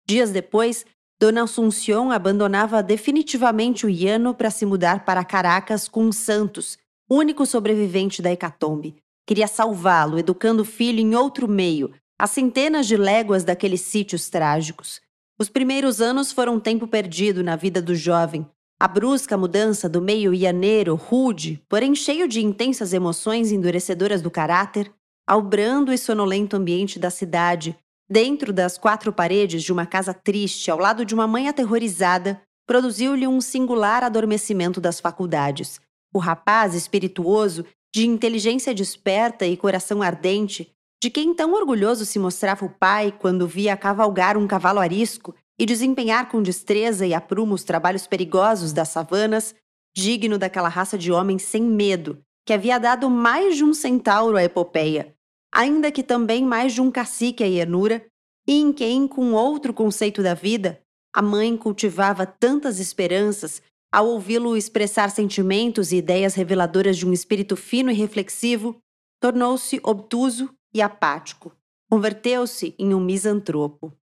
Dias 0.07 0.31
depois, 0.31 0.85
Dona 1.21 1.43
Assunción 1.43 2.13
abandonava 2.13 2.81
definitivamente 2.81 3.85
o 3.85 3.89
Iano 3.89 4.33
para 4.35 4.53
se 4.53 4.65
mudar 4.65 5.05
para 5.05 5.25
Caracas 5.25 5.89
com 5.89 6.13
Santos, 6.13 6.79
único 7.11 7.45
sobrevivente 7.45 8.23
da 8.23 8.31
hecatombe. 8.31 8.97
Queria 9.27 9.49
salvá-lo, 9.49 10.17
educando 10.17 10.63
o 10.63 10.65
filho 10.65 11.01
em 11.01 11.17
outro 11.17 11.49
meio, 11.49 11.93
a 12.17 12.29
centenas 12.29 12.87
de 12.87 12.97
léguas 12.97 13.43
daqueles 13.43 13.81
sítios 13.81 14.31
trágicos. 14.31 15.01
Os 15.37 15.49
primeiros 15.49 16.01
anos 16.01 16.31
foram 16.31 16.61
tempo 16.61 16.87
perdido 16.87 17.43
na 17.43 17.57
vida 17.57 17.83
do 17.83 17.97
jovem. 17.97 18.47
A 18.79 18.87
brusca 18.87 19.37
mudança 19.37 19.89
do 19.89 20.01
meio 20.01 20.33
ianeiro, 20.33 20.95
rude, 20.95 21.61
porém 21.69 21.97
cheio 21.97 22.29
de 22.29 22.41
intensas 22.41 22.93
emoções 22.93 23.51
endurecedoras 23.51 24.23
do 24.23 24.31
caráter, 24.31 24.93
ao 25.27 25.43
brando 25.43 25.93
e 25.93 25.99
sonolento 25.99 26.57
ambiente 26.57 26.97
da 26.97 27.11
cidade, 27.11 27.77
dentro 28.11 28.53
das 28.53 28.79
quatro 28.79 29.13
paredes 29.13 29.63
de 29.63 29.73
uma 29.73 29.87
casa 29.87 30.15
triste, 30.15 30.71
ao 30.71 30.79
lado 30.79 31.05
de 31.05 31.15
uma 31.15 31.27
mãe 31.27 31.49
aterrorizada, 31.49 32.41
produziu-lhe 32.67 33.27
um 33.27 33.41
singular 33.41 34.03
adormecimento 34.03 34.81
das 34.81 35.01
faculdades. 35.01 35.81
O 36.13 36.19
rapaz 36.19 36.75
espirituoso, 36.75 37.65
de 37.95 38.07
inteligência 38.07 38.75
desperta 38.75 39.47
e 39.47 39.57
coração 39.57 40.03
ardente, 40.03 40.71
de 41.03 41.11
quem 41.11 41.35
tão 41.35 41.55
orgulhoso 41.55 42.05
se 42.05 42.19
mostrava 42.19 42.65
o 42.65 42.71
pai 42.71 43.15
quando 43.19 43.47
via 43.47 43.77
cavalgar 43.77 44.37
um 44.37 44.47
cavalo 44.47 44.81
arisco 44.81 45.35
e 45.59 45.65
desempenhar 45.65 46.29
com 46.29 46.43
destreza 46.43 47.07
e 47.07 47.15
aprumo 47.15 47.55
os 47.55 47.65
trabalhos 47.65 48.07
perigosos 48.07 48.73
das 48.73 48.89
savanas, 48.89 49.55
digno 49.97 50.39
daquela 50.39 50.69
raça 50.69 50.99
de 50.99 51.11
homens 51.11 51.43
sem 51.43 51.63
medo, 51.63 52.19
que 52.47 52.53
havia 52.53 52.79
dado 52.79 53.09
mais 53.09 53.57
de 53.57 53.65
um 53.65 53.75
centauro 53.75 54.37
à 54.37 54.45
epopeia, 54.45 55.15
ainda 55.53 55.91
que 55.91 56.03
também 56.03 56.45
mais 56.45 56.73
de 56.73 56.81
um 56.81 56.91
cacique 56.91 57.43
à 57.43 57.47
Ianura, 57.47 58.05
e 58.49 58.55
em 58.55 58.73
quem, 58.73 59.07
com 59.07 59.35
outro 59.35 59.75
conceito 59.75 60.23
da 60.23 60.33
vida, 60.33 60.81
a 61.15 61.21
mãe 61.21 61.55
cultivava 61.55 62.25
tantas 62.25 62.81
esperanças 62.81 63.61
ao 63.93 64.07
ouvi-lo 64.07 64.57
expressar 64.57 65.11
sentimentos 65.11 65.93
e 65.93 65.97
ideias 65.97 66.35
reveladoras 66.35 66.97
de 66.97 67.07
um 67.07 67.13
espírito 67.13 67.57
fino 67.57 67.91
e 67.91 67.95
reflexivo, 67.95 68.77
tornou-se 69.21 69.79
obtuso 69.85 70.49
e 70.75 70.81
apático. 70.81 71.53
Converteu-se 71.91 72.75
em 72.79 72.95
um 72.95 73.01
misantropo. 73.01 73.93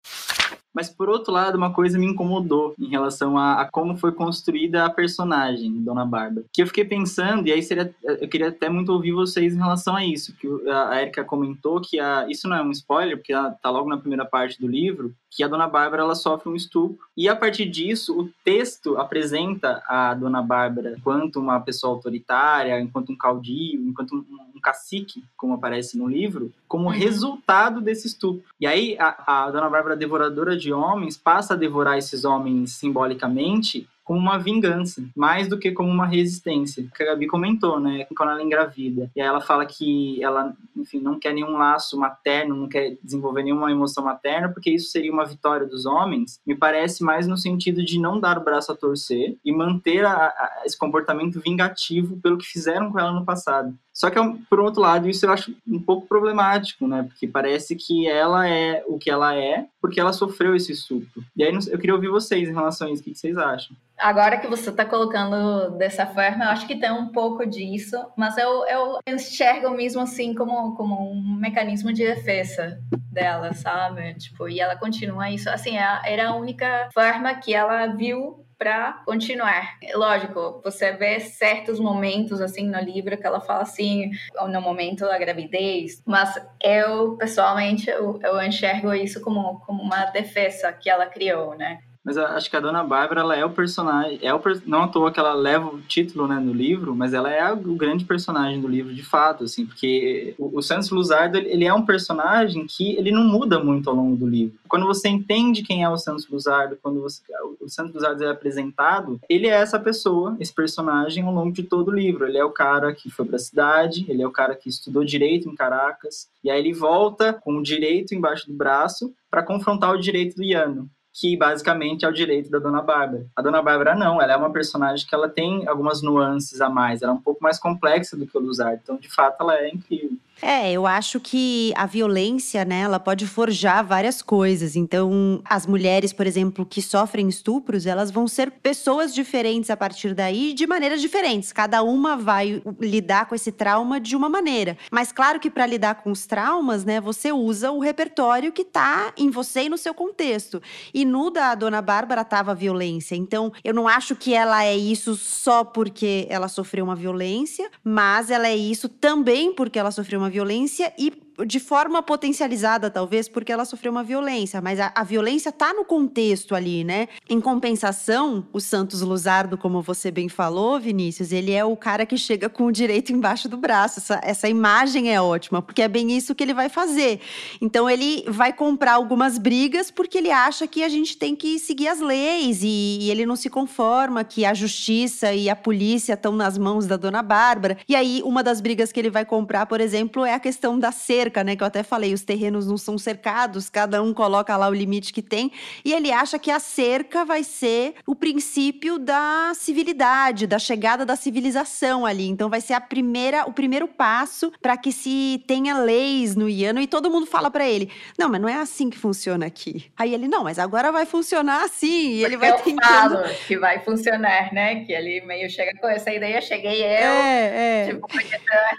Mas, 0.76 0.90
por 0.90 1.08
outro 1.08 1.32
lado, 1.32 1.56
uma 1.56 1.72
coisa 1.72 1.98
me 1.98 2.04
incomodou 2.04 2.74
em 2.78 2.90
relação 2.90 3.38
a, 3.38 3.62
a, 3.62 3.64
como 3.64 3.96
foi 3.96 4.12
construída 4.12 4.84
a 4.84 4.90
personagem, 4.90 5.82
Dona 5.82 6.04
Bárbara. 6.04 6.44
Que 6.52 6.60
eu 6.60 6.66
fiquei 6.66 6.84
pensando, 6.84 7.48
e 7.48 7.52
aí 7.52 7.62
seria, 7.62 7.94
eu 8.04 8.28
queria 8.28 8.48
até 8.48 8.68
muito 8.68 8.92
ouvir 8.92 9.12
vocês 9.12 9.54
em 9.54 9.58
relação 9.58 9.96
a 9.96 10.04
isso, 10.04 10.36
que 10.36 10.46
a 10.70 11.00
Erika 11.00 11.24
comentou 11.24 11.80
que 11.80 11.98
a, 11.98 12.26
isso 12.28 12.46
não 12.46 12.58
é 12.58 12.62
um 12.62 12.70
spoiler, 12.72 13.16
porque 13.16 13.32
ela 13.32 13.52
tá 13.52 13.70
logo 13.70 13.88
na 13.88 13.96
primeira 13.96 14.26
parte 14.26 14.60
do 14.60 14.68
livro, 14.68 15.14
que 15.30 15.42
a 15.42 15.48
Dona 15.48 15.66
Bárbara 15.66 16.02
ela 16.02 16.14
sofre 16.14 16.48
um 16.48 16.56
estupro. 16.56 16.98
E 17.16 17.28
a 17.28 17.36
partir 17.36 17.66
disso, 17.66 18.18
o 18.18 18.28
texto 18.44 18.96
apresenta 18.96 19.82
a 19.86 20.14
Dona 20.14 20.42
Bárbara 20.42 20.94
enquanto 20.96 21.40
uma 21.40 21.60
pessoa 21.60 21.94
autoritária, 21.94 22.80
enquanto 22.80 23.12
um 23.12 23.16
caudilho, 23.16 23.88
enquanto 23.88 24.14
um, 24.14 24.56
um 24.56 24.60
cacique, 24.60 25.22
como 25.36 25.54
aparece 25.54 25.98
no 25.98 26.08
livro, 26.08 26.52
como 26.66 26.84
uhum. 26.84 26.90
resultado 26.90 27.80
desse 27.80 28.06
estupro. 28.06 28.42
E 28.60 28.66
aí 28.66 28.96
a, 28.98 29.44
a 29.46 29.50
Dona 29.50 29.68
Bárbara, 29.68 29.96
devoradora 29.96 30.56
de 30.56 30.72
homens, 30.72 31.16
passa 31.16 31.54
a 31.54 31.56
devorar 31.56 31.98
esses 31.98 32.24
homens 32.24 32.72
simbolicamente 32.72 33.88
como 34.06 34.20
uma 34.20 34.38
vingança, 34.38 35.02
mais 35.16 35.48
do 35.48 35.58
que 35.58 35.72
como 35.72 35.90
uma 35.90 36.06
resistência. 36.06 36.86
Que 36.94 37.02
a 37.02 37.06
Gabi 37.06 37.26
comentou, 37.26 37.80
né? 37.80 38.06
Quando 38.16 38.30
ela 38.30 38.42
engravida. 38.42 39.10
E 39.16 39.20
aí 39.20 39.26
ela 39.26 39.40
fala 39.40 39.66
que 39.66 40.22
ela, 40.22 40.54
enfim, 40.76 41.00
não 41.00 41.18
quer 41.18 41.34
nenhum 41.34 41.58
laço 41.58 41.98
materno, 41.98 42.54
não 42.54 42.68
quer 42.68 42.96
desenvolver 43.02 43.42
nenhuma 43.42 43.68
emoção 43.68 44.04
materna, 44.04 44.48
porque 44.48 44.70
isso 44.70 44.90
seria 44.90 45.12
uma 45.12 45.24
vitória 45.24 45.66
dos 45.66 45.86
homens. 45.86 46.40
Me 46.46 46.54
parece 46.54 47.02
mais 47.02 47.26
no 47.26 47.36
sentido 47.36 47.84
de 47.84 47.98
não 47.98 48.20
dar 48.20 48.38
o 48.38 48.44
braço 48.44 48.70
a 48.70 48.76
torcer 48.76 49.36
e 49.44 49.52
manter 49.52 50.04
a, 50.04 50.14
a, 50.14 50.62
esse 50.64 50.78
comportamento 50.78 51.40
vingativo 51.40 52.16
pelo 52.18 52.38
que 52.38 52.46
fizeram 52.46 52.92
com 52.92 53.00
ela 53.00 53.10
no 53.10 53.24
passado. 53.24 53.76
Só 53.92 54.10
que, 54.10 54.18
por 54.50 54.60
outro 54.60 54.82
lado, 54.82 55.08
isso 55.08 55.24
eu 55.24 55.32
acho 55.32 55.56
um 55.66 55.80
pouco 55.80 56.06
problemático, 56.06 56.86
né? 56.86 57.02
Porque 57.02 57.26
parece 57.26 57.74
que 57.74 58.06
ela 58.06 58.46
é 58.46 58.84
o 58.86 58.98
que 58.98 59.10
ela 59.10 59.34
é 59.34 59.66
porque 59.86 60.00
ela 60.00 60.12
sofreu 60.12 60.56
esse 60.56 60.72
estupro. 60.72 61.22
E 61.36 61.44
aí 61.44 61.56
eu 61.70 61.78
queria 61.78 61.94
ouvir 61.94 62.08
vocês 62.08 62.48
em 62.48 62.52
relação 62.52 62.88
a 62.88 62.90
isso. 62.90 63.02
O 63.02 63.04
que 63.04 63.14
vocês 63.14 63.38
acham? 63.38 63.76
Agora 63.96 64.36
que 64.36 64.48
você 64.48 64.68
está 64.68 64.84
colocando 64.84 65.70
dessa 65.78 66.04
forma, 66.06 66.44
eu 66.44 66.50
acho 66.50 66.66
que 66.66 66.76
tem 66.76 66.90
um 66.90 67.08
pouco 67.08 67.46
disso, 67.46 67.96
mas 68.16 68.36
eu, 68.36 68.66
eu 68.66 68.98
enxergo 69.06 69.70
mesmo 69.70 70.02
assim 70.02 70.34
como, 70.34 70.74
como 70.74 71.12
um 71.12 71.36
mecanismo 71.36 71.92
de 71.92 72.04
defesa 72.04 72.78
dela, 73.12 73.54
sabe? 73.54 74.14
Tipo, 74.14 74.48
e 74.48 74.60
ela 74.60 74.76
continua 74.76 75.30
isso. 75.30 75.48
Assim, 75.48 75.78
é 75.78 76.00
era 76.04 76.30
a 76.30 76.36
única 76.36 76.88
forma 76.92 77.32
que 77.36 77.54
ela 77.54 77.86
viu 77.86 78.44
para 78.58 79.02
continuar. 79.04 79.78
Lógico, 79.94 80.60
você 80.64 80.92
vê 80.92 81.20
certos 81.20 81.78
momentos 81.78 82.40
assim 82.40 82.68
no 82.68 82.80
livro 82.80 83.16
que 83.16 83.26
ela 83.26 83.40
fala 83.40 83.62
assim, 83.62 84.10
no 84.48 84.60
momento 84.60 85.00
da 85.00 85.18
gravidez, 85.18 86.02
mas 86.06 86.34
eu 86.62 87.16
pessoalmente 87.16 87.90
eu, 87.90 88.18
eu 88.22 88.42
enxergo 88.42 88.92
isso 88.94 89.20
como, 89.20 89.60
como 89.60 89.82
uma 89.82 90.06
defesa 90.06 90.72
que 90.72 90.88
ela 90.88 91.06
criou, 91.06 91.54
né? 91.56 91.78
Mas 92.06 92.16
acho 92.16 92.48
que 92.48 92.56
a 92.56 92.60
Dona 92.60 92.84
Bárbara, 92.84 93.22
ela 93.22 93.36
é 93.36 93.44
o 93.44 93.50
personagem, 93.50 94.20
é 94.22 94.32
o, 94.32 94.40
não 94.64 94.84
à 94.84 94.88
toa 94.88 95.10
que 95.10 95.18
ela 95.18 95.34
leva 95.34 95.66
o 95.66 95.80
título, 95.80 96.28
né, 96.28 96.38
no 96.38 96.52
livro, 96.52 96.94
mas 96.94 97.12
ela 97.12 97.28
é 97.28 97.52
o 97.52 97.74
grande 97.74 98.04
personagem 98.04 98.60
do 98.60 98.68
livro, 98.68 98.94
de 98.94 99.02
fato, 99.02 99.42
assim, 99.42 99.66
porque 99.66 100.32
o, 100.38 100.58
o 100.58 100.62
Santos 100.62 100.88
Luzardo, 100.90 101.36
ele 101.36 101.64
é 101.64 101.74
um 101.74 101.84
personagem 101.84 102.64
que 102.64 102.94
ele 102.94 103.10
não 103.10 103.24
muda 103.24 103.58
muito 103.58 103.90
ao 103.90 103.96
longo 103.96 104.14
do 104.14 104.24
livro. 104.24 104.56
Quando 104.68 104.86
você 104.86 105.08
entende 105.08 105.64
quem 105.64 105.82
é 105.82 105.88
o 105.88 105.96
Santos 105.96 106.28
Luzardo, 106.28 106.78
quando 106.80 107.00
você, 107.02 107.20
o 107.60 107.68
Santos 107.68 107.94
Luzardo 107.94 108.22
é 108.22 108.30
apresentado, 108.30 109.20
ele 109.28 109.48
é 109.48 109.54
essa 109.54 109.80
pessoa, 109.80 110.36
esse 110.38 110.54
personagem 110.54 111.24
ao 111.24 111.34
longo 111.34 111.50
de 111.50 111.64
todo 111.64 111.88
o 111.88 111.94
livro. 111.94 112.24
Ele 112.24 112.38
é 112.38 112.44
o 112.44 112.52
cara 112.52 112.94
que 112.94 113.10
foi 113.10 113.26
para 113.26 113.34
a 113.34 113.40
cidade, 113.40 114.06
ele 114.08 114.22
é 114.22 114.26
o 114.28 114.30
cara 114.30 114.54
que 114.54 114.68
estudou 114.68 115.04
direito 115.04 115.48
em 115.48 115.56
Caracas, 115.56 116.28
e 116.44 116.50
aí 116.52 116.60
ele 116.60 116.72
volta 116.72 117.32
com 117.32 117.56
o 117.56 117.62
direito 117.64 118.14
embaixo 118.14 118.46
do 118.46 118.54
braço 118.54 119.12
para 119.28 119.42
confrontar 119.42 119.92
o 119.92 120.00
direito 120.00 120.36
do 120.36 120.44
Iano 120.44 120.88
que 121.18 121.34
basicamente 121.34 122.04
é 122.04 122.08
o 122.08 122.12
direito 122.12 122.50
da 122.50 122.58
Dona 122.58 122.82
Bárbara. 122.82 123.24
A 123.34 123.40
Dona 123.40 123.62
Bárbara 123.62 123.94
não, 123.94 124.20
ela 124.20 124.34
é 124.34 124.36
uma 124.36 124.52
personagem 124.52 125.06
que 125.06 125.14
ela 125.14 125.30
tem 125.30 125.66
algumas 125.66 126.02
nuances 126.02 126.60
a 126.60 126.68
mais, 126.68 127.00
ela 127.00 127.12
é 127.12 127.14
um 127.14 127.20
pouco 127.20 127.42
mais 127.42 127.58
complexa 127.58 128.14
do 128.16 128.26
que 128.26 128.36
o 128.36 128.40
Luzard, 128.40 128.78
então 128.82 128.98
de 128.98 129.08
fato 129.08 129.40
ela 129.40 129.56
é 129.56 129.68
incrível. 129.68 130.18
É, 130.42 130.70
eu 130.70 130.86
acho 130.86 131.18
que 131.18 131.72
a 131.76 131.86
violência, 131.86 132.64
né, 132.64 132.80
ela 132.82 133.00
pode 133.00 133.26
forjar 133.26 133.84
várias 133.84 134.20
coisas. 134.20 134.76
Então, 134.76 135.40
as 135.44 135.66
mulheres, 135.66 136.12
por 136.12 136.26
exemplo, 136.26 136.66
que 136.66 136.82
sofrem 136.82 137.28
estupros, 137.28 137.86
elas 137.86 138.10
vão 138.10 138.28
ser 138.28 138.50
pessoas 138.50 139.14
diferentes 139.14 139.70
a 139.70 139.76
partir 139.76 140.14
daí, 140.14 140.52
de 140.52 140.66
maneiras 140.66 141.00
diferentes. 141.00 141.52
Cada 141.52 141.82
uma 141.82 142.16
vai 142.16 142.62
lidar 142.80 143.26
com 143.26 143.34
esse 143.34 143.50
trauma 143.50 143.98
de 143.98 144.14
uma 144.14 144.28
maneira. 144.28 144.76
Mas 144.90 145.10
claro 145.10 145.40
que 145.40 145.50
para 145.50 145.66
lidar 145.66 145.96
com 145.96 146.10
os 146.10 146.26
traumas, 146.26 146.84
né, 146.84 147.00
você 147.00 147.32
usa 147.32 147.70
o 147.70 147.78
repertório 147.78 148.52
que 148.52 148.64
tá 148.64 149.12
em 149.16 149.30
você 149.30 149.62
e 149.62 149.68
no 149.70 149.78
seu 149.78 149.94
contexto. 149.94 150.60
E 150.92 151.04
no 151.04 151.30
da 151.30 151.54
Dona 151.54 151.80
Bárbara 151.80 152.24
tava 152.24 152.50
a 152.50 152.54
violência. 152.54 153.14
Então, 153.14 153.52
eu 153.64 153.72
não 153.72 153.88
acho 153.88 154.14
que 154.14 154.34
ela 154.34 154.64
é 154.64 154.76
isso 154.76 155.14
só 155.16 155.64
porque 155.64 156.26
ela 156.28 156.48
sofreu 156.48 156.84
uma 156.84 156.94
violência, 156.94 157.70
mas 157.82 158.30
ela 158.30 158.48
é 158.48 158.56
isso 158.56 158.88
também 158.88 159.54
porque 159.54 159.78
ela 159.78 159.90
sofreu 159.90 160.20
uma 160.20 160.25
uma 160.26 160.30
violência 160.30 160.92
e 160.98 161.12
de 161.44 161.60
forma 161.60 162.02
potencializada, 162.02 162.90
talvez, 162.90 163.28
porque 163.28 163.52
ela 163.52 163.64
sofreu 163.64 163.92
uma 163.92 164.02
violência, 164.02 164.60
mas 164.60 164.80
a, 164.80 164.92
a 164.94 165.04
violência 165.04 165.52
tá 165.52 165.72
no 165.74 165.84
contexto 165.84 166.54
ali, 166.54 166.84
né? 166.84 167.08
Em 167.28 167.40
compensação, 167.40 168.46
o 168.52 168.60
Santos 168.60 169.02
Luzardo, 169.02 169.58
como 169.58 169.82
você 169.82 170.10
bem 170.10 170.28
falou, 170.28 170.80
Vinícius, 170.80 171.32
ele 171.32 171.52
é 171.52 171.64
o 171.64 171.76
cara 171.76 172.06
que 172.06 172.16
chega 172.16 172.48
com 172.48 172.66
o 172.66 172.72
direito 172.72 173.12
embaixo 173.12 173.48
do 173.48 173.56
braço. 173.56 173.98
Essa, 173.98 174.20
essa 174.22 174.48
imagem 174.48 175.12
é 175.12 175.20
ótima, 175.20 175.60
porque 175.60 175.82
é 175.82 175.88
bem 175.88 176.16
isso 176.16 176.34
que 176.34 176.42
ele 176.42 176.54
vai 176.54 176.68
fazer. 176.68 177.20
Então, 177.60 177.88
ele 177.88 178.24
vai 178.28 178.52
comprar 178.52 178.94
algumas 178.94 179.38
brigas 179.38 179.90
porque 179.90 180.18
ele 180.18 180.30
acha 180.30 180.66
que 180.66 180.82
a 180.82 180.88
gente 180.88 181.16
tem 181.16 181.36
que 181.36 181.58
seguir 181.58 181.88
as 181.88 182.00
leis 182.00 182.62
e, 182.62 182.98
e 183.00 183.10
ele 183.10 183.26
não 183.26 183.36
se 183.36 183.50
conforma 183.50 184.24
que 184.24 184.44
a 184.44 184.54
justiça 184.54 185.32
e 185.34 185.50
a 185.50 185.56
polícia 185.56 186.14
estão 186.14 186.32
nas 186.32 186.56
mãos 186.56 186.86
da 186.86 186.96
dona 186.96 187.22
Bárbara. 187.22 187.76
E 187.88 187.94
aí, 187.94 188.22
uma 188.24 188.42
das 188.42 188.60
brigas 188.60 188.90
que 188.90 189.00
ele 189.00 189.10
vai 189.10 189.24
comprar, 189.24 189.66
por 189.66 189.80
exemplo, 189.80 190.24
é 190.24 190.34
a 190.34 190.40
questão 190.40 190.78
da 190.78 190.92
cerca 190.92 191.25
cerca, 191.26 191.42
né? 191.42 191.56
Que 191.56 191.62
eu 191.62 191.66
até 191.66 191.82
falei, 191.82 192.14
os 192.14 192.22
terrenos 192.22 192.66
não 192.66 192.78
são 192.78 192.96
cercados, 192.96 193.68
cada 193.68 194.02
um 194.02 194.14
coloca 194.14 194.56
lá 194.56 194.68
o 194.68 194.74
limite 194.74 195.12
que 195.12 195.22
tem. 195.22 195.50
E 195.84 195.92
ele 195.92 196.12
acha 196.12 196.38
que 196.38 196.50
a 196.50 196.60
cerca 196.60 197.24
vai 197.24 197.42
ser 197.42 197.94
o 198.06 198.14
princípio 198.14 198.98
da 198.98 199.52
civilidade, 199.54 200.46
da 200.46 200.58
chegada 200.58 201.04
da 201.04 201.16
civilização 201.16 202.06
ali. 202.06 202.28
Então 202.28 202.48
vai 202.48 202.60
ser 202.60 202.74
a 202.74 202.80
primeira, 202.80 203.44
o 203.46 203.52
primeiro 203.52 203.88
passo 203.88 204.52
para 204.62 204.76
que 204.76 204.92
se 204.92 205.42
tenha 205.46 205.78
leis 205.78 206.36
no 206.36 206.48
Iano 206.48 206.80
e 206.80 206.86
todo 206.86 207.10
mundo 207.10 207.26
fala 207.26 207.50
para 207.50 207.68
ele: 207.68 207.90
"Não, 208.18 208.28
mas 208.28 208.40
não 208.40 208.48
é 208.48 208.54
assim 208.54 208.88
que 208.88 208.98
funciona 208.98 209.46
aqui". 209.46 209.90
Aí 209.96 210.14
ele: 210.14 210.28
"Não, 210.28 210.44
mas 210.44 210.58
agora 210.58 210.92
vai 210.92 211.06
funcionar 211.06 211.64
assim". 211.64 212.10
E 212.12 212.24
ele 212.24 212.36
vai 212.36 212.50
eu 212.50 212.58
tentando... 212.58 213.16
falo 213.16 213.34
que 213.46 213.58
vai 213.58 213.80
funcionar, 213.80 214.52
né? 214.52 214.84
Que 214.84 214.92
ele 214.92 215.20
meio 215.22 215.50
chega 215.50 215.72
com 215.80 215.88
essa 215.88 216.12
ideia, 216.12 216.40
cheguei 216.40 216.82
eu, 216.82 216.86
é, 216.86 217.82
é. 217.82 217.86
tipo, 217.86 218.06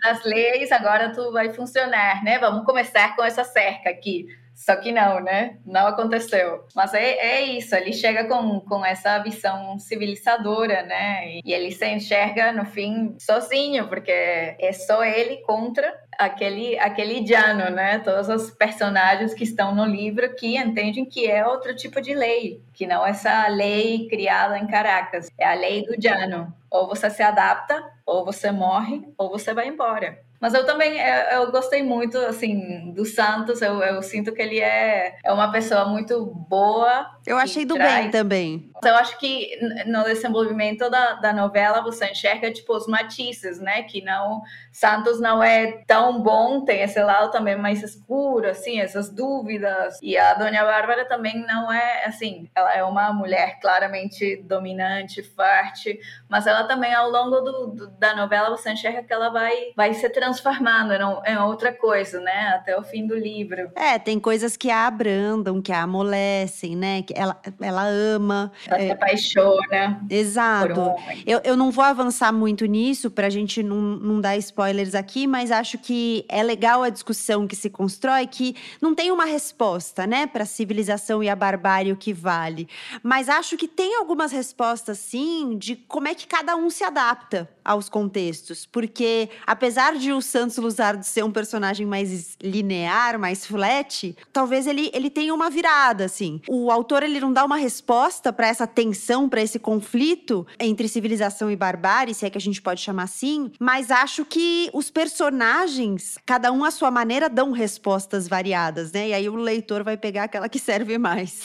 das 0.03 0.23
leis, 0.23 0.71
agora 0.71 1.11
tu 1.11 1.31
vai 1.31 1.49
funcionar, 1.49 2.23
né? 2.23 2.36
Vamos 2.39 2.65
começar 2.65 3.15
com 3.15 3.23
essa 3.23 3.43
cerca 3.43 3.89
aqui. 3.89 4.27
Só 4.57 4.75
que 4.75 4.91
não, 4.91 5.19
né? 5.19 5.57
Não 5.63 5.85
aconteceu. 5.85 6.65
Mas 6.75 6.91
é, 6.95 7.03
é 7.03 7.41
isso, 7.43 7.75
ele 7.75 7.93
chega 7.93 8.25
com, 8.25 8.59
com 8.61 8.83
essa 8.83 9.19
visão 9.19 9.77
civilizadora, 9.77 10.81
né? 10.81 11.39
E 11.45 11.53
ele 11.53 11.71
se 11.71 11.87
enxerga, 11.87 12.51
no 12.51 12.65
fim, 12.65 13.15
sozinho, 13.19 13.87
porque 13.87 14.11
é 14.11 14.71
só 14.73 15.03
ele 15.05 15.37
contra 15.43 15.93
aquele, 16.17 16.77
aquele 16.79 17.25
Jano, 17.25 17.69
né? 17.69 17.99
Todos 17.99 18.29
os 18.29 18.49
personagens 18.49 19.31
que 19.35 19.43
estão 19.43 19.75
no 19.75 19.85
livro 19.85 20.33
que 20.33 20.57
entendem 20.57 21.05
que 21.05 21.29
é 21.29 21.45
outro 21.45 21.75
tipo 21.75 22.01
de 22.01 22.15
lei, 22.15 22.59
que 22.73 22.87
não 22.87 23.05
é 23.05 23.11
essa 23.11 23.47
lei 23.49 24.07
criada 24.09 24.57
em 24.57 24.65
Caracas, 24.65 25.29
é 25.37 25.45
a 25.45 25.53
lei 25.53 25.85
do 25.85 26.01
Jano. 26.01 26.51
Ou 26.71 26.87
você 26.87 27.11
se 27.11 27.21
adapta, 27.21 27.83
ou 28.07 28.23
você 28.23 28.49
morre, 28.51 29.03
ou 29.17 29.29
você 29.29 29.53
vai 29.53 29.67
embora. 29.67 30.25
Mas 30.39 30.53
eu 30.53 30.65
também 30.65 30.99
eu, 30.99 31.41
eu 31.41 31.51
gostei 31.51 31.81
muito 31.81 32.17
assim 32.19 32.91
do 32.93 33.05
Santos. 33.05 33.61
Eu, 33.61 33.81
eu, 33.81 34.01
sinto 34.03 34.31
que 34.33 34.41
ele 34.41 34.59
é, 34.59 35.17
é 35.23 35.33
uma 35.33 35.51
pessoa 35.51 35.85
muito 35.85 36.25
boa. 36.25 37.07
Eu 37.25 37.37
achei 37.37 37.65
do 37.65 37.73
traz... 37.73 38.03
bem 38.03 38.11
também. 38.11 38.71
Eu 38.83 38.95
acho 38.95 39.17
que 39.17 39.57
no 39.87 40.03
desenvolvimento 40.03 40.89
da, 40.89 41.13
da 41.13 41.33
novela 41.33 41.81
você 41.81 42.11
enxerga 42.11 42.51
tipo 42.51 42.75
os 42.75 42.87
matizes, 42.87 43.59
né? 43.59 43.83
Que 43.83 44.01
não 44.03 44.43
Santos 44.71 45.19
não 45.19 45.41
é 45.41 45.83
tão 45.87 46.21
bom, 46.21 46.63
tem 46.63 46.83
esse 46.83 47.01
lado 47.01 47.31
também 47.31 47.55
mais 47.57 47.81
escuro, 47.81 48.47
assim, 48.47 48.79
essas 48.79 49.09
dúvidas. 49.09 49.97
E 50.03 50.15
a 50.15 50.35
Dona 50.35 50.63
Bárbara 50.63 51.03
também 51.05 51.43
não 51.47 51.73
é 51.73 52.05
assim, 52.05 52.47
ela 52.53 52.71
é 52.75 52.83
uma 52.83 53.11
mulher 53.11 53.59
claramente 53.59 54.37
dominante, 54.43 55.23
forte, 55.23 55.99
mas 56.29 56.45
ela 56.45 56.65
também 56.65 56.93
ao 56.93 57.09
longo 57.09 57.41
do, 57.41 57.67
do, 57.67 57.87
da 57.99 58.15
novela 58.15 58.49
você 58.49 58.71
enxerga 58.71 59.03
que 59.03 59.13
ela 59.13 59.29
vai 59.29 59.71
vai 59.75 59.93
se 59.93 60.07
transformando 60.09 60.93
em, 60.93 61.33
em 61.33 61.37
outra 61.37 61.71
coisa, 61.71 62.19
né? 62.19 62.49
Até 62.55 62.77
o 62.77 62.83
fim 62.83 63.05
do 63.05 63.15
livro. 63.15 63.71
É, 63.75 63.97
tem 63.97 64.19
coisas 64.19 64.55
que 64.55 64.69
a 64.69 64.87
abrandam, 64.87 65.61
que 65.61 65.71
a 65.71 65.83
amolecem, 65.83 66.75
né? 66.75 67.01
Que 67.01 67.13
ela, 67.15 67.39
ela 67.61 67.85
ama. 67.85 68.51
Ela 68.67 68.77
é... 68.77 68.85
se 68.85 68.91
apaixona. 68.91 70.01
Exato. 70.09 70.79
Um 70.79 70.95
eu, 71.25 71.41
eu 71.43 71.57
não 71.57 71.71
vou 71.71 71.83
avançar 71.83 72.31
muito 72.31 72.65
nisso 72.65 73.09
pra 73.09 73.29
gente 73.29 73.63
não, 73.63 73.77
não 73.77 74.21
dar 74.21 74.37
spoilers 74.37 74.95
aqui, 74.95 75.27
mas 75.27 75.51
acho 75.51 75.77
que 75.77 76.25
é 76.29 76.43
legal 76.43 76.83
a 76.83 76.89
discussão 76.89 77.47
que 77.47 77.55
se 77.55 77.69
constrói, 77.69 78.27
que 78.27 78.55
não 78.81 78.93
tem 78.93 79.11
uma 79.11 79.25
resposta, 79.25 80.05
né, 80.05 80.27
para 80.27 80.43
a 80.43 80.45
civilização 80.45 81.23
e 81.23 81.29
a 81.29 81.35
barbárie 81.35 81.91
o 81.91 81.97
que 81.97 82.13
vale. 82.13 82.67
Mas 83.03 83.29
acho 83.29 83.57
que 83.57 83.67
tem 83.67 83.95
algumas 83.95 84.31
respostas, 84.31 84.99
sim, 84.99 85.57
de 85.57 85.75
como 85.75 86.07
é 86.07 86.15
que 86.15 86.27
cada 86.27 86.55
um 86.55 86.69
se 86.69 86.83
adapta 86.83 87.49
aos 87.63 87.86
contextos. 87.89 88.65
Porque, 88.65 89.29
apesar 89.45 89.95
de 89.95 90.11
o 90.11 90.21
Santos 90.21 90.57
Luzardo 90.57 91.03
ser 91.03 91.23
um 91.23 91.31
personagem 91.31 91.85
mais 91.85 92.37
linear, 92.41 93.19
mais 93.19 93.45
flat, 93.45 94.15
talvez 94.31 94.67
ele, 94.67 94.89
ele 94.93 95.09
tenha 95.09 95.33
uma 95.33 95.49
virada, 95.49 96.05
assim. 96.05 96.41
O 96.47 96.71
autor, 96.71 97.03
ele 97.03 97.19
não 97.19 97.31
dá 97.31 97.45
uma 97.45 97.57
resposta 97.57 98.31
para 98.31 98.47
essa 98.47 98.67
tensão, 98.67 99.29
para 99.29 99.41
esse 99.41 99.59
conflito 99.59 100.45
entre 100.59 100.87
civilização 100.87 101.49
e 101.51 101.55
barbárie, 101.55 102.13
se 102.13 102.25
é 102.25 102.29
que 102.29 102.37
a 102.37 102.41
gente 102.41 102.61
pode 102.61 102.81
chamar 102.81 103.03
assim, 103.03 103.51
mas 103.59 103.91
acho 103.91 104.25
que 104.25 104.69
os 104.73 104.89
personagens, 104.89 106.17
cada 106.25 106.51
um 106.51 106.63
à 106.63 106.71
sua 106.71 106.91
maneira, 106.91 107.29
dão 107.29 107.51
respostas 107.51 108.27
variadas, 108.27 108.91
né? 108.91 109.09
E 109.09 109.13
aí 109.13 109.29
o 109.29 109.35
leitor 109.35 109.83
vai 109.83 109.97
pegar 109.97 110.23
aquela 110.23 110.49
que 110.49 110.59
serve 110.59 110.97
mais. 110.97 111.41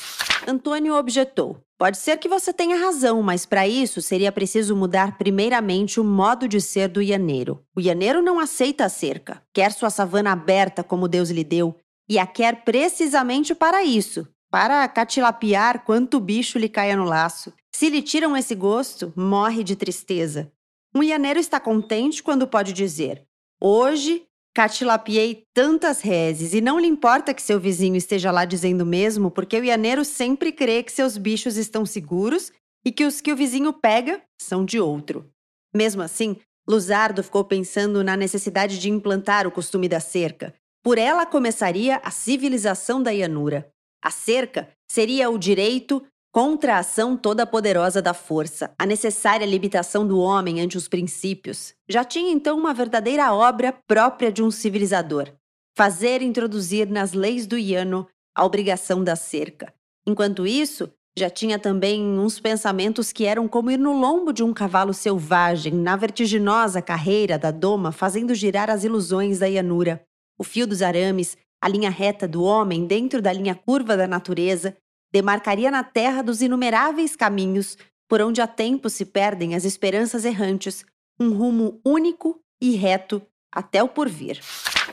Antônio 0.46 0.94
objetou. 0.94 1.62
Pode 1.82 1.98
ser 1.98 2.16
que 2.18 2.28
você 2.28 2.52
tenha 2.52 2.76
razão, 2.76 3.20
mas 3.24 3.44
para 3.44 3.66
isso 3.66 4.00
seria 4.00 4.30
preciso 4.30 4.76
mudar 4.76 5.18
primeiramente 5.18 5.98
o 5.98 6.04
modo 6.04 6.46
de 6.46 6.60
ser 6.60 6.86
do 6.86 7.02
ianeiro. 7.02 7.60
O 7.74 7.80
ianeiro 7.80 8.22
não 8.22 8.38
aceita 8.38 8.84
a 8.84 8.88
cerca, 8.88 9.42
quer 9.52 9.72
sua 9.72 9.90
savana 9.90 10.30
aberta 10.30 10.84
como 10.84 11.08
Deus 11.08 11.28
lhe 11.28 11.42
deu, 11.42 11.76
e 12.08 12.20
a 12.20 12.24
quer 12.24 12.62
precisamente 12.62 13.52
para 13.52 13.82
isso, 13.82 14.28
para 14.48 14.86
catilapiar 14.86 15.84
quanto 15.84 16.20
bicho 16.20 16.56
lhe 16.56 16.68
caia 16.68 16.94
no 16.94 17.02
laço. 17.02 17.52
Se 17.74 17.88
lhe 17.88 18.00
tiram 18.00 18.36
esse 18.36 18.54
gosto, 18.54 19.12
morre 19.16 19.64
de 19.64 19.74
tristeza. 19.74 20.52
Um 20.94 21.02
ianeiro 21.02 21.40
está 21.40 21.58
contente 21.58 22.22
quando 22.22 22.46
pode 22.46 22.72
dizer: 22.72 23.26
Hoje 23.60 24.22
catilapiei 24.54 25.44
tantas 25.54 26.00
rezes, 26.00 26.52
e 26.52 26.60
não 26.60 26.78
lhe 26.78 26.86
importa 26.86 27.32
que 27.32 27.42
seu 27.42 27.58
vizinho 27.58 27.96
esteja 27.96 28.30
lá 28.30 28.44
dizendo 28.44 28.84
mesmo, 28.84 29.30
porque 29.30 29.58
o 29.58 29.64
ianeiro 29.64 30.04
sempre 30.04 30.52
crê 30.52 30.82
que 30.82 30.92
seus 30.92 31.16
bichos 31.16 31.56
estão 31.56 31.86
seguros 31.86 32.52
e 32.84 32.92
que 32.92 33.04
os 33.04 33.20
que 33.20 33.32
o 33.32 33.36
vizinho 33.36 33.72
pega 33.72 34.22
são 34.40 34.64
de 34.64 34.78
outro. 34.78 35.30
Mesmo 35.74 36.02
assim, 36.02 36.36
Luzardo 36.68 37.22
ficou 37.22 37.44
pensando 37.44 38.04
na 38.04 38.16
necessidade 38.16 38.78
de 38.78 38.90
implantar 38.90 39.46
o 39.46 39.50
costume 39.50 39.88
da 39.88 40.00
cerca. 40.00 40.54
Por 40.82 40.98
ela 40.98 41.24
começaria 41.24 42.00
a 42.04 42.10
civilização 42.10 43.02
da 43.02 43.10
Ianura. 43.10 43.70
A 44.02 44.10
cerca 44.10 44.68
seria 44.90 45.30
o 45.30 45.38
direito 45.38 46.04
contra 46.32 46.76
a 46.76 46.78
ação 46.78 47.14
toda 47.14 47.46
poderosa 47.46 48.00
da 48.00 48.14
força, 48.14 48.72
a 48.78 48.86
necessária 48.86 49.44
limitação 49.44 50.06
do 50.06 50.18
homem 50.18 50.62
ante 50.62 50.78
os 50.78 50.88
princípios. 50.88 51.74
Já 51.86 52.02
tinha 52.02 52.32
então 52.32 52.58
uma 52.58 52.72
verdadeira 52.72 53.32
obra 53.34 53.72
própria 53.86 54.32
de 54.32 54.42
um 54.42 54.50
civilizador: 54.50 55.30
fazer 55.76 56.22
introduzir 56.22 56.88
nas 56.88 57.12
leis 57.12 57.46
do 57.46 57.58
Iano 57.58 58.08
a 58.34 58.44
obrigação 58.44 59.04
da 59.04 59.14
cerca. 59.14 59.72
Enquanto 60.06 60.46
isso, 60.46 60.90
já 61.16 61.28
tinha 61.28 61.58
também 61.58 62.02
uns 62.02 62.40
pensamentos 62.40 63.12
que 63.12 63.26
eram 63.26 63.46
como 63.46 63.70
ir 63.70 63.78
no 63.78 63.92
lombo 63.92 64.32
de 64.32 64.42
um 64.42 64.54
cavalo 64.54 64.94
selvagem, 64.94 65.74
na 65.74 65.94
vertiginosa 65.94 66.80
carreira 66.80 67.38
da 67.38 67.50
doma, 67.50 67.92
fazendo 67.92 68.34
girar 68.34 68.70
as 68.70 68.82
ilusões 68.82 69.38
da 69.38 69.46
Ianura. 69.46 70.02
O 70.38 70.42
fio 70.42 70.66
dos 70.66 70.80
arames, 70.80 71.36
a 71.60 71.68
linha 71.68 71.90
reta 71.90 72.26
do 72.26 72.42
homem 72.42 72.86
dentro 72.86 73.20
da 73.20 73.30
linha 73.30 73.54
curva 73.54 73.94
da 73.94 74.08
natureza, 74.08 74.74
demarcaria 75.12 75.70
na 75.70 75.84
terra 75.84 76.22
dos 76.22 76.40
inumeráveis 76.40 77.14
caminhos 77.14 77.76
por 78.08 78.20
onde 78.20 78.40
há 78.40 78.46
tempo 78.46 78.90
se 78.90 79.04
perdem 79.04 79.54
as 79.54 79.64
esperanças 79.64 80.24
errantes, 80.24 80.84
um 81.18 81.32
rumo 81.32 81.80
único 81.84 82.40
e 82.60 82.76
reto 82.76 83.22
até 83.50 83.82
o 83.82 83.88
porvir. 83.88 84.40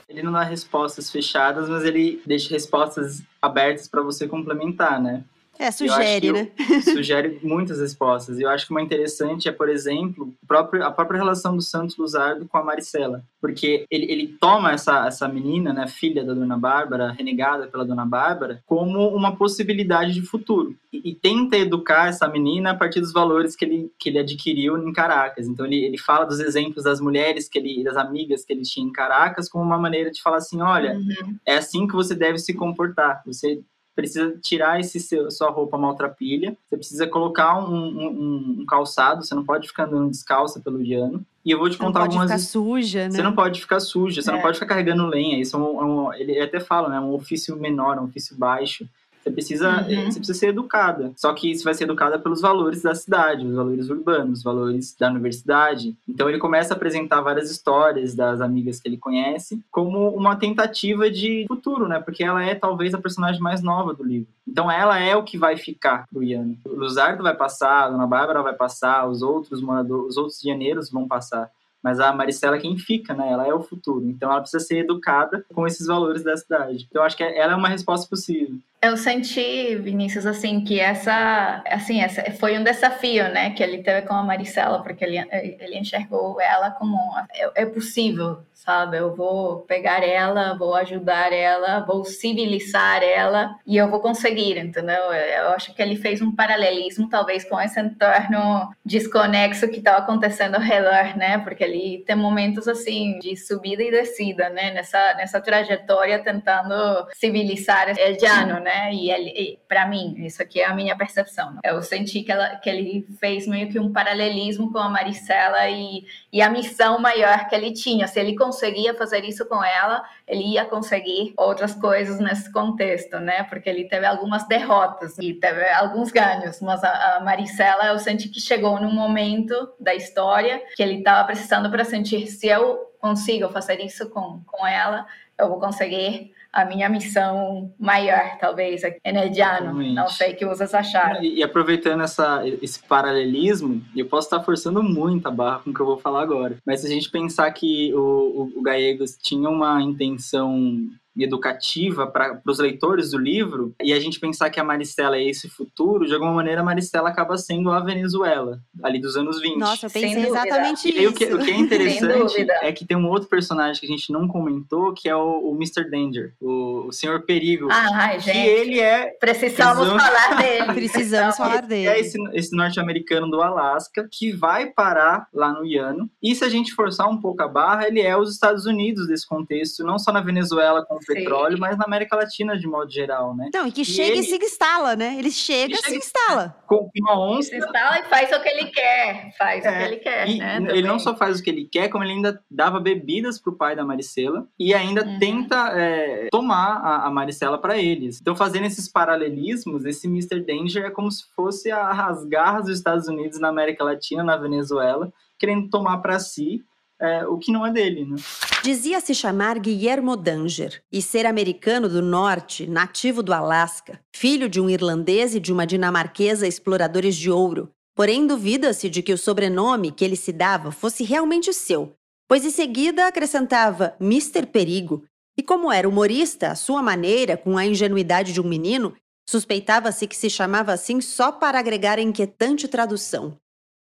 Ele 0.08 0.24
não 0.24 0.32
dá 0.32 0.44
respostas 0.44 1.10
fechadas, 1.10 1.70
mas 1.70 1.84
ele 1.84 2.22
deixa 2.26 2.50
respostas 2.50 3.22
abertas 3.42 3.88
para 3.88 4.02
você 4.02 4.28
complementar, 4.28 5.02
né? 5.02 5.24
É, 5.60 5.72
sugere, 5.72 6.32
né? 6.32 6.48
sugere 6.82 7.38
muitas 7.44 7.82
respostas. 7.82 8.40
E 8.40 8.44
eu 8.44 8.50
acho 8.50 8.66
que 8.66 8.72
uma 8.72 8.82
interessante 8.82 9.50
é, 9.50 9.52
por 9.52 9.68
exemplo, 9.68 10.34
próprio, 10.48 10.86
a 10.86 10.90
própria 10.90 11.18
relação 11.18 11.54
do 11.54 11.62
Santos 11.62 11.98
Luzardo 11.98 12.48
com 12.48 12.58
a 12.58 12.64
Maricela. 12.64 13.26
Porque 13.42 13.86
ele, 13.92 14.10
ele 14.10 14.28
toma 14.40 14.72
essa, 14.72 15.06
essa 15.06 15.28
menina, 15.28 15.74
né, 15.74 15.86
filha 15.86 16.24
da 16.24 16.34
Dona 16.34 16.58
Bárbara, 16.58 17.12
renegada 17.12 17.68
pela 17.68 17.84
Dona 17.84 18.06
Bárbara, 18.06 18.64
como 18.66 19.10
uma 19.10 19.36
possibilidade 19.36 20.14
de 20.14 20.22
futuro. 20.22 20.78
E, 20.94 21.10
e, 21.10 21.14
tenta 21.14 21.58
educar 21.58 22.08
essa 22.08 22.26
menina 22.26 22.72
a 22.72 22.76
partir 22.76 23.02
dos 23.02 23.12
valores 23.12 23.54
que 23.54 23.66
ele, 23.66 23.92
que 24.00 24.08
ele 24.08 24.20
adquiriu 24.20 24.78
em 24.78 24.94
Caracas. 24.94 25.46
Então 25.46 25.66
ele, 25.66 25.84
ele 25.84 25.98
fala 25.98 26.24
dos 26.24 26.40
exemplos 26.40 26.86
das 26.86 27.02
mulheres, 27.02 27.50
que 27.50 27.60
ele, 27.60 27.84
das 27.84 27.98
amigas 27.98 28.46
que 28.46 28.54
ele 28.54 28.62
tinha 28.62 28.88
em 28.88 28.94
Caracas, 28.94 29.50
como 29.50 29.66
uma 29.66 29.78
maneira 29.78 30.10
de 30.10 30.22
falar 30.22 30.38
assim, 30.38 30.62
olha, 30.62 30.94
uhum. 30.94 31.36
é 31.46 31.58
assim 31.58 31.86
que 31.86 31.94
você 31.94 32.16
deve 32.16 32.40
se 32.40 32.54
comportar. 32.54 33.22
Você 33.26 33.62
precisa 34.00 34.34
tirar 34.42 34.80
esse 34.80 35.00
seu, 35.00 35.30
sua 35.30 35.50
roupa 35.50 35.78
maltrapilha, 35.78 36.56
você 36.70 36.78
precisa 36.78 37.08
colocar 37.08 37.60
um, 37.60 37.76
um, 37.76 38.60
um, 38.62 38.66
calçado, 38.66 39.24
você 39.24 39.36
não 39.36 39.44
pode 39.44 39.68
ficar 39.68 39.84
andando 39.84 40.10
descalça 40.10 40.60
pelo 40.60 40.82
Diano. 40.84 41.24
E 41.44 41.52
eu 41.52 41.60
vou 41.60 41.70
te 41.70 41.78
você 41.78 41.84
contar 41.84 42.00
não 42.00 42.06
algumas. 42.06 42.30
Pode 42.30 42.42
ficar 42.42 42.52
suja, 42.52 43.04
né? 43.04 43.12
Você 43.12 43.22
não 43.22 43.34
pode 43.34 43.62
ficar 43.62 43.80
suja, 43.80 44.22
você 44.22 44.30
é. 44.30 44.34
não 44.34 44.42
pode 44.42 44.60
ficar 44.60 44.68
carregando 44.68 45.06
lenha. 45.06 45.40
Isso 45.40 45.56
é 45.56 45.60
um, 45.60 45.82
é 45.82 45.86
um, 45.86 46.14
ele 46.14 46.40
até 46.40 46.60
fala, 46.60 46.90
né? 46.90 46.98
É 46.98 47.00
um 47.00 47.14
ofício 47.14 47.56
menor, 47.58 47.98
um 48.00 48.06
ofício 48.06 48.38
baixo. 48.38 48.88
Você 49.22 49.32
precisa, 49.32 49.82
uhum. 49.82 50.06
você 50.06 50.20
precisa 50.20 50.40
ser 50.40 50.48
educada. 50.48 51.12
Só 51.16 51.34
que 51.34 51.56
você 51.56 51.64
vai 51.64 51.74
ser 51.74 51.84
educada 51.84 52.18
pelos 52.18 52.42
valores 52.42 52.82
da 52.82 52.96
cidade, 52.96 53.46
os 53.46 53.56
valores 53.56 53.90
urbanos, 53.90 54.40
os 54.40 54.44
valores 54.44 54.96
da 54.98 55.10
universidade. 55.10 55.96
Então 56.08 56.30
ele 56.30 56.38
começa 56.38 56.74
a 56.74 56.78
apresentar 56.78 57.22
várias 57.22 57.52
histórias 57.52 58.16
das 58.16 58.42
amigas 58.42 58.80
que 58.80 58.88
ele 58.88 58.98
conhece 58.98 59.62
como 59.70 60.10
uma 60.10 60.36
tentativa 60.36 61.10
de 61.10 61.46
futuro, 61.48 61.88
né? 61.88 62.00
Porque 62.00 62.24
ela 62.24 62.44
é 62.44 62.56
talvez 62.56 62.94
a 62.94 62.98
personagem 62.98 63.42
mais 63.42 63.62
nova 63.62 63.94
do 63.94 64.04
livro. 64.04 64.30
Então 64.48 64.72
ela 64.72 65.00
é 65.00 65.16
o 65.16 65.24
que 65.24 65.38
vai 65.38 65.58
ficar 65.58 66.08
pro 66.08 66.24
Ian. 66.24 66.56
O 66.66 66.76
Luzardo 66.76 67.24
vai 67.24 67.36
passar, 67.36 67.84
a 67.84 67.90
Dona 67.90 68.08
Bárbara 68.08 68.42
vai 68.42 68.54
passar, 68.54 69.08
os 69.08 69.22
outros 69.22 69.62
moradores, 69.62 70.12
os 70.12 70.18
outros 70.18 70.40
janeiros 70.42 70.90
vão 70.90 71.08
passar 71.08 71.50
mas 71.82 72.00
a 72.00 72.12
Maricela 72.12 72.58
é 72.58 72.60
quem 72.60 72.78
fica, 72.78 73.14
né? 73.14 73.32
Ela 73.32 73.48
é 73.48 73.54
o 73.54 73.62
futuro. 73.64 74.06
Então 74.06 74.30
ela 74.30 74.42
precisa 74.42 74.64
ser 74.64 74.80
educada 74.80 75.46
com 75.54 75.66
esses 75.66 75.88
valores 75.88 76.24
da 76.24 76.36
cidade. 76.36 76.86
Então 76.90 77.02
eu 77.02 77.06
acho 77.06 77.16
que 77.16 77.24
ela 77.24 77.54
é 77.54 77.56
uma 77.56 77.70
resposta 77.70 78.08
possível. 78.08 78.58
Eu 78.82 78.96
senti, 78.96 79.76
Vinícius, 79.76 80.26
assim, 80.26 80.64
que 80.64 80.80
essa, 80.80 81.62
assim, 81.68 82.02
essa 82.02 82.24
foi 82.32 82.58
um 82.58 82.64
desafio, 82.64 83.28
né, 83.30 83.50
que 83.50 83.62
ele 83.62 83.84
teve 83.84 84.08
com 84.08 84.14
a 84.14 84.24
Maricela, 84.24 84.82
porque 84.82 85.04
ele, 85.04 85.18
ele 85.32 85.78
enxergou 85.78 86.40
ela 86.40 86.72
como 86.72 86.98
é, 87.34 87.64
é 87.64 87.66
possível, 87.66 88.46
sabe? 88.54 88.98
Eu 88.98 89.14
vou 89.16 89.62
pegar 89.62 90.02
ela, 90.02 90.58
vou 90.58 90.76
ajudar 90.76 91.34
ela, 91.34 91.82
vou 91.82 92.06
civilizar 92.06 93.04
ela 93.04 93.56
e 93.66 93.76
eu 93.76 93.90
vou 93.90 94.00
conseguir, 94.00 94.58
entendeu? 94.58 95.12
Eu 95.12 95.50
acho 95.50 95.74
que 95.74 95.82
ele 95.82 95.98
fez 95.98 96.22
um 96.22 96.34
paralelismo, 96.34 97.10
talvez, 97.10 97.44
com 97.44 97.60
esse 97.60 97.80
entorno 97.82 98.70
desconexo 98.86 99.68
que 99.68 99.80
estava 99.80 99.98
acontecendo 99.98 100.56
ao 100.56 100.62
redor, 100.62 101.18
né? 101.18 101.38
Porque 101.40 101.64
ele 101.64 102.04
tem 102.08 102.16
momentos, 102.16 102.68
assim, 102.68 103.20
de 103.20 103.36
subida 103.36 103.84
e 103.84 103.92
descida, 103.92 104.50
né? 104.50 104.72
Nessa, 104.72 105.16
nessa 105.16 105.42
trajetória 105.42 106.20
tentando 106.20 107.08
civilizar 107.14 107.88
o 107.90 108.26
llano, 108.26 108.60
né? 108.60 108.69
Né? 108.70 108.94
E, 108.94 109.60
para 109.68 109.88
mim, 109.88 110.14
isso 110.20 110.42
aqui 110.44 110.62
é 110.62 110.66
a 110.66 110.76
minha 110.76 110.96
percepção. 110.96 111.54
Né? 111.54 111.62
Eu 111.64 111.82
senti 111.82 112.22
que, 112.22 112.32
ela, 112.32 112.56
que 112.58 112.70
ele 112.70 113.08
fez 113.20 113.48
meio 113.48 113.68
que 113.68 113.80
um 113.80 113.92
paralelismo 113.92 114.72
com 114.72 114.78
a 114.78 114.88
Maricela 114.88 115.68
e, 115.68 116.06
e 116.32 116.40
a 116.40 116.50
missão 116.50 117.00
maior 117.00 117.50
que 117.50 117.56
ele 117.56 117.72
tinha. 117.72 118.08
Se 118.08 118.20
ele 118.20 118.36
conseguia 118.36 118.94
fazer 118.94 119.26
isso 119.26 119.44
com 119.48 119.64
ela, 119.64 120.04
ele 120.28 120.54
ia 120.54 120.66
conseguir 120.66 121.34
outras 121.36 121.74
coisas 121.74 122.20
nesse 122.20 122.52
contexto, 122.52 123.20
né? 123.20 123.42
Porque 123.44 123.68
ele 123.68 123.86
teve 123.86 124.06
algumas 124.06 124.48
derrotas 124.48 125.18
e 125.18 125.34
teve 125.34 125.68
alguns 125.72 126.12
ganhos, 126.12 126.62
mas 126.62 126.84
a, 126.84 127.16
a 127.16 127.20
Maricela 127.22 127.88
eu 127.88 127.98
senti 127.98 128.30
que 128.30 128.40
chegou 128.40 128.80
num 128.80 128.94
momento 128.94 129.74
da 129.80 129.96
história 129.96 130.62
que 130.76 130.84
ele 130.84 131.00
estava 131.00 131.26
precisando 131.26 131.72
para 131.72 131.84
sentir 131.84 132.28
se 132.28 132.48
eu 132.48 132.78
consigo 133.00 133.50
fazer 133.50 133.80
isso 133.80 134.10
com, 134.10 134.44
com 134.46 134.68
ela, 134.68 135.08
eu 135.38 135.48
vou 135.48 135.60
conseguir 135.60 136.34
a 136.52 136.66
minha 136.66 136.90
missão 136.90 137.74
maior, 137.80 138.38
talvez, 138.40 138.82
energiano. 139.04 139.82
Não 139.94 140.08
sei 140.08 140.34
o 140.34 140.36
que 140.36 140.46
vocês 140.46 140.74
acharam. 140.74 141.24
E, 141.24 141.40
e, 141.40 141.44
aproveitando 141.44 142.02
essa, 142.02 142.42
esse 142.62 142.82
paralelismo, 142.84 143.82
eu 143.96 144.06
posso 144.06 144.28
estar 144.28 144.44
forçando 144.44 144.82
muito 144.82 145.28
a 145.28 145.32
barra 145.32 145.60
com 145.60 145.70
o 145.70 145.74
que 145.74 145.80
eu 145.80 145.86
vou 145.86 145.98
falar 145.98 146.22
agora. 146.22 146.58
Mas 146.66 146.82
se 146.82 146.88
a 146.88 146.90
gente 146.90 147.10
pensar 147.10 147.52
que 147.52 147.94
o, 147.94 148.00
o, 148.00 148.60
o 148.60 148.62
Gallegos 148.62 149.18
tinha 149.22 149.50
uma 149.50 149.82
intenção 149.82 150.90
educativa 151.24 152.08
para 152.08 152.42
os 152.46 152.60
leitores 152.60 153.12
do 153.12 153.18
livro, 153.18 153.74
e 153.82 153.94
a 153.94 154.00
gente 154.00 154.20
pensar 154.20 154.50
que 154.50 154.60
a 154.60 154.64
Maristela 154.64 155.18
é 155.18 155.24
esse 155.24 155.50
futuro, 155.50 156.06
de 156.06 156.14
alguma 156.14 156.34
maneira 156.34 156.62
a 156.62 156.64
Maristela 156.64 157.10
acaba 157.10 157.38
sendo 157.38 157.72
a 157.72 157.80
Venezuela, 157.80 158.60
ali 158.84 159.00
dos 159.00 159.16
anos 159.16 159.42
20. 159.42 159.58
Nossa, 159.58 159.88
eu 159.88 159.92
pensei 159.92 160.26
exatamente 160.26 160.90
isso. 160.90 161.00
E 161.00 161.08
o 161.08 161.14
que, 161.14 161.26
o 161.26 161.40
que 161.40 161.52
é 161.52 161.56
interessante 161.58 162.48
é 162.62 162.72
que 162.72 162.86
tem 162.86 162.98
um 162.98 163.08
outro 163.08 163.28
personagem 163.28 163.80
que 163.80 163.86
a 163.86 163.90
gente 163.90 164.12
não 164.12 164.28
comentou, 164.28 164.94
que 164.94 165.10
é 165.10 165.16
o, 165.16 165.52
o 165.52 165.56
Mr. 165.56 165.90
Danger, 165.90 166.34
o, 166.40 166.88
o 166.88 166.92
Senhor 166.92 167.22
Perigo. 167.22 167.68
Ah, 167.72 167.90
ai, 167.94 168.20
gente. 168.20 168.34
Que 168.34 168.48
ele 168.48 168.80
é... 168.80 169.08
Precisamos 169.20 169.88
falar 169.88 170.38
dele. 170.38 170.74
Precisamos 170.74 171.38
falar 171.38 171.62
dele. 171.62 171.88
É 171.88 172.00
esse, 172.00 172.18
esse 172.34 172.56
norte-americano 172.56 173.30
do 173.30 173.42
Alasca, 173.42 174.08
que 174.12 174.32
vai 174.32 174.68
parar 174.68 175.28
lá 175.34 175.52
no 175.52 175.66
Iano, 175.66 176.10
e 176.22 176.36
se 176.36 176.44
a 176.44 176.50
gente 176.50 176.74
forçar 176.74 177.10
um 177.10 177.20
pouco 177.20 177.42
a 177.44 177.48
barra, 177.48 177.88
ele 177.88 178.02
é 178.02 178.16
os 178.18 178.32
Estados 178.32 178.66
Unidos 178.66 179.08
desse 179.08 179.28
contexto, 179.28 179.84
não 179.84 180.00
só 180.00 180.12
na 180.12 180.22
Venezuela 180.22 180.86
com 180.86 181.00
petróleo, 181.14 181.58
mas 181.60 181.78
na 181.78 181.86
América 181.86 182.16
Latina 182.16 182.58
de 182.58 182.68
modo 182.68 182.92
geral, 182.92 183.36
né? 183.36 183.50
Não, 183.54 183.68
e 183.68 183.72
que 183.72 183.82
e 183.82 183.86
chega 183.86 184.12
ele... 184.12 184.20
e 184.20 184.24
se 184.24 184.38
instala, 184.38 184.96
né? 184.96 185.16
Ele 185.18 185.32
chega 185.32 185.74
e 185.74 185.78
se 185.78 185.96
instala. 185.96 186.56
Com 186.68 186.90
uma 187.00 187.20
onça. 187.20 187.50
Se 187.50 187.58
instala 187.58 188.00
e 188.00 188.04
faz 188.04 188.32
o 188.32 188.42
que 188.42 188.50
ele 188.50 188.66
quer. 188.66 189.34
Faz 189.38 189.66
é, 189.66 189.70
o 189.70 189.78
que 189.78 189.84
ele 189.84 189.96
quer, 189.98 190.30
e, 190.30 190.38
né? 190.38 190.58
Ele 190.58 190.68
Também. 190.68 190.84
não 190.84 191.00
só 191.00 191.16
faz 191.16 191.40
o 191.40 191.44
que 191.44 191.50
ele 191.50 191.66
quer, 191.66 191.90
como 191.90 192.04
ele 192.04 192.14
ainda 192.14 192.42
dava 192.50 192.80
bebidas 192.80 193.40
pro 193.40 193.56
pai 193.56 193.76
da 193.76 193.84
Maricela 193.84 194.48
e 194.58 194.74
ainda 194.74 195.04
uhum. 195.04 195.20
tenta 195.20 195.72
é, 195.74 196.28
tomar 196.32 196.78
a, 196.78 197.08
a 197.08 197.12
Maricela 197.12 197.58
para 197.58 197.78
eles. 197.78 198.20
Então, 198.22 198.36
fazendo 198.36 198.66
esses 198.66 198.88
paralelismos, 198.88 199.86
esse 199.86 200.08
Mr. 200.08 200.40
Danger 200.42 200.86
é 200.86 200.90
como 200.90 201.12
se 201.12 201.24
fosse 201.36 201.72
a 201.72 201.92
rasgar 201.92 202.62
dos 202.62 202.72
Estados 202.72 203.08
Unidos 203.08 203.40
na 203.40 203.50
América 203.50 203.84
Latina, 203.84 204.24
na 204.24 204.38
Venezuela, 204.38 205.12
querendo 205.38 205.70
tomar 205.70 205.98
para 206.00 206.20
si 206.20 206.64
é, 207.02 207.26
o 207.26 207.38
que 207.38 207.52
não 207.52 207.66
é 207.66 207.72
dele. 207.72 208.06
Né? 208.06 208.18
Dizia 208.64 209.00
se 209.00 209.16
chamar 209.16 209.58
Guillermo 209.58 210.18
Danger 210.18 210.82
e 210.92 211.02
ser 211.02 211.26
americano 211.26 211.88
do 211.88 212.02
norte, 212.02 212.68
nativo 212.68 213.24
do 213.24 213.34
Alasca, 213.34 214.00
filho 214.14 214.50
de 214.50 214.60
um 214.60 214.70
irlandês 214.70 215.34
e 215.34 215.40
de 215.40 215.54
uma 215.54 215.66
dinamarquesa 215.66 216.48
exploradores 216.48 217.16
de 217.16 217.32
ouro. 217.32 217.70
Porém, 217.96 218.28
duvida-se 218.28 218.90
de 218.90 219.02
que 219.02 219.14
o 219.14 219.18
sobrenome 219.18 219.92
que 219.92 220.04
ele 220.06 220.16
se 220.16 220.32
dava 220.32 220.72
fosse 220.72 221.04
realmente 221.04 221.54
seu, 221.54 221.94
pois 222.28 222.46
em 222.46 222.50
seguida 222.50 223.08
acrescentava 223.08 223.96
Mr. 224.00 224.46
Perigo. 224.46 225.04
E 225.38 225.44
como 225.44 225.72
era 225.72 225.88
humorista, 225.88 226.52
à 226.52 226.56
sua 226.56 226.82
maneira, 226.82 227.38
com 227.38 227.58
a 227.58 227.66
ingenuidade 227.66 228.34
de 228.34 228.42
um 228.42 228.48
menino, 228.48 228.94
suspeitava-se 229.30 230.08
que 230.08 230.16
se 230.16 230.30
chamava 230.30 230.74
assim 230.74 231.00
só 231.02 231.32
para 231.32 231.60
agregar 231.60 231.98
a 231.98 232.02
inquietante 232.02 232.68
tradução. 232.68 233.38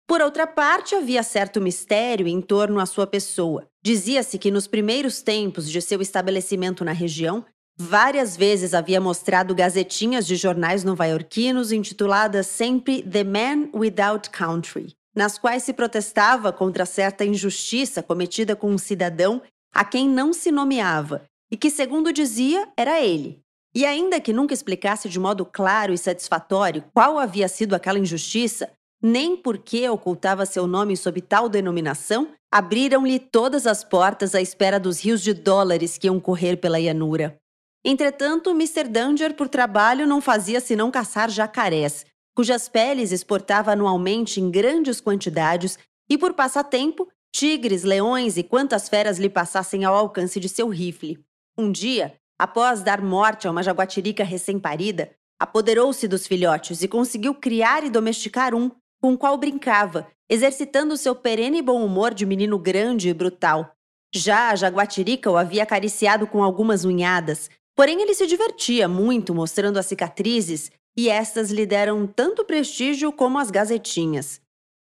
Por 0.10 0.22
outra 0.22 0.48
parte, 0.48 0.96
havia 0.96 1.22
certo 1.22 1.62
mistério 1.62 2.28
em 2.28 2.42
torno 2.42 2.80
à 2.80 2.88
sua 2.88 3.06
pessoa. 3.06 3.68
Dizia-se 3.86 4.40
que 4.40 4.50
nos 4.50 4.66
primeiros 4.66 5.22
tempos 5.22 5.70
de 5.70 5.80
seu 5.84 6.02
estabelecimento 6.02 6.84
na 6.84 6.92
região, 6.92 7.46
várias 7.78 8.36
vezes 8.36 8.74
havia 8.74 9.00
mostrado 9.00 9.54
gazetinhas 9.54 10.26
de 10.26 10.36
jornais 10.36 10.84
nova-iorquinos 10.84 11.72
intituladas 11.72 12.48
sempre 12.48 13.04
The 13.04 13.24
Man 13.24 13.70
Without 13.72 14.32
Country, 14.32 14.96
nas 15.16 15.38
quais 15.38 15.62
se 15.62 15.74
protestava 15.74 16.52
contra 16.52 16.88
certa 16.88 17.24
injustiça 17.24 18.02
cometida 18.02 18.56
com 18.56 18.72
um 18.72 18.80
cidadão 18.80 19.44
a 19.72 19.86
quem 19.86 20.10
não 20.10 20.34
se 20.34 20.52
nomeava 20.52 21.22
e 21.52 21.56
que, 21.56 21.70
segundo 21.70 22.12
dizia, 22.12 22.68
era 22.76 23.00
ele. 23.00 23.44
E 23.76 23.86
ainda 23.86 24.20
que 24.20 24.34
nunca 24.34 24.56
explicasse 24.56 25.08
de 25.08 25.20
modo 25.20 25.46
claro 25.46 25.94
e 25.94 26.00
satisfatório 26.00 26.84
qual 26.96 27.20
havia 27.20 27.48
sido 27.48 27.76
aquela 27.76 28.00
injustiça, 28.00 28.72
nem 29.02 29.38
porque 29.38 29.88
ocultava 29.90 30.46
seu 30.46 30.68
nome 30.68 30.98
sob 30.98 31.22
tal 31.22 31.48
denominação, 31.48 32.30
abriram-lhe 32.52 33.20
todas 33.20 33.66
as 33.66 33.84
portas 33.84 34.36
à 34.36 34.42
espera 34.42 34.80
dos 34.80 35.04
rios 35.04 35.22
de 35.22 35.34
dólares 35.34 35.98
que 35.98 36.08
iam 36.08 36.20
correr 36.20 36.58
pela 36.58 36.80
llanura. 36.80 37.38
Entretanto, 37.84 38.50
Mr. 38.52 38.86
Danger, 38.90 39.36
por 39.36 39.48
trabalho, 39.48 40.06
não 40.06 40.20
fazia 40.20 40.60
senão 40.60 40.92
caçar 40.92 41.30
jacarés, 41.30 42.06
cujas 42.36 42.68
peles 42.68 43.12
exportava 43.12 43.72
anualmente 43.72 44.42
em 44.42 44.52
grandes 44.52 45.00
quantidades, 45.00 45.78
e 46.10 46.18
por 46.18 46.34
passatempo, 46.34 47.08
tigres, 47.34 47.84
leões 47.84 48.36
e 48.36 48.44
quantas 48.44 48.90
feras 48.90 49.20
lhe 49.20 49.30
passassem 49.30 49.86
ao 49.86 49.96
alcance 49.96 50.40
de 50.40 50.50
seu 50.50 50.68
rifle. 50.68 51.20
Um 51.58 51.72
dia, 51.72 52.16
após 52.38 52.82
dar 52.82 53.02
morte 53.02 53.48
a 53.48 53.52
uma 53.52 53.62
jaguatirica 53.62 54.24
recém-parida, 54.24 55.12
apoderou-se 55.40 56.08
dos 56.08 56.28
filhotes 56.28 56.82
e 56.82 56.88
conseguiu 56.88 57.36
criar 57.36 57.84
e 57.84 57.90
domesticar 57.90 58.56
um, 58.56 58.72
com 59.02 59.14
o 59.14 59.18
qual 59.18 59.38
brincava, 59.38 60.08
exercitando 60.30 60.98
seu 60.98 61.16
perene 61.16 61.62
bom 61.62 61.84
humor 61.84 62.14
de 62.14 62.26
menino 62.26 62.58
grande 62.58 63.10
e 63.10 63.14
brutal. 63.14 63.74
Já 64.14 64.50
a 64.50 64.56
jaguatirica 64.56 65.30
o 65.30 65.38
havia 65.38 65.64
acariciado 65.64 66.28
com 66.28 66.44
algumas 66.44 66.84
unhadas, 66.84 67.50
porém 67.76 68.02
ele 68.02 68.14
se 68.14 68.28
divertia 68.28 68.88
muito 68.88 69.34
mostrando 69.34 69.78
as 69.78 69.86
cicatrizes 69.86 70.72
e 70.98 71.10
estas 71.10 71.52
lhe 71.52 71.66
deram 71.66 72.06
tanto 72.06 72.44
prestígio 72.44 73.12
como 73.12 73.40
as 73.40 73.50
gazetinhas. 73.50 74.42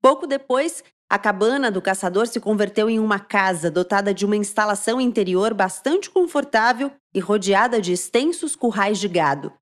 Pouco 0.02 0.26
depois, 0.26 0.82
a 1.08 1.18
cabana 1.18 1.70
do 1.70 1.82
caçador 1.82 2.26
se 2.26 2.40
converteu 2.40 2.88
em 2.88 2.98
uma 2.98 3.18
casa 3.18 3.70
dotada 3.70 4.14
de 4.14 4.24
uma 4.24 4.36
instalação 4.36 5.00
interior 5.00 5.52
bastante 5.52 6.08
confortável 6.08 6.90
e 7.14 7.20
rodeada 7.20 7.80
de 7.80 7.92
extensos 7.92 8.56
currais 8.56 8.98
de 8.98 9.08
gado. 9.08 9.52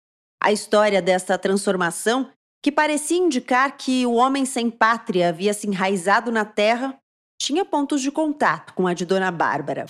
A 0.40 0.52
história 0.52 1.02
desta 1.02 1.36
transformação 1.36 2.30
que 2.62 2.72
parecia 2.72 3.16
indicar 3.16 3.76
que 3.76 4.04
o 4.06 4.14
homem 4.14 4.44
sem 4.44 4.70
pátria 4.70 5.28
havia 5.28 5.54
se 5.54 5.66
enraizado 5.66 6.30
na 6.30 6.44
terra, 6.44 6.98
tinha 7.40 7.64
pontos 7.64 8.00
de 8.00 8.10
contato 8.10 8.74
com 8.74 8.86
a 8.86 8.94
de 8.94 9.06
Dona 9.06 9.30
Bárbara. 9.30 9.86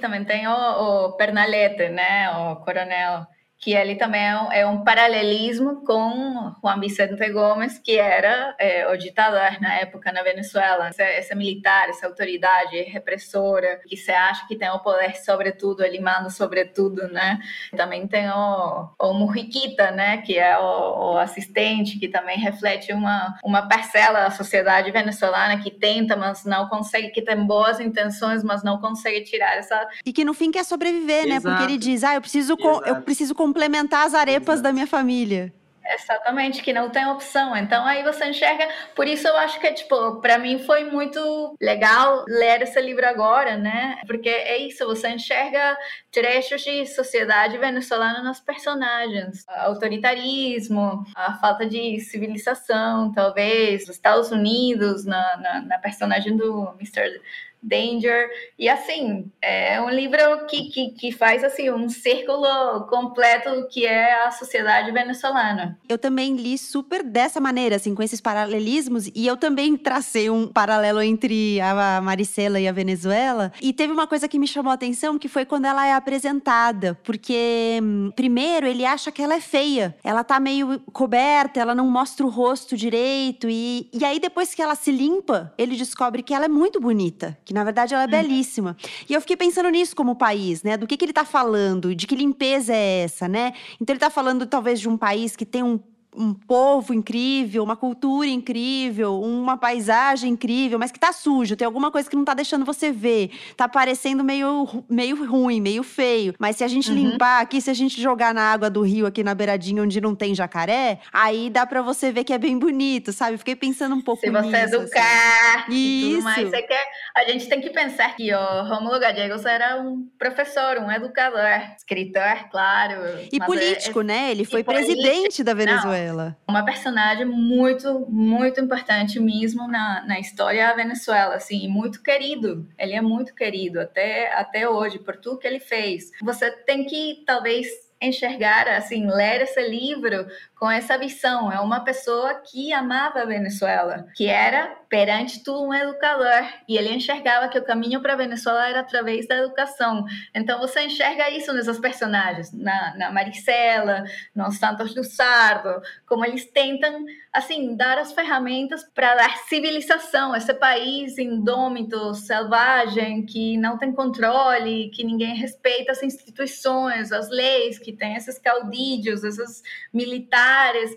Também 0.00 0.24
tem 0.24 0.46
o, 0.48 0.52
o 0.52 1.12
Pernalete, 1.12 1.88
né, 1.88 2.30
o 2.30 2.56
coronel 2.56 3.26
que 3.60 3.74
ele 3.74 3.96
também 3.96 4.24
é 4.24 4.40
um, 4.40 4.52
é 4.52 4.66
um, 4.66 4.84
paralelismo 4.84 5.84
com 5.84 6.54
Juan 6.62 6.78
Vicente 6.78 7.28
Gomes, 7.30 7.76
que 7.78 7.98
era 7.98 8.54
é, 8.58 8.86
o 8.88 8.96
ditador 8.96 9.60
na 9.60 9.74
época 9.74 10.12
na 10.12 10.22
Venezuela. 10.22 10.88
Essa, 10.88 11.02
essa, 11.02 11.34
militar, 11.34 11.88
essa 11.88 12.06
autoridade 12.06 12.80
repressora, 12.82 13.80
que 13.88 13.96
você 13.96 14.12
acha 14.12 14.46
que 14.46 14.56
tem 14.56 14.70
o 14.70 14.78
poder 14.78 15.16
sobre 15.16 15.50
tudo, 15.50 15.82
ele 15.82 16.00
manda 16.00 16.30
sobre 16.30 16.66
tudo, 16.66 17.08
né? 17.08 17.40
Também 17.76 18.06
tem 18.06 18.30
o, 18.30 18.88
o 18.96 19.12
Mujiquita, 19.14 19.90
né? 19.90 20.18
Que 20.18 20.38
é 20.38 20.56
o, 20.56 21.14
o, 21.14 21.18
assistente, 21.18 21.98
que 21.98 22.06
também 22.06 22.38
reflete 22.38 22.92
uma, 22.92 23.36
uma 23.42 23.68
parcela 23.68 24.20
da 24.20 24.30
sociedade 24.30 24.92
venezuelana 24.92 25.60
que 25.60 25.70
tenta, 25.70 26.14
mas 26.14 26.44
não 26.44 26.68
consegue, 26.68 27.08
que 27.08 27.22
tem 27.22 27.44
boas 27.44 27.80
intenções, 27.80 28.44
mas 28.44 28.62
não 28.62 28.80
consegue 28.80 29.22
tirar 29.22 29.56
essa... 29.56 29.88
E 30.06 30.12
que 30.12 30.24
no 30.24 30.32
fim 30.32 30.52
quer 30.52 30.64
sobreviver, 30.64 31.24
Exato. 31.26 31.48
né? 31.48 31.56
Porque 31.56 31.72
ele 31.72 31.78
diz, 31.78 32.04
ah, 32.04 32.14
eu 32.14 32.20
preciso, 32.20 32.56
eu 32.86 33.02
preciso 33.02 33.34
complementar 33.48 34.06
as 34.06 34.14
arepas 34.14 34.60
da 34.60 34.72
minha 34.72 34.86
família. 34.86 35.52
Exatamente, 35.90 36.62
que 36.62 36.70
não 36.70 36.90
tem 36.90 37.06
opção. 37.06 37.56
Então 37.56 37.86
aí 37.86 38.02
você 38.02 38.26
enxerga. 38.26 38.68
Por 38.94 39.06
isso 39.06 39.26
eu 39.26 39.34
acho 39.38 39.58
que, 39.58 39.72
tipo, 39.72 40.20
para 40.20 40.38
mim 40.38 40.58
foi 40.58 40.84
muito 40.84 41.56
legal 41.58 42.26
ler 42.28 42.60
esse 42.60 42.78
livro 42.78 43.06
agora, 43.06 43.56
né? 43.56 43.98
Porque 44.06 44.28
é 44.28 44.58
isso, 44.58 44.84
você 44.84 45.08
enxerga 45.08 45.78
trechos 46.12 46.60
de 46.60 46.84
sociedade 46.84 47.56
venezuelana 47.56 48.22
nos 48.22 48.38
personagens. 48.38 49.44
Autoritarismo, 49.48 51.06
a 51.16 51.38
falta 51.38 51.64
de 51.64 51.98
civilização, 52.00 53.10
talvez, 53.10 53.84
os 53.84 53.96
Estados 53.96 54.30
Unidos, 54.30 55.06
na, 55.06 55.38
na, 55.38 55.60
na 55.62 55.78
personagem 55.78 56.36
do 56.36 56.74
Mr 56.78 57.18
Danger. 57.62 58.28
E 58.58 58.68
assim, 58.68 59.30
é 59.42 59.80
um 59.80 59.90
livro 59.90 60.46
que, 60.46 60.70
que, 60.70 60.90
que 60.90 61.12
faz 61.12 61.42
assim 61.42 61.70
um 61.70 61.88
círculo 61.88 62.86
completo 62.88 63.66
que 63.70 63.84
é 63.86 64.26
a 64.26 64.30
sociedade 64.30 64.90
venezuelana. 64.92 65.78
Eu 65.88 65.98
também 65.98 66.36
li 66.36 66.56
super 66.56 67.02
dessa 67.02 67.40
maneira, 67.40 67.76
assim, 67.76 67.94
com 67.94 68.02
esses 68.02 68.20
paralelismos, 68.20 69.08
e 69.14 69.26
eu 69.26 69.36
também 69.36 69.76
tracei 69.76 70.30
um 70.30 70.46
paralelo 70.46 71.00
entre 71.00 71.60
a 71.60 72.00
Maricela 72.00 72.60
e 72.60 72.68
a 72.68 72.72
Venezuela. 72.72 73.52
E 73.60 73.72
teve 73.72 73.92
uma 73.92 74.06
coisa 74.06 74.28
que 74.28 74.38
me 74.38 74.46
chamou 74.46 74.70
a 74.70 74.74
atenção, 74.74 75.18
que 75.18 75.28
foi 75.28 75.44
quando 75.44 75.66
ela 75.66 75.86
é 75.86 75.92
apresentada, 75.92 76.98
porque 77.02 77.78
hum, 77.82 78.12
primeiro 78.14 78.66
ele 78.66 78.84
acha 78.84 79.10
que 79.10 79.22
ela 79.22 79.34
é 79.34 79.40
feia. 79.40 79.96
Ela 80.04 80.22
tá 80.22 80.38
meio 80.38 80.80
coberta, 80.92 81.60
ela 81.60 81.74
não 81.74 81.88
mostra 81.88 82.24
o 82.24 82.30
rosto 82.30 82.76
direito, 82.76 83.48
e, 83.48 83.88
e 83.92 84.04
aí 84.04 84.20
depois 84.20 84.54
que 84.54 84.62
ela 84.62 84.74
se 84.74 84.90
limpa, 84.90 85.52
ele 85.58 85.76
descobre 85.76 86.22
que 86.22 86.32
ela 86.32 86.44
é 86.44 86.48
muito 86.48 86.80
bonita 86.80 87.36
que 87.48 87.54
na 87.54 87.64
verdade 87.64 87.94
ela 87.94 88.02
é 88.02 88.04
uhum. 88.04 88.10
belíssima. 88.10 88.76
E 89.08 89.14
eu 89.14 89.22
fiquei 89.22 89.34
pensando 89.34 89.70
nisso 89.70 89.96
como 89.96 90.14
país, 90.14 90.62
né? 90.62 90.76
Do 90.76 90.86
que, 90.86 90.98
que 90.98 91.04
ele 91.06 91.12
está 91.12 91.24
falando, 91.24 91.94
de 91.94 92.06
que 92.06 92.14
limpeza 92.14 92.74
é 92.74 93.04
essa, 93.04 93.26
né? 93.26 93.54
Então 93.80 93.94
ele 93.94 93.96
está 93.96 94.10
falando 94.10 94.44
talvez 94.44 94.78
de 94.78 94.86
um 94.86 94.98
país 94.98 95.34
que 95.34 95.46
tem 95.46 95.62
um 95.62 95.80
um 96.16 96.32
povo 96.32 96.94
incrível, 96.94 97.62
uma 97.62 97.76
cultura 97.76 98.26
incrível, 98.26 99.20
uma 99.20 99.56
paisagem 99.56 100.32
incrível, 100.32 100.78
mas 100.78 100.90
que 100.90 100.98
tá 100.98 101.12
sujo, 101.12 101.56
tem 101.56 101.66
alguma 101.66 101.90
coisa 101.90 102.08
que 102.08 102.16
não 102.16 102.24
tá 102.24 102.34
deixando 102.34 102.64
você 102.64 102.90
ver. 102.90 103.30
Tá 103.56 103.68
parecendo 103.68 104.24
meio, 104.24 104.84
meio 104.88 105.24
ruim, 105.24 105.60
meio 105.60 105.82
feio. 105.82 106.34
Mas 106.38 106.56
se 106.56 106.64
a 106.64 106.68
gente 106.68 106.90
uhum. 106.90 106.96
limpar 106.96 107.40
aqui, 107.40 107.60
se 107.60 107.70
a 107.70 107.74
gente 107.74 108.00
jogar 108.00 108.32
na 108.32 108.42
água 108.42 108.70
do 108.70 108.82
rio 108.82 109.06
aqui 109.06 109.22
na 109.22 109.34
beiradinha 109.34 109.82
onde 109.82 110.00
não 110.00 110.14
tem 110.14 110.34
jacaré, 110.34 110.98
aí 111.12 111.50
dá 111.50 111.66
para 111.66 111.82
você 111.82 112.10
ver 112.10 112.24
que 112.24 112.32
é 112.32 112.38
bem 112.38 112.58
bonito, 112.58 113.12
sabe? 113.12 113.38
Fiquei 113.38 113.54
pensando 113.54 113.94
um 113.94 114.00
pouco 114.00 114.20
se 114.20 114.30
nisso. 114.30 114.44
Se 114.44 114.50
você 114.50 114.76
educar 114.76 115.64
assim. 115.66 115.72
e 115.72 116.10
tudo 116.14 116.22
mais, 116.24 116.48
você 116.48 116.62
quer... 116.62 116.84
a 117.16 117.24
gente 117.24 117.48
tem 117.48 117.60
que 117.60 117.70
pensar 117.70 118.16
que 118.16 118.32
o 118.32 118.62
Romulo 118.64 118.98
Gallegos 118.98 119.44
era 119.44 119.80
um 119.80 120.08
professor, 120.18 120.78
um 120.78 120.90
educador, 120.90 121.60
escritor, 121.76 122.48
claro. 122.50 123.18
E 123.32 123.40
é 123.40 123.46
político, 123.46 124.00
é... 124.00 124.04
né? 124.04 124.30
Ele 124.30 124.44
foi 124.44 124.64
presidente 124.64 125.44
da 125.44 125.54
Venezuela. 125.54 125.97
Não 125.97 125.97
ela? 125.98 126.36
Uma 126.48 126.64
personagem 126.64 127.24
muito, 127.26 128.06
muito 128.08 128.60
importante 128.60 129.20
mesmo 129.20 129.68
na, 129.68 130.04
na 130.06 130.18
história 130.18 130.66
da 130.66 130.74
Venezuela, 130.74 131.34
assim, 131.34 131.68
muito 131.68 132.02
querido. 132.02 132.66
Ele 132.78 132.94
é 132.94 133.00
muito 133.00 133.34
querido 133.34 133.80
até, 133.80 134.32
até 134.32 134.68
hoje, 134.68 134.98
por 134.98 135.16
tudo 135.16 135.38
que 135.38 135.46
ele 135.46 135.60
fez. 135.60 136.10
Você 136.22 136.50
tem 136.50 136.84
que, 136.84 137.22
talvez, 137.26 137.66
enxergar, 138.00 138.68
assim, 138.68 139.06
ler 139.10 139.42
esse 139.42 139.60
livro 139.68 140.26
com 140.58 140.70
essa 140.70 140.98
visão. 140.98 141.52
É 141.52 141.60
uma 141.60 141.80
pessoa 141.80 142.34
que 142.34 142.72
amava 142.72 143.20
a 143.20 143.24
Venezuela, 143.24 144.06
que 144.14 144.26
era, 144.26 144.76
perante 144.88 145.42
tudo, 145.44 145.68
um 145.68 145.74
educador. 145.74 146.48
E 146.68 146.76
ele 146.76 146.92
enxergava 146.92 147.48
que 147.48 147.58
o 147.58 147.64
caminho 147.64 148.00
para 148.00 148.14
a 148.14 148.16
Venezuela 148.16 148.68
era 148.68 148.80
através 148.80 149.28
da 149.28 149.36
educação. 149.36 150.04
Então 150.34 150.58
você 150.58 150.82
enxerga 150.82 151.30
isso 151.30 151.52
nesses 151.52 151.78
personagens, 151.78 152.52
na, 152.52 152.96
na 152.96 153.12
Maricela, 153.12 154.04
nos 154.34 154.56
Santos 154.56 154.94
Luzardo, 154.94 155.80
como 156.06 156.24
eles 156.24 156.44
tentam, 156.50 157.04
assim, 157.32 157.76
dar 157.76 157.98
as 157.98 158.12
ferramentas 158.12 158.84
para 158.94 159.14
dar 159.14 159.36
civilização 159.48 160.32
a 160.32 160.38
esse 160.38 160.54
país 160.54 161.18
indômito, 161.18 162.14
selvagem, 162.14 163.24
que 163.24 163.56
não 163.56 163.78
tem 163.78 163.92
controle, 163.92 164.90
que 164.90 165.04
ninguém 165.04 165.36
respeita 165.36 165.92
as 165.92 166.02
instituições, 166.02 167.12
as 167.12 167.28
leis, 167.28 167.78
que 167.78 167.92
tem 167.92 168.16
esses 168.16 168.38
caudilhos, 168.38 169.22
esses 169.22 169.62
militares 169.92 170.47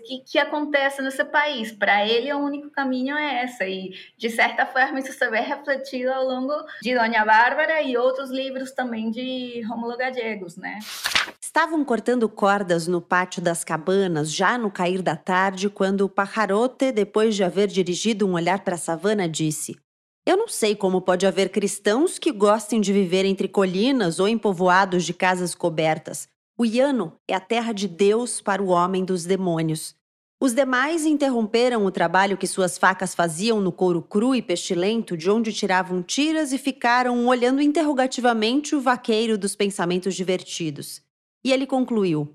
que, 0.04 0.18
que 0.20 0.38
acontecem 0.38 1.04
nesse 1.04 1.24
país. 1.24 1.72
Para 1.72 2.06
ele, 2.06 2.32
o 2.32 2.38
único 2.38 2.70
caminho 2.70 3.16
é 3.16 3.44
essa. 3.44 3.64
E, 3.64 3.92
de 4.16 4.30
certa 4.30 4.66
forma, 4.66 5.00
isso 5.00 5.12
se 5.12 5.30
vê 5.30 5.40
refletido 5.40 6.12
ao 6.12 6.24
longo 6.24 6.52
de 6.82 6.94
Dona 6.94 7.24
Bárbara 7.24 7.82
e 7.82 7.96
outros 7.96 8.30
livros 8.30 8.72
também 8.72 9.10
de 9.10 9.62
Romulo 9.62 9.96
Gallegos, 9.96 10.56
né? 10.56 10.78
Estavam 11.40 11.84
cortando 11.84 12.28
cordas 12.28 12.86
no 12.86 13.00
pátio 13.00 13.42
das 13.42 13.62
cabanas, 13.62 14.32
já 14.32 14.56
no 14.56 14.70
cair 14.70 15.02
da 15.02 15.14
tarde, 15.14 15.68
quando 15.68 16.02
o 16.02 16.08
pajarote, 16.08 16.90
depois 16.90 17.34
de 17.34 17.44
haver 17.44 17.68
dirigido 17.68 18.26
um 18.26 18.32
olhar 18.32 18.60
para 18.64 18.76
a 18.76 18.78
savana, 18.78 19.28
disse: 19.28 19.76
Eu 20.26 20.36
não 20.36 20.48
sei 20.48 20.74
como 20.74 21.02
pode 21.02 21.26
haver 21.26 21.50
cristãos 21.50 22.18
que 22.18 22.32
gostem 22.32 22.80
de 22.80 22.92
viver 22.92 23.26
entre 23.26 23.48
colinas 23.48 24.18
ou 24.18 24.26
em 24.26 24.38
povoados 24.38 25.04
de 25.04 25.12
casas 25.12 25.54
cobertas. 25.54 26.31
O 26.62 26.64
Iano 26.64 27.14
é 27.26 27.34
a 27.34 27.40
terra 27.40 27.72
de 27.72 27.88
Deus 27.88 28.40
para 28.40 28.62
o 28.62 28.68
homem 28.68 29.04
dos 29.04 29.24
demônios. 29.24 29.96
Os 30.40 30.54
demais 30.54 31.04
interromperam 31.04 31.84
o 31.84 31.90
trabalho 31.90 32.36
que 32.36 32.46
suas 32.46 32.78
facas 32.78 33.16
faziam 33.16 33.60
no 33.60 33.72
couro 33.72 34.00
cru 34.00 34.32
e 34.32 34.40
pestilento, 34.40 35.16
de 35.16 35.28
onde 35.28 35.52
tiravam 35.52 36.04
tiras 36.04 36.52
e 36.52 36.58
ficaram 36.58 37.26
olhando 37.26 37.60
interrogativamente 37.60 38.76
o 38.76 38.80
vaqueiro 38.80 39.36
dos 39.36 39.56
pensamentos 39.56 40.14
divertidos. 40.14 41.02
E 41.44 41.52
ele 41.52 41.66
concluiu: 41.66 42.32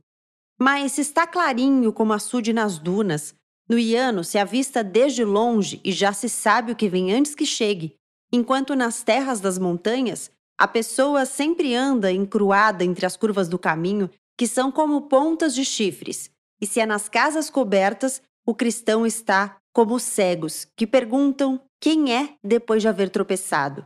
Mas 0.60 0.98
está 0.98 1.26
clarinho 1.26 1.94
como 1.94 2.12
açude 2.12 2.52
nas 2.52 2.78
dunas. 2.78 3.34
No 3.70 3.80
Iano 3.80 4.26
se 4.26 4.38
avista 4.38 4.84
desde 4.84 5.24
longe 5.24 5.80
e 5.86 5.92
já 5.94 6.12
se 6.12 6.28
sabe 6.28 6.74
o 6.74 6.76
que 6.76 6.90
vem 6.90 7.14
antes 7.14 7.34
que 7.34 7.46
chegue, 7.46 7.96
enquanto 8.30 8.76
nas 8.76 9.04
terras 9.04 9.40
das 9.40 9.58
montanhas 9.58 10.30
a 10.60 10.68
pessoa 10.68 11.26
sempre 11.26 11.76
anda 11.76 12.12
encruada 12.12 12.84
entre 12.84 13.06
as 13.06 13.16
curvas 13.16 13.48
do 13.48 13.60
caminho, 13.60 14.10
que 14.36 14.48
são 14.48 14.72
como 14.72 15.02
pontas 15.04 15.54
de 15.54 15.64
chifres. 15.64 16.32
E 16.60 16.66
se 16.66 16.80
é 16.80 16.86
nas 16.86 17.08
casas 17.08 17.50
cobertas, 17.50 18.22
o 18.46 18.56
cristão 18.56 19.06
está 19.06 19.58
como 19.72 19.96
os 19.96 20.04
cegos, 20.04 20.66
que 20.76 20.88
perguntam 20.88 21.62
quem 21.80 22.16
é 22.16 22.34
depois 22.44 22.82
de 22.82 22.88
haver 22.88 23.10
tropeçado. 23.12 23.86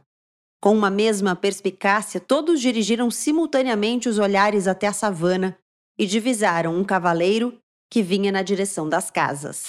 Com 0.62 0.74
uma 0.74 0.90
mesma 0.90 1.36
perspicácia, 1.36 2.20
todos 2.20 2.62
dirigiram 2.62 3.12
simultaneamente 3.12 4.08
os 4.08 4.20
olhares 4.20 4.68
até 4.68 4.88
a 4.88 4.94
savana 4.94 5.58
e 5.98 6.06
divisaram 6.06 6.78
um 6.78 6.84
cavaleiro 6.84 7.58
que 7.90 8.02
vinha 8.02 8.32
na 8.32 8.42
direção 8.42 8.88
das 8.88 9.12
casas. 9.12 9.66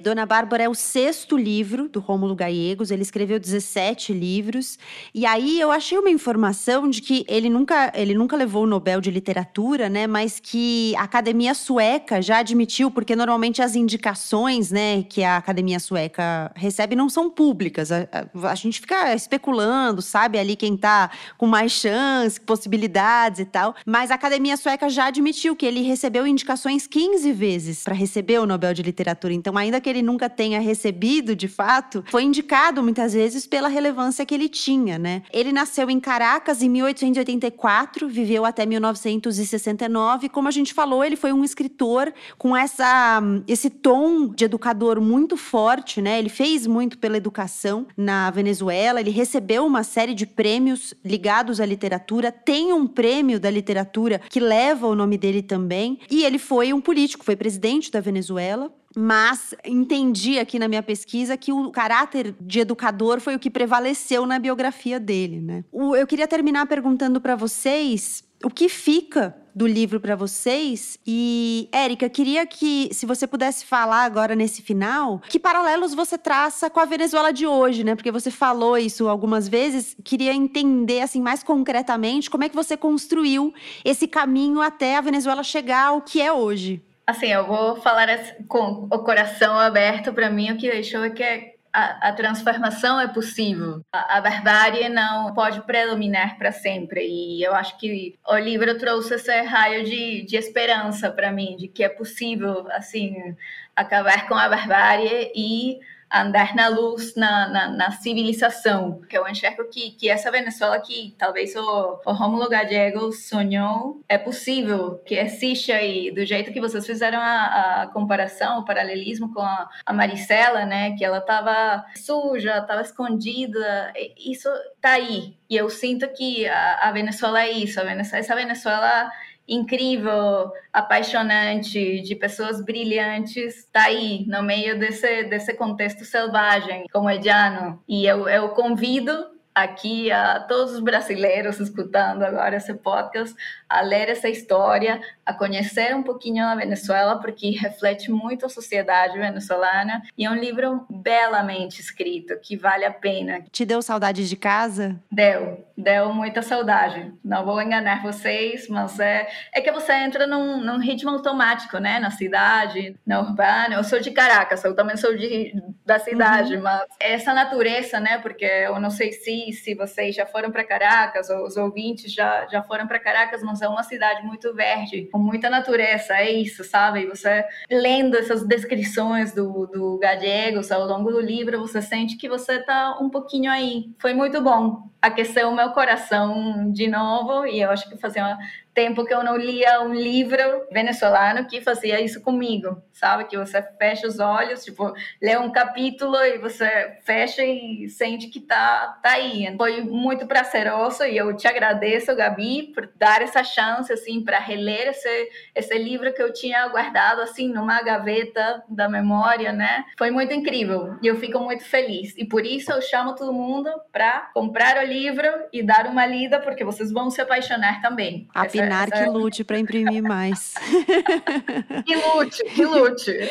Dona 0.00 0.24
Bárbara 0.24 0.62
é 0.62 0.68
o 0.68 0.74
sexto 0.74 1.36
livro 1.36 1.88
do 1.88 1.98
Rômulo 1.98 2.34
Gallegos, 2.34 2.90
ele 2.90 3.02
escreveu 3.02 3.40
17 3.40 4.12
livros. 4.12 4.78
E 5.12 5.26
aí 5.26 5.60
eu 5.60 5.72
achei 5.72 5.98
uma 5.98 6.10
informação 6.10 6.88
de 6.88 7.02
que 7.02 7.24
ele 7.28 7.48
nunca, 7.48 7.92
ele 7.94 8.14
nunca 8.14 8.36
levou 8.36 8.62
o 8.62 8.66
Nobel 8.66 9.00
de 9.00 9.10
Literatura, 9.10 9.88
né? 9.88 10.06
Mas 10.06 10.38
que 10.38 10.94
a 10.96 11.02
Academia 11.02 11.52
Sueca 11.52 12.22
já 12.22 12.38
admitiu, 12.38 12.90
porque 12.90 13.16
normalmente 13.16 13.60
as 13.60 13.74
indicações, 13.74 14.70
né, 14.70 15.02
que 15.02 15.24
a 15.24 15.36
Academia 15.36 15.80
Sueca 15.80 16.52
recebe 16.54 16.94
não 16.94 17.08
são 17.08 17.28
públicas. 17.28 17.90
A, 17.90 18.08
a, 18.12 18.50
a 18.50 18.54
gente 18.54 18.80
fica 18.80 19.14
especulando, 19.14 20.00
sabe, 20.00 20.38
ali 20.38 20.54
quem 20.54 20.76
tá 20.76 21.10
com 21.36 21.46
mais 21.46 21.72
chance, 21.72 22.40
possibilidades 22.40 23.40
e 23.40 23.44
tal. 23.44 23.74
Mas 23.84 24.10
a 24.10 24.14
Academia 24.14 24.56
Sueca 24.56 24.88
já 24.88 25.06
admitiu 25.06 25.56
que 25.56 25.66
ele 25.66 25.82
recebeu 25.82 26.26
indicações 26.26 26.86
15 26.86 27.32
vezes 27.32 27.82
para 27.82 27.94
receber 27.94 28.38
o 28.38 28.46
Nobel 28.46 28.72
de 28.72 28.82
Literatura. 28.82 29.34
Então, 29.34 29.56
ainda 29.56 29.80
que 29.80 29.87
que 29.88 29.90
ele 29.90 30.02
nunca 30.02 30.28
tenha 30.28 30.60
recebido 30.60 31.34
de 31.34 31.48
fato, 31.48 32.04
foi 32.10 32.22
indicado 32.22 32.82
muitas 32.82 33.14
vezes 33.14 33.46
pela 33.46 33.68
relevância 33.68 34.26
que 34.26 34.34
ele 34.34 34.46
tinha, 34.46 34.98
né? 34.98 35.22
Ele 35.32 35.50
nasceu 35.50 35.88
em 35.88 35.98
Caracas 35.98 36.62
em 36.62 36.68
1884, 36.68 38.06
viveu 38.06 38.44
até 38.44 38.66
1969. 38.66 40.28
Como 40.28 40.46
a 40.46 40.50
gente 40.50 40.74
falou, 40.74 41.02
ele 41.02 41.16
foi 41.16 41.32
um 41.32 41.42
escritor 41.42 42.12
com 42.36 42.54
essa, 42.54 43.22
esse 43.46 43.70
tom 43.70 44.28
de 44.28 44.44
educador 44.44 45.00
muito 45.00 45.38
forte, 45.38 46.02
né? 46.02 46.18
Ele 46.18 46.28
fez 46.28 46.66
muito 46.66 46.98
pela 46.98 47.16
educação 47.16 47.86
na 47.96 48.30
Venezuela, 48.30 49.00
ele 49.00 49.10
recebeu 49.10 49.64
uma 49.64 49.82
série 49.82 50.12
de 50.12 50.26
prêmios 50.26 50.92
ligados 51.02 51.62
à 51.62 51.64
literatura, 51.64 52.30
tem 52.30 52.74
um 52.74 52.86
prêmio 52.86 53.40
da 53.40 53.50
literatura 53.50 54.20
que 54.28 54.38
leva 54.38 54.86
o 54.86 54.94
nome 54.94 55.16
dele 55.16 55.40
também, 55.40 55.98
e 56.10 56.24
ele 56.24 56.38
foi 56.38 56.74
um 56.74 56.80
político, 56.80 57.24
foi 57.24 57.36
presidente 57.36 57.90
da 57.90 58.02
Venezuela 58.02 58.70
mas 59.00 59.54
entendi 59.64 60.40
aqui 60.40 60.58
na 60.58 60.66
minha 60.66 60.82
pesquisa 60.82 61.36
que 61.36 61.52
o 61.52 61.70
caráter 61.70 62.34
de 62.40 62.58
educador 62.58 63.20
foi 63.20 63.36
o 63.36 63.38
que 63.38 63.48
prevaleceu 63.48 64.26
na 64.26 64.40
biografia 64.40 64.98
dele, 64.98 65.40
né? 65.40 65.64
eu 65.72 66.04
queria 66.04 66.26
terminar 66.26 66.66
perguntando 66.66 67.20
para 67.20 67.36
vocês 67.36 68.24
o 68.42 68.50
que 68.50 68.68
fica 68.68 69.36
do 69.54 69.68
livro 69.68 70.00
para 70.00 70.16
vocês. 70.16 70.98
E, 71.06 71.68
Érica, 71.70 72.08
queria 72.08 72.44
que, 72.44 72.88
se 72.92 73.06
você 73.06 73.26
pudesse 73.26 73.64
falar 73.64 74.02
agora 74.02 74.34
nesse 74.34 74.62
final, 74.62 75.20
que 75.28 75.38
paralelos 75.38 75.94
você 75.94 76.18
traça 76.18 76.68
com 76.68 76.80
a 76.80 76.84
Venezuela 76.84 77.32
de 77.32 77.46
hoje, 77.46 77.84
né? 77.84 77.94
Porque 77.94 78.12
você 78.12 78.30
falou 78.30 78.78
isso 78.78 79.08
algumas 79.08 79.48
vezes. 79.48 79.96
Queria 80.04 80.32
entender, 80.32 81.00
assim, 81.00 81.20
mais 81.20 81.42
concretamente, 81.42 82.30
como 82.30 82.44
é 82.44 82.48
que 82.48 82.54
você 82.54 82.76
construiu 82.76 83.52
esse 83.84 84.06
caminho 84.06 84.60
até 84.60 84.96
a 84.96 85.00
Venezuela 85.00 85.42
chegar 85.42 85.86
ao 85.86 86.02
que 86.02 86.20
é 86.20 86.32
hoje. 86.32 86.82
Assim, 87.08 87.28
eu 87.28 87.46
vou 87.46 87.76
falar 87.76 88.06
com 88.46 88.86
o 88.92 88.98
coração 88.98 89.58
aberto 89.58 90.12
para 90.12 90.28
mim. 90.28 90.50
O 90.50 90.58
que 90.58 90.70
deixou 90.70 91.02
é 91.02 91.08
que 91.08 91.54
a, 91.72 92.08
a 92.08 92.12
transformação 92.12 93.00
é 93.00 93.08
possível. 93.08 93.80
A, 93.90 94.18
a, 94.18 94.20
barbárie 94.20 94.90
não 94.90 95.32
pode 95.32 95.62
predominar 95.62 96.36
para 96.36 96.52
sempre. 96.52 97.00
E 97.08 97.42
eu 97.42 97.54
acho 97.54 97.78
que 97.78 98.14
o 98.28 98.36
livro 98.36 98.76
trouxe 98.76 99.14
esse 99.14 99.40
raio 99.40 99.86
de, 99.86 100.20
de 100.26 100.36
esperança 100.36 101.10
para 101.10 101.32
mim, 101.32 101.56
de 101.56 101.66
que 101.66 101.82
é 101.82 101.88
possível, 101.88 102.66
assim, 102.72 103.34
acabar 103.74 104.28
com 104.28 104.34
a 104.34 104.46
barbárie 104.46 105.32
e 105.34 105.80
andar 106.12 106.54
na 106.54 106.68
luz 106.68 107.14
na, 107.14 107.48
na, 107.48 107.68
na, 107.68 107.90
civilização. 107.90 109.00
Que 109.08 109.16
eu 109.16 109.28
enxergo 109.28 109.64
que, 109.64 109.90
que 109.92 110.08
essa 110.08 110.30
Venezuela 110.30 110.80
que 110.80 111.14
talvez 111.18 111.54
o, 111.54 112.00
o 112.04 112.12
Romulo 112.12 112.48
Gallego 112.48 113.12
sonhou 113.12 114.02
é 114.08 114.16
possível, 114.16 115.00
que 115.06 115.14
existe 115.14 115.72
aí, 115.72 116.10
do 116.10 116.24
jeito 116.24 116.52
que 116.52 116.60
vocês 116.60 116.86
fizeram 116.86 117.20
a, 117.20 117.82
a 117.82 117.86
comparação, 117.88 118.60
o 118.60 118.64
paralelismo 118.64 119.32
com 119.32 119.40
a, 119.40 119.68
a 119.84 119.92
Maricela, 119.92 120.64
né, 120.64 120.96
que 120.96 121.04
ela 121.04 121.18
estava 121.18 121.84
suja, 121.96 122.58
estava 122.58 122.82
escondida, 122.82 123.92
isso 124.16 124.48
tá 124.80 124.92
aí. 124.92 125.36
E 125.48 125.56
eu 125.56 125.68
sinto 125.70 126.06
que 126.08 126.46
a, 126.46 126.88
a 126.88 126.92
Venezuela 126.92 127.42
é 127.42 127.50
isso, 127.50 127.80
a 127.80 127.84
Venezuela, 127.84 128.18
essa 128.18 128.34
Venezuela 128.34 129.10
incrível, 129.48 130.52
apaixonante, 130.72 132.02
de 132.02 132.14
pessoas 132.14 132.62
brilhantes, 132.62 133.60
está 133.60 133.84
aí, 133.84 134.24
no 134.26 134.42
meio 134.42 134.78
desse, 134.78 135.24
desse 135.24 135.54
contexto 135.54 136.04
selvagem, 136.04 136.84
como 136.92 137.08
é 137.08 137.20
Jano. 137.20 137.82
E 137.88 138.04
eu, 138.04 138.28
eu 138.28 138.50
convido 138.50 139.38
aqui 139.54 140.10
a 140.12 140.40
todos 140.40 140.74
os 140.74 140.80
brasileiros 140.80 141.58
escutando 141.58 142.22
agora 142.22 142.56
esse 142.56 142.74
podcast 142.74 143.34
a 143.68 143.80
ler 143.80 144.08
essa 144.08 144.28
história, 144.28 145.00
a 145.24 145.32
conhecer 145.32 145.94
um 145.94 146.02
pouquinho 146.02 146.44
a 146.44 146.54
Venezuela, 146.54 147.20
porque 147.20 147.50
reflete 147.50 148.10
muito 148.10 148.46
a 148.46 148.48
sociedade 148.48 149.18
venezuelana 149.18 150.02
e 150.16 150.24
é 150.24 150.30
um 150.30 150.34
livro 150.34 150.86
belamente 150.88 151.80
escrito, 151.80 152.38
que 152.40 152.56
vale 152.56 152.84
a 152.84 152.92
pena. 152.92 153.44
Te 153.52 153.66
deu 153.66 153.82
saudade 153.82 154.26
de 154.26 154.36
casa? 154.36 154.96
Deu, 155.10 155.66
deu 155.76 156.14
muita 156.14 156.40
saudade. 156.40 157.12
Não 157.22 157.44
vou 157.44 157.60
enganar 157.60 158.02
vocês, 158.02 158.68
mas 158.68 158.98
é, 158.98 159.28
é 159.52 159.60
que 159.60 159.70
você 159.70 159.92
entra 159.92 160.26
num, 160.26 160.64
num 160.64 160.78
ritmo 160.78 161.10
automático, 161.10 161.78
né? 161.78 161.98
Na 161.98 162.10
cidade, 162.10 162.96
na 163.06 163.20
urbana. 163.20 163.74
Eu 163.74 163.84
sou 163.84 164.00
de 164.00 164.10
Caracas, 164.10 164.64
eu 164.64 164.74
também 164.74 164.96
sou 164.96 165.14
de, 165.14 165.54
da 165.84 165.98
cidade, 165.98 166.56
uhum. 166.56 166.62
mas 166.62 166.86
essa 166.98 167.34
natureza, 167.34 168.00
né? 168.00 168.18
Porque 168.18 168.44
eu 168.44 168.80
não 168.80 168.90
sei 168.90 169.12
se, 169.12 169.52
se 169.52 169.74
vocês 169.74 170.14
já 170.14 170.24
foram 170.24 170.50
para 170.50 170.64
Caracas, 170.64 171.28
ou 171.28 171.44
os 171.44 171.56
ouvintes 171.56 172.12
já, 172.12 172.46
já 172.46 172.62
foram 172.62 172.86
para 172.86 172.98
Caracas, 172.98 173.42
mas 173.42 173.57
é 173.62 173.68
uma 173.68 173.82
cidade 173.82 174.24
muito 174.24 174.54
verde, 174.54 175.08
com 175.12 175.18
muita 175.18 175.50
natureza, 175.50 176.14
é 176.14 176.30
isso, 176.30 176.64
sabe? 176.64 177.06
Você 177.06 177.44
lendo 177.70 178.16
essas 178.16 178.46
descrições 178.46 179.32
do, 179.32 179.66
do 179.66 179.98
Gallegos 179.98 180.70
ao 180.70 180.86
longo 180.86 181.10
do 181.10 181.20
livro, 181.20 181.60
você 181.60 181.80
sente 181.82 182.16
que 182.16 182.28
você 182.28 182.54
está 182.54 182.98
um 183.00 183.10
pouquinho 183.10 183.50
aí. 183.50 183.92
Foi 183.98 184.14
muito 184.14 184.40
bom. 184.40 184.88
Aqueceu 185.00 185.48
o 185.48 185.54
meu 185.54 185.70
coração 185.70 186.72
de 186.72 186.88
novo 186.88 187.46
e 187.46 187.60
eu 187.60 187.70
acho 187.70 187.88
que 187.88 187.96
fazia 187.96 188.24
uma 188.24 188.38
tempo 188.78 189.04
que 189.04 189.12
eu 189.12 189.24
não 189.24 189.36
lia 189.36 189.80
um 189.80 189.92
livro 189.92 190.38
venezuelano 190.70 191.48
que 191.48 191.60
fazia 191.60 192.00
isso 192.00 192.20
comigo, 192.20 192.80
sabe? 192.92 193.24
Que 193.24 193.36
você 193.36 193.60
fecha 193.76 194.06
os 194.06 194.20
olhos, 194.20 194.62
tipo, 194.62 194.92
lê 195.20 195.36
um 195.36 195.50
capítulo 195.50 196.14
e 196.22 196.38
você 196.38 196.96
fecha 197.04 197.44
e 197.44 197.88
sente 197.88 198.28
que 198.28 198.38
tá, 198.38 198.96
tá 199.02 199.14
aí. 199.14 199.52
Foi 199.56 199.80
muito 199.80 200.28
prazeroso 200.28 201.02
e 201.02 201.16
eu 201.16 201.36
te 201.36 201.48
agradeço, 201.48 202.14
Gabi, 202.14 202.72
por 202.72 202.88
dar 202.94 203.20
essa 203.20 203.42
chance, 203.42 203.92
assim, 203.92 204.22
para 204.22 204.38
reler 204.38 204.90
esse, 204.90 205.28
esse 205.56 205.76
livro 205.76 206.14
que 206.14 206.22
eu 206.22 206.32
tinha 206.32 206.68
guardado, 206.68 207.20
assim, 207.20 207.48
numa 207.48 207.82
gaveta 207.82 208.62
da 208.68 208.88
memória, 208.88 209.50
né? 209.50 209.86
Foi 209.98 210.12
muito 210.12 210.32
incrível 210.32 210.96
e 211.02 211.08
eu 211.08 211.16
fico 211.16 211.40
muito 211.40 211.64
feliz. 211.64 212.14
E 212.16 212.24
por 212.24 212.46
isso 212.46 212.70
eu 212.70 212.80
chamo 212.80 213.16
todo 213.16 213.32
mundo 213.32 213.68
para 213.90 214.30
comprar 214.32 214.76
o 214.76 214.86
livro 214.86 215.26
e 215.52 215.64
dar 215.64 215.86
uma 215.86 216.06
lida, 216.06 216.38
porque 216.38 216.64
vocês 216.64 216.92
vão 216.92 217.10
se 217.10 217.20
apaixonar 217.20 217.82
também. 217.82 218.28
A 218.32 218.46
Pinar 218.68 218.90
que 218.90 219.10
lute 219.10 219.44
para 219.44 219.58
imprimir 219.58 220.02
mais. 220.02 220.54
que 221.86 221.96
lute, 221.96 222.44
que 222.44 222.64
lute. 222.64 223.30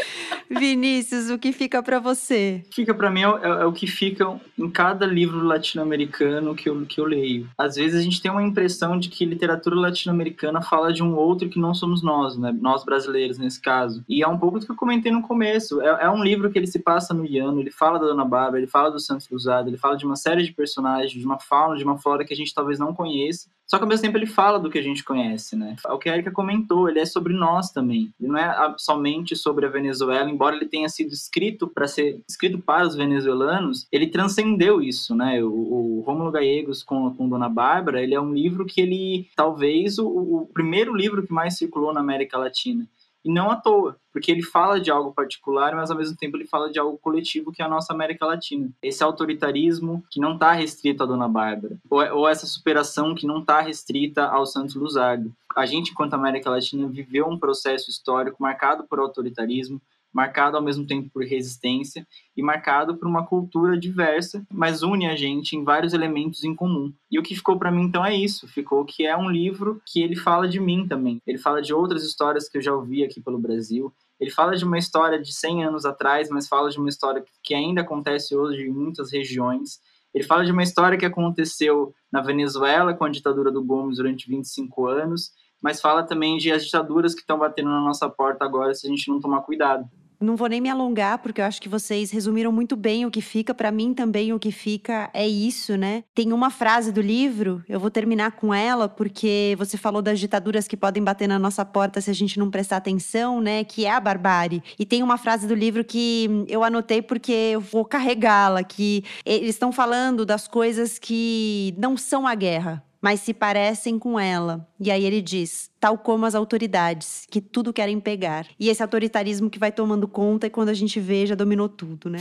Vinícius, 0.50 1.30
o 1.30 1.38
que 1.38 1.52
fica 1.52 1.84
para 1.84 2.00
você? 2.00 2.66
Fica 2.74 2.94
para 2.94 3.12
mim 3.12 3.22
é, 3.22 3.26
é, 3.26 3.48
é, 3.62 3.66
o 3.66 3.72
que 3.72 3.86
fica 3.86 4.40
em 4.58 4.70
cada 4.70 5.06
livro 5.06 5.44
latino-americano 5.44 6.56
que 6.56 6.68
eu, 6.68 6.86
que 6.86 7.00
eu 7.00 7.06
leio. 7.06 7.48
Às 7.58 7.76
vezes 7.76 8.00
a 8.00 8.04
gente 8.04 8.22
tem 8.22 8.32
uma 8.32 8.44
impressão 8.44 8.98
de 8.98 9.10
que 9.10 9.26
literatura 9.26 9.76
latino-americana 9.76 10.62
fala 10.62 10.92
de 10.92 11.04
um 11.04 11.16
outro 11.16 11.50
que 11.50 11.60
não 11.60 11.74
somos 11.74 12.02
nós, 12.02 12.36
né? 12.36 12.56
Nós 12.60 12.84
brasileiros, 12.84 13.38
nesse 13.38 13.62
caso. 13.62 14.04
E 14.10 14.24
é 14.24 14.28
um 14.28 14.38
pouco 14.38 14.60
do 14.60 14.66
que 14.66 14.72
eu 14.72 14.76
comentei 14.76 15.12
no 15.12 15.22
começo. 15.22 15.80
É, 15.82 16.06
é 16.06 16.10
um 16.10 16.24
livro 16.24 16.50
que 16.50 16.58
ele 16.58 16.68
se 16.68 16.80
passa 16.80 17.14
no 17.14 17.26
Iano, 17.26 17.60
ele 17.60 17.72
fala 17.72 18.00
da 18.00 18.08
Dona 18.08 18.26
Bárbara, 18.26 18.58
ele 18.58 18.68
fala 18.68 18.90
do 18.90 19.00
Santos 19.00 19.28
Cruzado, 19.28 19.70
ele 19.70 19.78
fala 19.78 19.96
de 19.96 20.06
uma 20.06 20.16
série 20.16 20.44
de 20.44 20.52
personagens, 20.52 21.12
de 21.12 21.26
uma 21.26 21.38
fauna, 21.38 21.78
de 21.78 21.84
uma 21.84 21.98
flora 21.98 22.26
que 22.26 22.34
a 22.34 22.38
gente 22.38 22.54
talvez 22.54 22.80
não 22.80 22.94
conheça. 22.94 23.50
Só 23.68 23.78
que 23.78 23.84
ao 23.84 23.90
mesmo 23.90 24.04
tempo 24.04 24.18
ele 24.18 24.26
fala 24.26 24.60
do 24.60 24.70
que 24.70 24.78
a 24.78 24.84
gente 24.84 25.04
conhece 25.04 25.58
né? 25.58 25.76
O 25.90 25.98
que 25.98 26.10
a 26.10 26.14
Erika 26.14 26.32
comentou, 26.32 26.88
ele 26.88 27.00
é 27.00 27.06
sobre 27.06 27.34
nós 27.34 27.72
também. 27.72 28.14
Ele 28.20 28.32
não 28.32 28.40
é 28.40 28.76
somente 28.78 29.36
sobre 29.36 29.66
a 29.66 29.70
Venezuela, 29.70 30.30
embora 30.30 30.56
ele 30.56 30.66
tenha 30.66 30.88
sido 30.90 31.12
escrito 31.12 31.68
para 31.68 31.88
ser 31.88 32.22
escrito 32.28 32.60
para 32.60 32.86
os 32.86 32.96
venezuelanos, 32.96 33.88
ele 33.92 34.08
transcendeu 34.08 34.82
isso, 34.82 35.16
né? 35.16 35.44
O, 35.44 36.00
o 36.00 36.04
Rômulo 36.06 36.32
Gallegos 36.32 36.84
com, 36.84 37.14
com 37.14 37.28
Dona 37.28 37.50
Bárbara, 37.50 38.02
ele 38.02 38.16
é 38.16 38.22
um 38.22 38.34
livro 38.34 38.66
que 38.66 38.82
ele, 38.82 39.28
talvez, 39.36 39.98
o, 39.98 40.08
o 40.08 40.50
primeiro 40.54 40.96
livro 40.96 41.26
que 41.26 41.34
mais 41.34 41.58
circulou 41.58 41.94
na 41.94 42.00
América 42.00 42.38
Latina. 42.38 42.88
E 43.28 43.30
não 43.30 43.52
à 43.52 43.58
toa, 43.58 43.98
porque 44.14 44.32
ele 44.32 44.42
fala 44.42 44.80
de 44.80 44.90
algo 44.90 45.12
particular, 45.12 45.76
mas 45.76 45.92
ao 45.92 45.98
mesmo 45.98 46.16
tempo 46.16 46.38
ele 46.38 46.48
fala 46.48 46.72
de 46.72 46.80
algo 46.80 46.98
coletivo 46.98 47.52
que 47.52 47.62
é 47.62 47.66
a 47.66 47.68
nossa 47.68 47.92
América 47.92 48.26
Latina. 48.26 48.70
Esse 48.82 49.04
autoritarismo 49.04 50.02
que 50.10 50.18
não 50.18 50.36
está 50.36 50.54
restrito 50.54 51.04
à 51.04 51.06
Dona 51.06 51.28
Bárbara, 51.28 51.78
ou, 51.90 52.00
ou 52.20 52.30
essa 52.30 52.46
superação 52.46 53.14
que 53.14 53.28
não 53.28 53.40
está 53.40 53.60
restrita 53.60 54.24
ao 54.24 54.46
Santos 54.46 54.76
Luzardo. 54.76 55.36
A 55.58 55.66
gente, 55.66 55.92
enquanto 55.92 56.14
América 56.14 56.50
Latina, 56.50 56.88
viveu 56.88 57.28
um 57.28 57.38
processo 57.38 57.90
histórico 57.90 58.42
marcado 58.42 58.86
por 58.86 58.98
autoritarismo, 58.98 59.82
marcado 60.18 60.58
ao 60.58 60.64
mesmo 60.64 60.84
tempo 60.84 61.12
por 61.14 61.24
resistência 61.24 62.08
e 62.36 62.42
marcado 62.42 62.98
por 62.98 63.08
uma 63.08 63.24
cultura 63.24 63.78
diversa, 63.78 64.44
mas 64.52 64.82
une 64.82 65.06
a 65.06 65.16
gente 65.16 65.56
em 65.56 65.64
vários 65.64 65.94
elementos 65.94 66.44
em 66.44 66.56
comum. 66.56 66.92
E 67.12 67.20
o 67.20 67.22
que 67.22 67.36
ficou 67.36 67.60
para 67.60 67.70
mim 67.70 67.84
então 67.84 68.04
é 68.04 68.16
isso, 68.16 68.48
ficou 68.48 68.84
que 68.84 69.06
é 69.06 69.16
um 69.16 69.30
livro 69.30 69.80
que 69.86 70.02
ele 70.02 70.16
fala 70.16 70.48
de 70.48 70.60
mim 70.60 70.88
também. 70.88 71.22
Ele 71.28 71.38
fala 71.38 71.62
de 71.62 71.72
outras 71.72 72.04
histórias 72.04 72.50
que 72.50 72.58
eu 72.58 72.62
já 72.64 72.74
ouvi 72.74 73.04
aqui 73.04 73.22
pelo 73.22 73.38
Brasil. 73.38 73.94
Ele 74.20 74.32
fala 74.32 74.56
de 74.56 74.66
uma 74.66 74.80
história 74.80 75.22
de 75.22 75.32
100 75.32 75.66
anos 75.66 75.86
atrás, 75.86 76.30
mas 76.32 76.48
fala 76.48 76.72
de 76.72 76.80
uma 76.80 76.90
história 76.90 77.24
que 77.44 77.54
ainda 77.54 77.82
acontece 77.82 78.36
hoje 78.36 78.64
em 78.64 78.72
muitas 78.72 79.12
regiões. 79.12 79.80
Ele 80.16 80.24
fala 80.24 80.44
de 80.44 80.52
uma 80.52 80.64
história 80.64 80.98
que 80.98 81.06
aconteceu 81.06 81.94
na 82.12 82.24
Venezuela 82.24 82.96
com 82.96 83.06
a 83.06 83.10
ditadura 83.10 83.52
do 83.52 83.64
Gomes 83.64 83.98
durante 83.98 84.28
25 84.28 84.88
anos, 84.88 85.32
mas 85.62 85.80
fala 85.80 86.02
também 86.02 86.38
de 86.38 86.52
as 86.52 86.66
ditaduras 86.66 87.14
que 87.14 87.22
estão 87.22 87.38
batendo 87.38 87.70
na 87.70 87.82
nossa 87.82 88.10
porta 88.10 88.44
agora 88.44 88.74
se 88.74 88.88
a 88.88 88.90
gente 88.90 89.08
não 89.10 89.20
tomar 89.20 89.42
cuidado 89.42 89.88
não 90.20 90.36
vou 90.36 90.48
nem 90.48 90.62
me 90.62 90.70
alongar, 90.70 91.20
porque 91.20 91.42
eu 91.42 91.46
acho 91.46 91.62
que 91.62 91.70
vocês 91.70 92.12
resumiram 92.12 92.52
muito 92.52 92.76
bem 92.76 93.06
o 93.06 93.12
que 93.12 93.22
fica. 93.22 93.54
Para 93.54 93.72
mim 93.72 93.94
também 93.94 94.34
o 94.34 94.40
que 94.40 94.52
fica 94.52 95.10
é 95.14 95.28
isso, 95.28 95.78
né? 95.78 96.04
Tem 96.14 96.34
uma 96.34 96.50
frase 96.50 96.92
do 96.92 97.02
livro, 97.02 97.64
eu 97.68 97.80
vou 97.80 97.90
terminar 97.90 98.32
com 98.32 98.54
ela, 98.54 98.90
porque 98.90 99.56
você 99.58 99.78
falou 99.78 100.02
das 100.02 100.20
ditaduras 100.20 100.68
que 100.68 100.78
podem 100.78 101.04
bater 101.04 101.28
na 101.28 101.40
nossa 101.40 101.64
porta 101.64 102.02
se 102.02 102.10
a 102.10 102.14
gente 102.14 102.40
não 102.40 102.50
prestar 102.50 102.78
atenção, 102.78 103.42
né? 103.42 103.64
Que 103.64 103.86
é 103.86 103.92
a 103.92 104.00
barbárie. 104.00 104.64
E 104.78 104.86
tem 104.86 105.04
uma 105.04 105.18
frase 105.18 105.48
do 105.48 105.54
livro 105.54 105.84
que 105.84 106.46
eu 106.48 106.64
anotei 106.64 107.02
porque 107.02 107.32
eu 107.32 107.62
vou 107.62 107.86
carregá-la, 107.86 108.64
que 108.64 109.04
eles 109.26 109.50
estão 109.50 109.72
falando 109.72 110.26
das 110.26 110.48
coisas 110.48 110.98
que 111.00 111.74
não 111.78 111.96
são 111.98 112.28
a 112.28 112.36
guerra, 112.36 112.84
mas 113.02 113.22
se 113.22 113.34
parecem 113.34 113.98
com 114.00 114.20
ela. 114.20 114.68
E 114.80 114.92
aí 114.92 115.06
ele 115.06 115.22
diz, 115.22 115.70
tal 115.80 115.98
como 115.98 116.26
as 116.26 116.36
autoridades, 116.36 117.26
que 117.30 117.42
tudo 117.42 117.74
querem 117.74 118.00
pegar. 118.00 118.48
E 118.60 118.70
esse 118.70 118.82
autoritarismo 118.82 119.50
que 119.50 119.60
vai 119.60 119.72
tomando 119.72 120.08
conta 120.08 120.48
e 120.48 120.50
quando 120.50 120.70
a 120.70 120.74
gente 120.74 121.00
vê, 121.00 121.26
já 121.26 121.36
dominou 121.36 121.70
tudo, 121.70 122.10
né? 122.10 122.20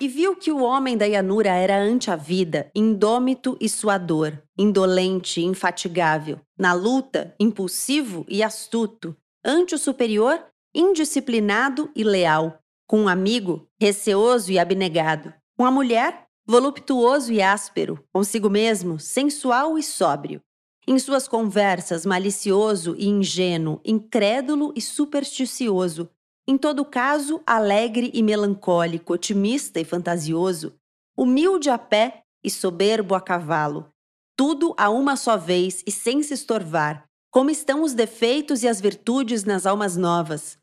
E 0.00 0.06
viu 0.06 0.36
que 0.36 0.52
o 0.52 0.62
homem 0.62 0.96
da 0.96 1.06
Yanura 1.06 1.50
era 1.50 1.78
ante 1.78 2.10
a 2.10 2.16
vida, 2.16 2.70
indômito 2.74 3.56
e 3.60 3.68
suador, 3.68 4.38
indolente 4.56 5.40
e 5.40 5.44
infatigável. 5.44 6.38
Na 6.58 6.72
luta, 6.72 7.34
impulsivo 7.40 8.24
e 8.28 8.42
astuto. 8.42 9.16
Ante 9.44 9.74
o 9.74 9.78
superior, 9.78 10.44
indisciplinado 10.74 11.90
e 11.96 12.04
leal. 12.04 12.58
Com 12.86 13.00
um 13.02 13.08
amigo, 13.08 13.66
receoso 13.80 14.52
e 14.52 14.58
abnegado. 14.58 15.32
Com 15.56 15.64
a 15.66 15.70
mulher, 15.70 16.27
voluptuoso 16.48 17.30
e 17.30 17.42
áspero, 17.42 18.02
consigo 18.10 18.48
mesmo, 18.48 18.98
sensual 18.98 19.78
e 19.78 19.82
sóbrio. 19.82 20.40
Em 20.86 20.98
suas 20.98 21.28
conversas, 21.28 22.06
malicioso 22.06 22.96
e 22.96 23.06
ingênuo, 23.06 23.78
incrédulo 23.84 24.72
e 24.74 24.80
supersticioso. 24.80 26.08
Em 26.48 26.56
todo 26.56 26.86
caso, 26.86 27.42
alegre 27.46 28.10
e 28.14 28.22
melancólico, 28.22 29.12
otimista 29.12 29.78
e 29.78 29.84
fantasioso. 29.84 30.74
Humilde 31.14 31.68
a 31.68 31.76
pé 31.76 32.22
e 32.42 32.50
soberbo 32.50 33.14
a 33.14 33.20
cavalo. 33.20 33.92
Tudo 34.34 34.74
a 34.78 34.88
uma 34.88 35.16
só 35.16 35.36
vez 35.36 35.82
e 35.86 35.92
sem 35.92 36.22
se 36.22 36.32
estorvar. 36.32 37.04
Como 37.30 37.50
estão 37.50 37.82
os 37.82 37.92
defeitos 37.92 38.62
e 38.62 38.68
as 38.68 38.80
virtudes 38.80 39.44
nas 39.44 39.66
almas 39.66 39.98
novas. 39.98 40.56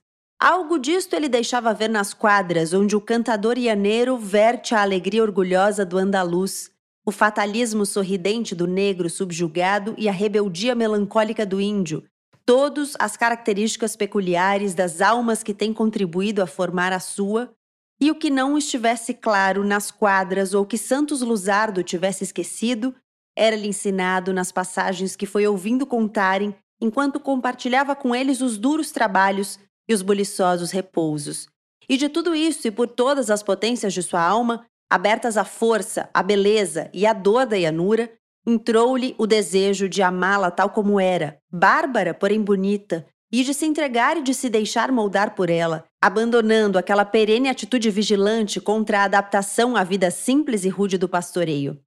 Algo 0.46 0.78
disto 0.78 1.16
ele 1.16 1.28
deixava 1.28 1.74
ver 1.74 1.90
nas 1.90 2.14
quadras, 2.14 2.72
onde 2.72 2.96
o 2.96 3.02
cantador 3.02 3.58
ianeiro 3.58 4.16
verte 4.16 4.76
a 4.76 4.84
alegria 4.84 5.24
orgulhosa 5.24 5.84
do 5.84 5.98
andaluz, 5.98 6.70
o 7.04 7.12
fatalismo 7.12 7.84
sorridente 7.84 8.54
do 8.54 8.68
negro 8.68 9.10
subjugado 9.10 9.96
e 9.98 10.08
a 10.08 10.12
rebeldia 10.12 10.76
melancólica 10.76 11.48
do 11.48 11.60
índio, 11.60 12.04
todos 12.46 12.96
as 13.00 13.18
características 13.18 13.96
peculiares 13.96 14.76
das 14.76 15.02
almas 15.02 15.42
que 15.42 15.52
têm 15.52 15.74
contribuído 15.74 16.44
a 16.44 16.46
formar 16.46 16.94
a 16.94 17.00
sua, 17.00 17.52
E 18.00 18.12
o 18.12 18.16
que 18.16 18.30
não 18.30 18.56
estivesse 18.56 19.16
claro 19.16 19.64
nas 19.64 19.90
quadras 19.90 20.54
ou 20.54 20.64
que 20.64 20.78
Santos 20.78 21.22
Luzardo 21.22 21.82
tivesse 21.82 22.24
esquecido, 22.24 22.94
era-lhe 23.36 23.70
ensinado 23.70 24.32
nas 24.32 24.52
passagens 24.52 25.16
que 25.16 25.26
foi 25.26 25.48
ouvindo 25.48 25.88
contarem 25.88 26.54
enquanto 26.80 27.20
compartilhava 27.20 27.96
com 27.96 28.14
eles 28.14 28.42
os 28.42 28.58
duros 28.58 28.92
trabalhos 28.92 29.58
e 29.88 29.94
os 29.94 30.02
buliçosos 30.02 30.72
repousos. 30.72 31.48
E 31.88 31.98
de 31.98 32.10
tudo 32.10 32.36
isso 32.36 32.68
e 32.68 32.72
por 32.72 32.88
todas 32.88 33.30
as 33.30 33.44
potências 33.44 33.94
de 33.94 34.02
sua 34.02 34.22
alma, 34.22 34.66
abertas 34.90 35.38
à 35.38 35.44
força, 35.44 36.10
à 36.14 36.24
beleza 36.24 36.90
e 36.94 37.06
à 37.06 37.14
dor 37.14 37.46
da 37.46 37.56
Yanura, 37.56 38.12
entrou-lhe 38.46 39.16
o 39.18 39.26
desejo 39.26 39.90
de 39.90 40.02
amá-la 40.02 40.52
tal 40.52 40.70
como 40.70 41.00
era, 41.00 41.38
bárbara, 41.52 42.14
porém 42.14 42.42
bonita, 42.42 43.06
e 43.32 43.44
de 43.44 43.54
se 43.54 43.66
entregar 43.66 44.18
e 44.18 44.22
de 44.22 44.34
se 44.34 44.50
deixar 44.50 44.92
moldar 44.92 45.36
por 45.36 45.50
ela, 45.50 45.84
abandonando 46.02 46.78
aquela 46.78 47.04
perene 47.04 47.50
atitude 47.50 47.90
vigilante 47.90 48.62
contra 48.62 49.00
a 49.00 49.04
adaptação 49.04 49.76
à 49.76 49.84
vida 49.84 50.12
simples 50.12 50.64
e 50.64 50.70
rude 50.70 50.98
do 50.98 51.10
pastoreio. 51.10 51.80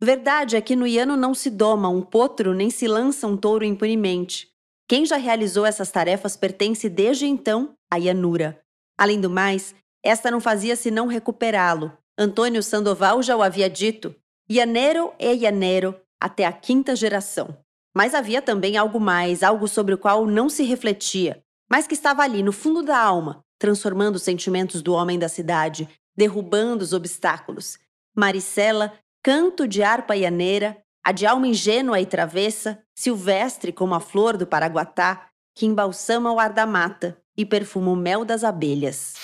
Verdade 0.00 0.56
é 0.56 0.60
que 0.60 0.76
no 0.76 0.86
Iano 0.86 1.16
não 1.16 1.34
se 1.34 1.48
doma 1.48 1.88
um 1.88 2.02
potro 2.02 2.52
nem 2.52 2.70
se 2.70 2.86
lança 2.86 3.26
um 3.26 3.36
touro 3.36 3.64
impunemente. 3.64 4.51
Quem 4.88 5.06
já 5.06 5.16
realizou 5.16 5.64
essas 5.64 5.90
tarefas 5.90 6.36
pertence 6.36 6.88
desde 6.88 7.26
então 7.26 7.74
à 7.90 7.96
Yanura. 7.96 8.60
Além 8.98 9.20
do 9.20 9.30
mais, 9.30 9.74
esta 10.02 10.30
não 10.30 10.40
fazia 10.40 10.76
senão 10.76 11.06
recuperá-lo. 11.06 11.92
Antônio 12.18 12.62
Sandoval 12.62 13.22
já 13.22 13.36
o 13.36 13.42
havia 13.42 13.70
dito, 13.70 14.14
Yanero 14.50 15.12
e 15.18 15.32
Yanero 15.32 15.98
até 16.20 16.44
a 16.44 16.52
quinta 16.52 16.94
geração. 16.94 17.56
Mas 17.94 18.14
havia 18.14 18.42
também 18.42 18.76
algo 18.76 19.00
mais, 19.00 19.42
algo 19.42 19.66
sobre 19.68 19.94
o 19.94 19.98
qual 19.98 20.26
não 20.26 20.48
se 20.48 20.62
refletia, 20.62 21.42
mas 21.70 21.86
que 21.86 21.94
estava 21.94 22.22
ali 22.22 22.42
no 22.42 22.52
fundo 22.52 22.82
da 22.82 22.98
alma, 22.98 23.42
transformando 23.58 24.16
os 24.16 24.22
sentimentos 24.22 24.82
do 24.82 24.92
homem 24.92 25.18
da 25.18 25.28
cidade, 25.28 25.88
derrubando 26.16 26.82
os 26.82 26.92
obstáculos. 26.92 27.78
Maricela, 28.14 28.92
canto 29.22 29.66
de 29.66 29.82
harpa 29.82 30.16
ianeira, 30.16 30.82
a 31.04 31.12
de 31.12 31.26
alma 31.26 31.48
ingênua 31.48 32.00
e 32.00 32.06
travessa, 32.06 32.78
silvestre 32.94 33.72
como 33.72 33.94
a 33.94 34.00
flor 34.00 34.36
do 34.36 34.46
Paraguatá, 34.46 35.26
que 35.54 35.66
embalsama 35.66 36.32
o 36.32 36.38
ar 36.38 36.52
da 36.52 36.66
mata 36.66 37.18
e 37.36 37.44
perfuma 37.44 37.90
o 37.90 37.96
mel 37.96 38.24
das 38.24 38.44
abelhas. 38.44 39.14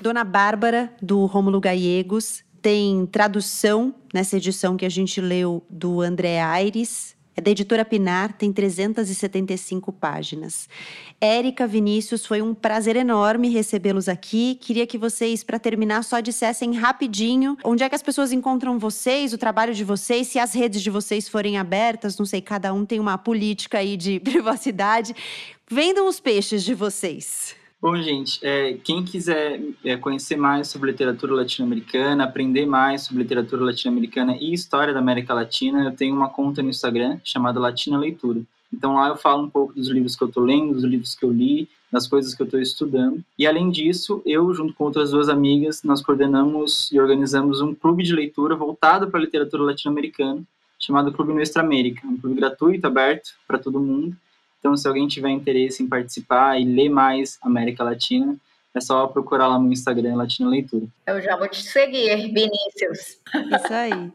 Dona 0.00 0.24
Bárbara, 0.24 0.94
do 1.00 1.26
Rômulo 1.26 1.60
Gallegos, 1.60 2.44
tem 2.60 3.06
tradução 3.06 3.94
nessa 4.12 4.36
edição 4.36 4.76
que 4.76 4.84
a 4.84 4.88
gente 4.88 5.20
leu 5.20 5.64
do 5.70 6.00
André 6.00 6.40
Aires, 6.40 7.15
é 7.36 7.40
da 7.40 7.50
editora 7.50 7.84
Pinar, 7.84 8.32
tem 8.32 8.52
375 8.52 9.92
páginas. 9.92 10.68
Érica, 11.20 11.66
Vinícius, 11.66 12.24
foi 12.24 12.40
um 12.40 12.54
prazer 12.54 12.96
enorme 12.96 13.48
recebê-los 13.50 14.08
aqui. 14.08 14.58
Queria 14.60 14.86
que 14.86 14.96
vocês, 14.96 15.44
para 15.44 15.58
terminar, 15.58 16.02
só 16.04 16.20
dissessem 16.20 16.74
rapidinho 16.74 17.58
onde 17.64 17.82
é 17.82 17.88
que 17.88 17.94
as 17.94 18.02
pessoas 18.02 18.32
encontram 18.32 18.78
vocês, 18.78 19.32
o 19.32 19.38
trabalho 19.38 19.74
de 19.74 19.84
vocês, 19.84 20.28
se 20.28 20.38
as 20.38 20.54
redes 20.54 20.80
de 20.80 20.90
vocês 20.90 21.28
forem 21.28 21.58
abertas, 21.58 22.16
não 22.16 22.24
sei, 22.24 22.40
cada 22.40 22.72
um 22.72 22.86
tem 22.86 23.00
uma 23.00 23.18
política 23.18 23.78
aí 23.78 23.96
de 23.96 24.20
privacidade. 24.20 25.14
Vendam 25.68 26.06
os 26.06 26.20
peixes 26.20 26.62
de 26.62 26.74
vocês. 26.74 27.55
Bom, 27.78 27.94
gente, 27.98 28.38
é, 28.42 28.72
quem 28.72 29.04
quiser 29.04 29.60
é, 29.84 29.96
conhecer 29.98 30.34
mais 30.36 30.68
sobre 30.68 30.90
literatura 30.90 31.34
latino-americana, 31.34 32.24
aprender 32.24 32.64
mais 32.64 33.02
sobre 33.02 33.22
literatura 33.22 33.64
latino-americana 33.64 34.34
e 34.40 34.54
história 34.54 34.94
da 34.94 35.00
América 35.00 35.34
Latina, 35.34 35.84
eu 35.84 35.92
tenho 35.94 36.16
uma 36.16 36.30
conta 36.30 36.62
no 36.62 36.70
Instagram 36.70 37.20
chamada 37.22 37.60
Latina 37.60 37.98
Leitura. 37.98 38.40
Então 38.72 38.94
lá 38.94 39.08
eu 39.08 39.16
falo 39.16 39.44
um 39.44 39.50
pouco 39.50 39.74
dos 39.74 39.88
livros 39.88 40.16
que 40.16 40.24
eu 40.24 40.28
estou 40.28 40.42
lendo, 40.42 40.72
dos 40.72 40.84
livros 40.84 41.14
que 41.14 41.24
eu 41.24 41.30
li, 41.30 41.68
das 41.92 42.06
coisas 42.06 42.34
que 42.34 42.40
eu 42.40 42.46
estou 42.46 42.60
estudando. 42.60 43.22
E 43.38 43.46
além 43.46 43.70
disso, 43.70 44.22
eu, 44.24 44.52
junto 44.54 44.72
com 44.72 44.84
outras 44.84 45.10
duas 45.10 45.28
amigas, 45.28 45.82
nós 45.82 46.02
coordenamos 46.02 46.90
e 46.90 46.98
organizamos 46.98 47.60
um 47.60 47.74
clube 47.74 48.02
de 48.02 48.14
leitura 48.14 48.56
voltado 48.56 49.10
para 49.10 49.20
a 49.20 49.22
literatura 49.22 49.62
latino-americana, 49.62 50.42
chamado 50.78 51.12
Clube 51.12 51.34
Nuestra 51.34 51.62
América, 51.62 52.06
um 52.06 52.16
clube 52.16 52.36
gratuito, 52.36 52.86
aberto 52.86 53.34
para 53.46 53.58
todo 53.58 53.78
mundo, 53.78 54.16
então, 54.66 54.76
se 54.76 54.88
alguém 54.88 55.06
tiver 55.06 55.30
interesse 55.30 55.80
em 55.80 55.86
participar 55.86 56.60
e 56.60 56.64
ler 56.64 56.88
mais 56.88 57.38
América 57.40 57.84
Latina, 57.84 58.36
é 58.74 58.80
só 58.80 59.06
procurar 59.06 59.46
lá 59.46 59.60
no 59.60 59.72
Instagram 59.72 60.16
Latina 60.16 60.50
Leitura. 60.50 60.86
Eu 61.06 61.22
já 61.22 61.36
vou 61.36 61.46
te 61.46 61.62
seguir, 61.62 62.16
Vinícius. 62.16 63.20
Isso 63.32 63.72
aí. 63.72 64.12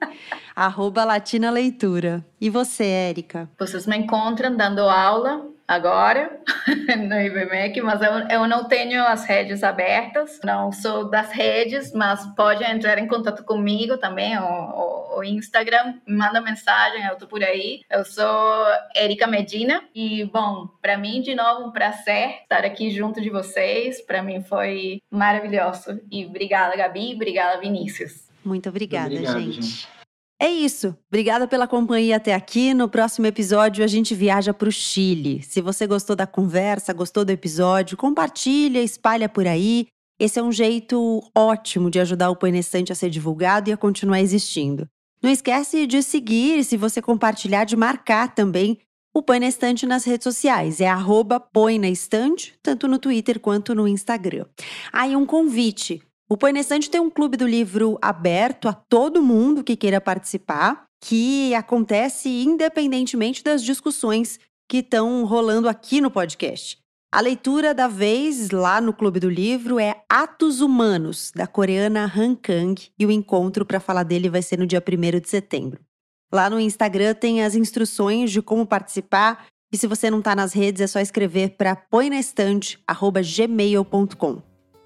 Arroba 0.54 1.06
Latina 1.06 1.50
Leitura. 1.50 2.26
E 2.40 2.50
você, 2.50 2.84
Érica? 2.84 3.50
Vocês 3.58 3.88
me 3.88 3.96
encontram 3.96 4.54
dando 4.54 4.82
aula 4.82 5.48
agora 5.72 6.38
no 7.08 7.18
IBMEC, 7.18 7.82
mas 7.82 8.02
eu, 8.02 8.12
eu 8.30 8.48
não 8.48 8.66
tenho 8.66 9.02
as 9.06 9.24
redes 9.24 9.64
abertas, 9.64 10.42
não 10.44 10.70
sou 10.70 11.10
das 11.10 11.32
redes, 11.32 11.94
mas 11.94 12.26
pode 12.36 12.62
entrar 12.62 13.00
em 13.00 13.08
contato 13.08 13.46
comigo 13.46 13.98
também, 13.98 14.38
o, 14.38 15.18
o 15.18 15.24
Instagram, 15.24 15.96
me 16.06 16.18
manda 16.18 16.42
mensagem, 16.42 17.06
eu 17.06 17.16
tô 17.16 17.26
por 17.26 17.42
aí. 17.42 17.82
Eu 17.90 18.04
sou 18.04 18.66
Erika 18.94 19.26
Medina 19.26 19.82
e, 19.96 20.26
bom, 20.26 20.68
para 20.82 20.98
mim, 20.98 21.22
de 21.22 21.34
novo, 21.34 21.68
um 21.68 21.72
prazer 21.72 22.42
estar 22.44 22.66
aqui 22.66 22.92
junto 22.92 23.22
de 23.22 23.30
vocês, 23.30 24.02
para 24.02 24.22
mim 24.22 24.44
foi 24.44 25.02
maravilhoso. 25.10 26.02
E 26.12 26.26
obrigada, 26.26 26.76
Gabi, 26.76 27.14
obrigada, 27.16 27.62
Vinícius. 27.62 28.30
Muito 28.44 28.68
obrigada, 28.68 29.06
Obrigado, 29.06 29.40
gente. 29.40 29.62
gente. 29.62 30.01
É 30.42 30.50
isso. 30.50 30.98
Obrigada 31.08 31.48
pela 31.48 31.68
companhia 31.68 32.16
até 32.16 32.34
aqui. 32.34 32.74
No 32.74 32.90
próximo 32.90 33.28
episódio 33.28 33.84
a 33.84 33.88
gente 33.88 34.16
viaja 34.16 34.52
para 34.52 34.68
o 34.68 34.72
Chile. 34.72 35.44
Se 35.44 35.62
você 35.62 35.86
gostou 35.86 36.16
da 36.16 36.26
conversa, 36.26 36.92
gostou 36.94 37.24
do 37.24 37.30
episódio, 37.30 37.96
compartilha, 37.96 38.82
espalha 38.82 39.30
por 39.30 39.46
aí. 39.46 39.86
Esse 40.20 40.40
é 40.40 40.44
um 40.44 40.52
jeito 40.52 41.22
ótimo 41.38 41.92
de 41.92 42.00
ajudar 42.00 42.32
o 42.32 42.36
Põe 42.36 42.58
a 42.58 42.96
ser 42.96 43.12
divulgado 43.12 43.70
e 43.70 43.74
a 43.74 43.78
continuar 43.78 44.20
existindo. 44.20 44.88
Não 45.22 45.30
esquece 45.30 45.86
de 45.86 46.02
seguir, 46.02 46.64
se 46.64 46.76
você 46.76 47.04
compartilhar, 47.04 47.64
de 47.64 47.76
marcar 47.76 48.34
também 48.34 48.80
o 49.14 49.22
Põe 49.22 49.40
na 49.40 49.48
Estante 49.48 49.86
nas 49.86 50.06
redes 50.06 50.24
sociais. 50.24 50.82
É 50.82 50.88
arroba 50.88 51.40
Põe 51.40 51.78
na 51.78 51.88
Estante, 51.88 52.56
tanto 52.64 52.88
no 52.88 52.98
Twitter 52.98 53.40
quanto 53.40 53.76
no 53.76 53.88
Instagram. 53.88 54.48
Aí 54.92 55.14
ah, 55.14 55.18
um 55.20 55.26
convite. 55.28 56.02
O 56.32 56.38
Põe 56.38 56.54
na 56.54 56.62
Estante 56.62 56.90
tem 56.90 57.02
um 57.02 57.10
clube 57.10 57.36
do 57.36 57.46
livro 57.46 58.00
aberto 58.02 58.70
a 58.70 58.74
todo 58.74 59.22
mundo 59.22 59.66
que 59.66 59.76
queira 59.76 60.00
participar, 60.00 60.86
que 61.04 61.54
acontece 61.54 62.30
independentemente 62.30 63.44
das 63.44 63.62
discussões 63.62 64.40
que 64.66 64.78
estão 64.78 65.26
rolando 65.26 65.68
aqui 65.68 66.00
no 66.00 66.10
podcast. 66.10 66.78
A 67.14 67.20
leitura 67.20 67.74
da 67.74 67.90
vez 67.90 68.50
lá 68.50 68.80
no 68.80 68.94
Clube 68.94 69.20
do 69.20 69.30
Livro 69.30 69.78
é 69.78 70.06
Atos 70.10 70.62
Humanos, 70.62 71.34
da 71.36 71.46
coreana 71.46 72.10
Han 72.16 72.34
Kang, 72.36 72.82
e 72.98 73.06
o 73.06 73.12
encontro 73.12 73.66
para 73.66 73.82
falar 73.82 74.04
dele 74.04 74.30
vai 74.30 74.42
ser 74.42 74.58
no 74.58 74.66
dia 74.66 74.82
1 74.82 75.20
de 75.20 75.28
setembro. 75.28 75.82
Lá 76.34 76.50
no 76.50 76.62
Instagram 76.62 77.14
tem 77.14 77.44
as 77.44 77.56
instruções 77.56 78.32
de 78.32 78.42
como 78.42 78.66
participar, 78.66 79.48
e 79.70 79.78
se 79.78 79.86
você 79.86 80.10
não 80.10 80.20
está 80.20 80.34
nas 80.34 80.54
redes 80.54 80.82
é 80.82 80.88
só 80.88 81.02
escrever 81.02 81.58
para 81.58 81.76
põenestante@gmail.com. 81.76 84.42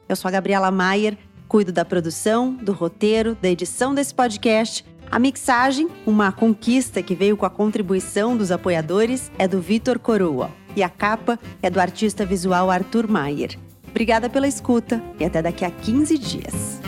Eu 0.09 0.15
sou 0.15 0.27
a 0.27 0.31
Gabriela 0.31 0.71
Maier 0.71 1.15
Cuido 1.47 1.71
da 1.71 1.85
produção, 1.85 2.53
do 2.53 2.73
roteiro, 2.73 3.37
da 3.41 3.49
edição 3.49 3.93
desse 3.93 4.13
podcast. 4.13 4.83
A 5.11 5.19
mixagem, 5.19 5.87
uma 6.05 6.31
conquista 6.31 7.01
que 7.01 7.15
veio 7.15 7.37
com 7.37 7.45
a 7.45 7.49
contribuição 7.49 8.35
dos 8.35 8.51
apoiadores, 8.51 9.31
é 9.37 9.47
do 9.47 9.61
Vitor 9.61 9.99
Coroa. 9.99 10.51
E 10.75 10.83
a 10.83 10.89
capa 10.89 11.39
é 11.61 11.69
do 11.69 11.79
artista 11.79 12.25
visual 12.25 12.69
Arthur 12.69 13.07
Maier. 13.07 13.57
Obrigada 13.87 14.29
pela 14.29 14.47
escuta 14.47 15.01
e 15.19 15.23
até 15.23 15.41
daqui 15.41 15.63
a 15.63 15.71
15 15.71 16.17
dias. 16.17 16.81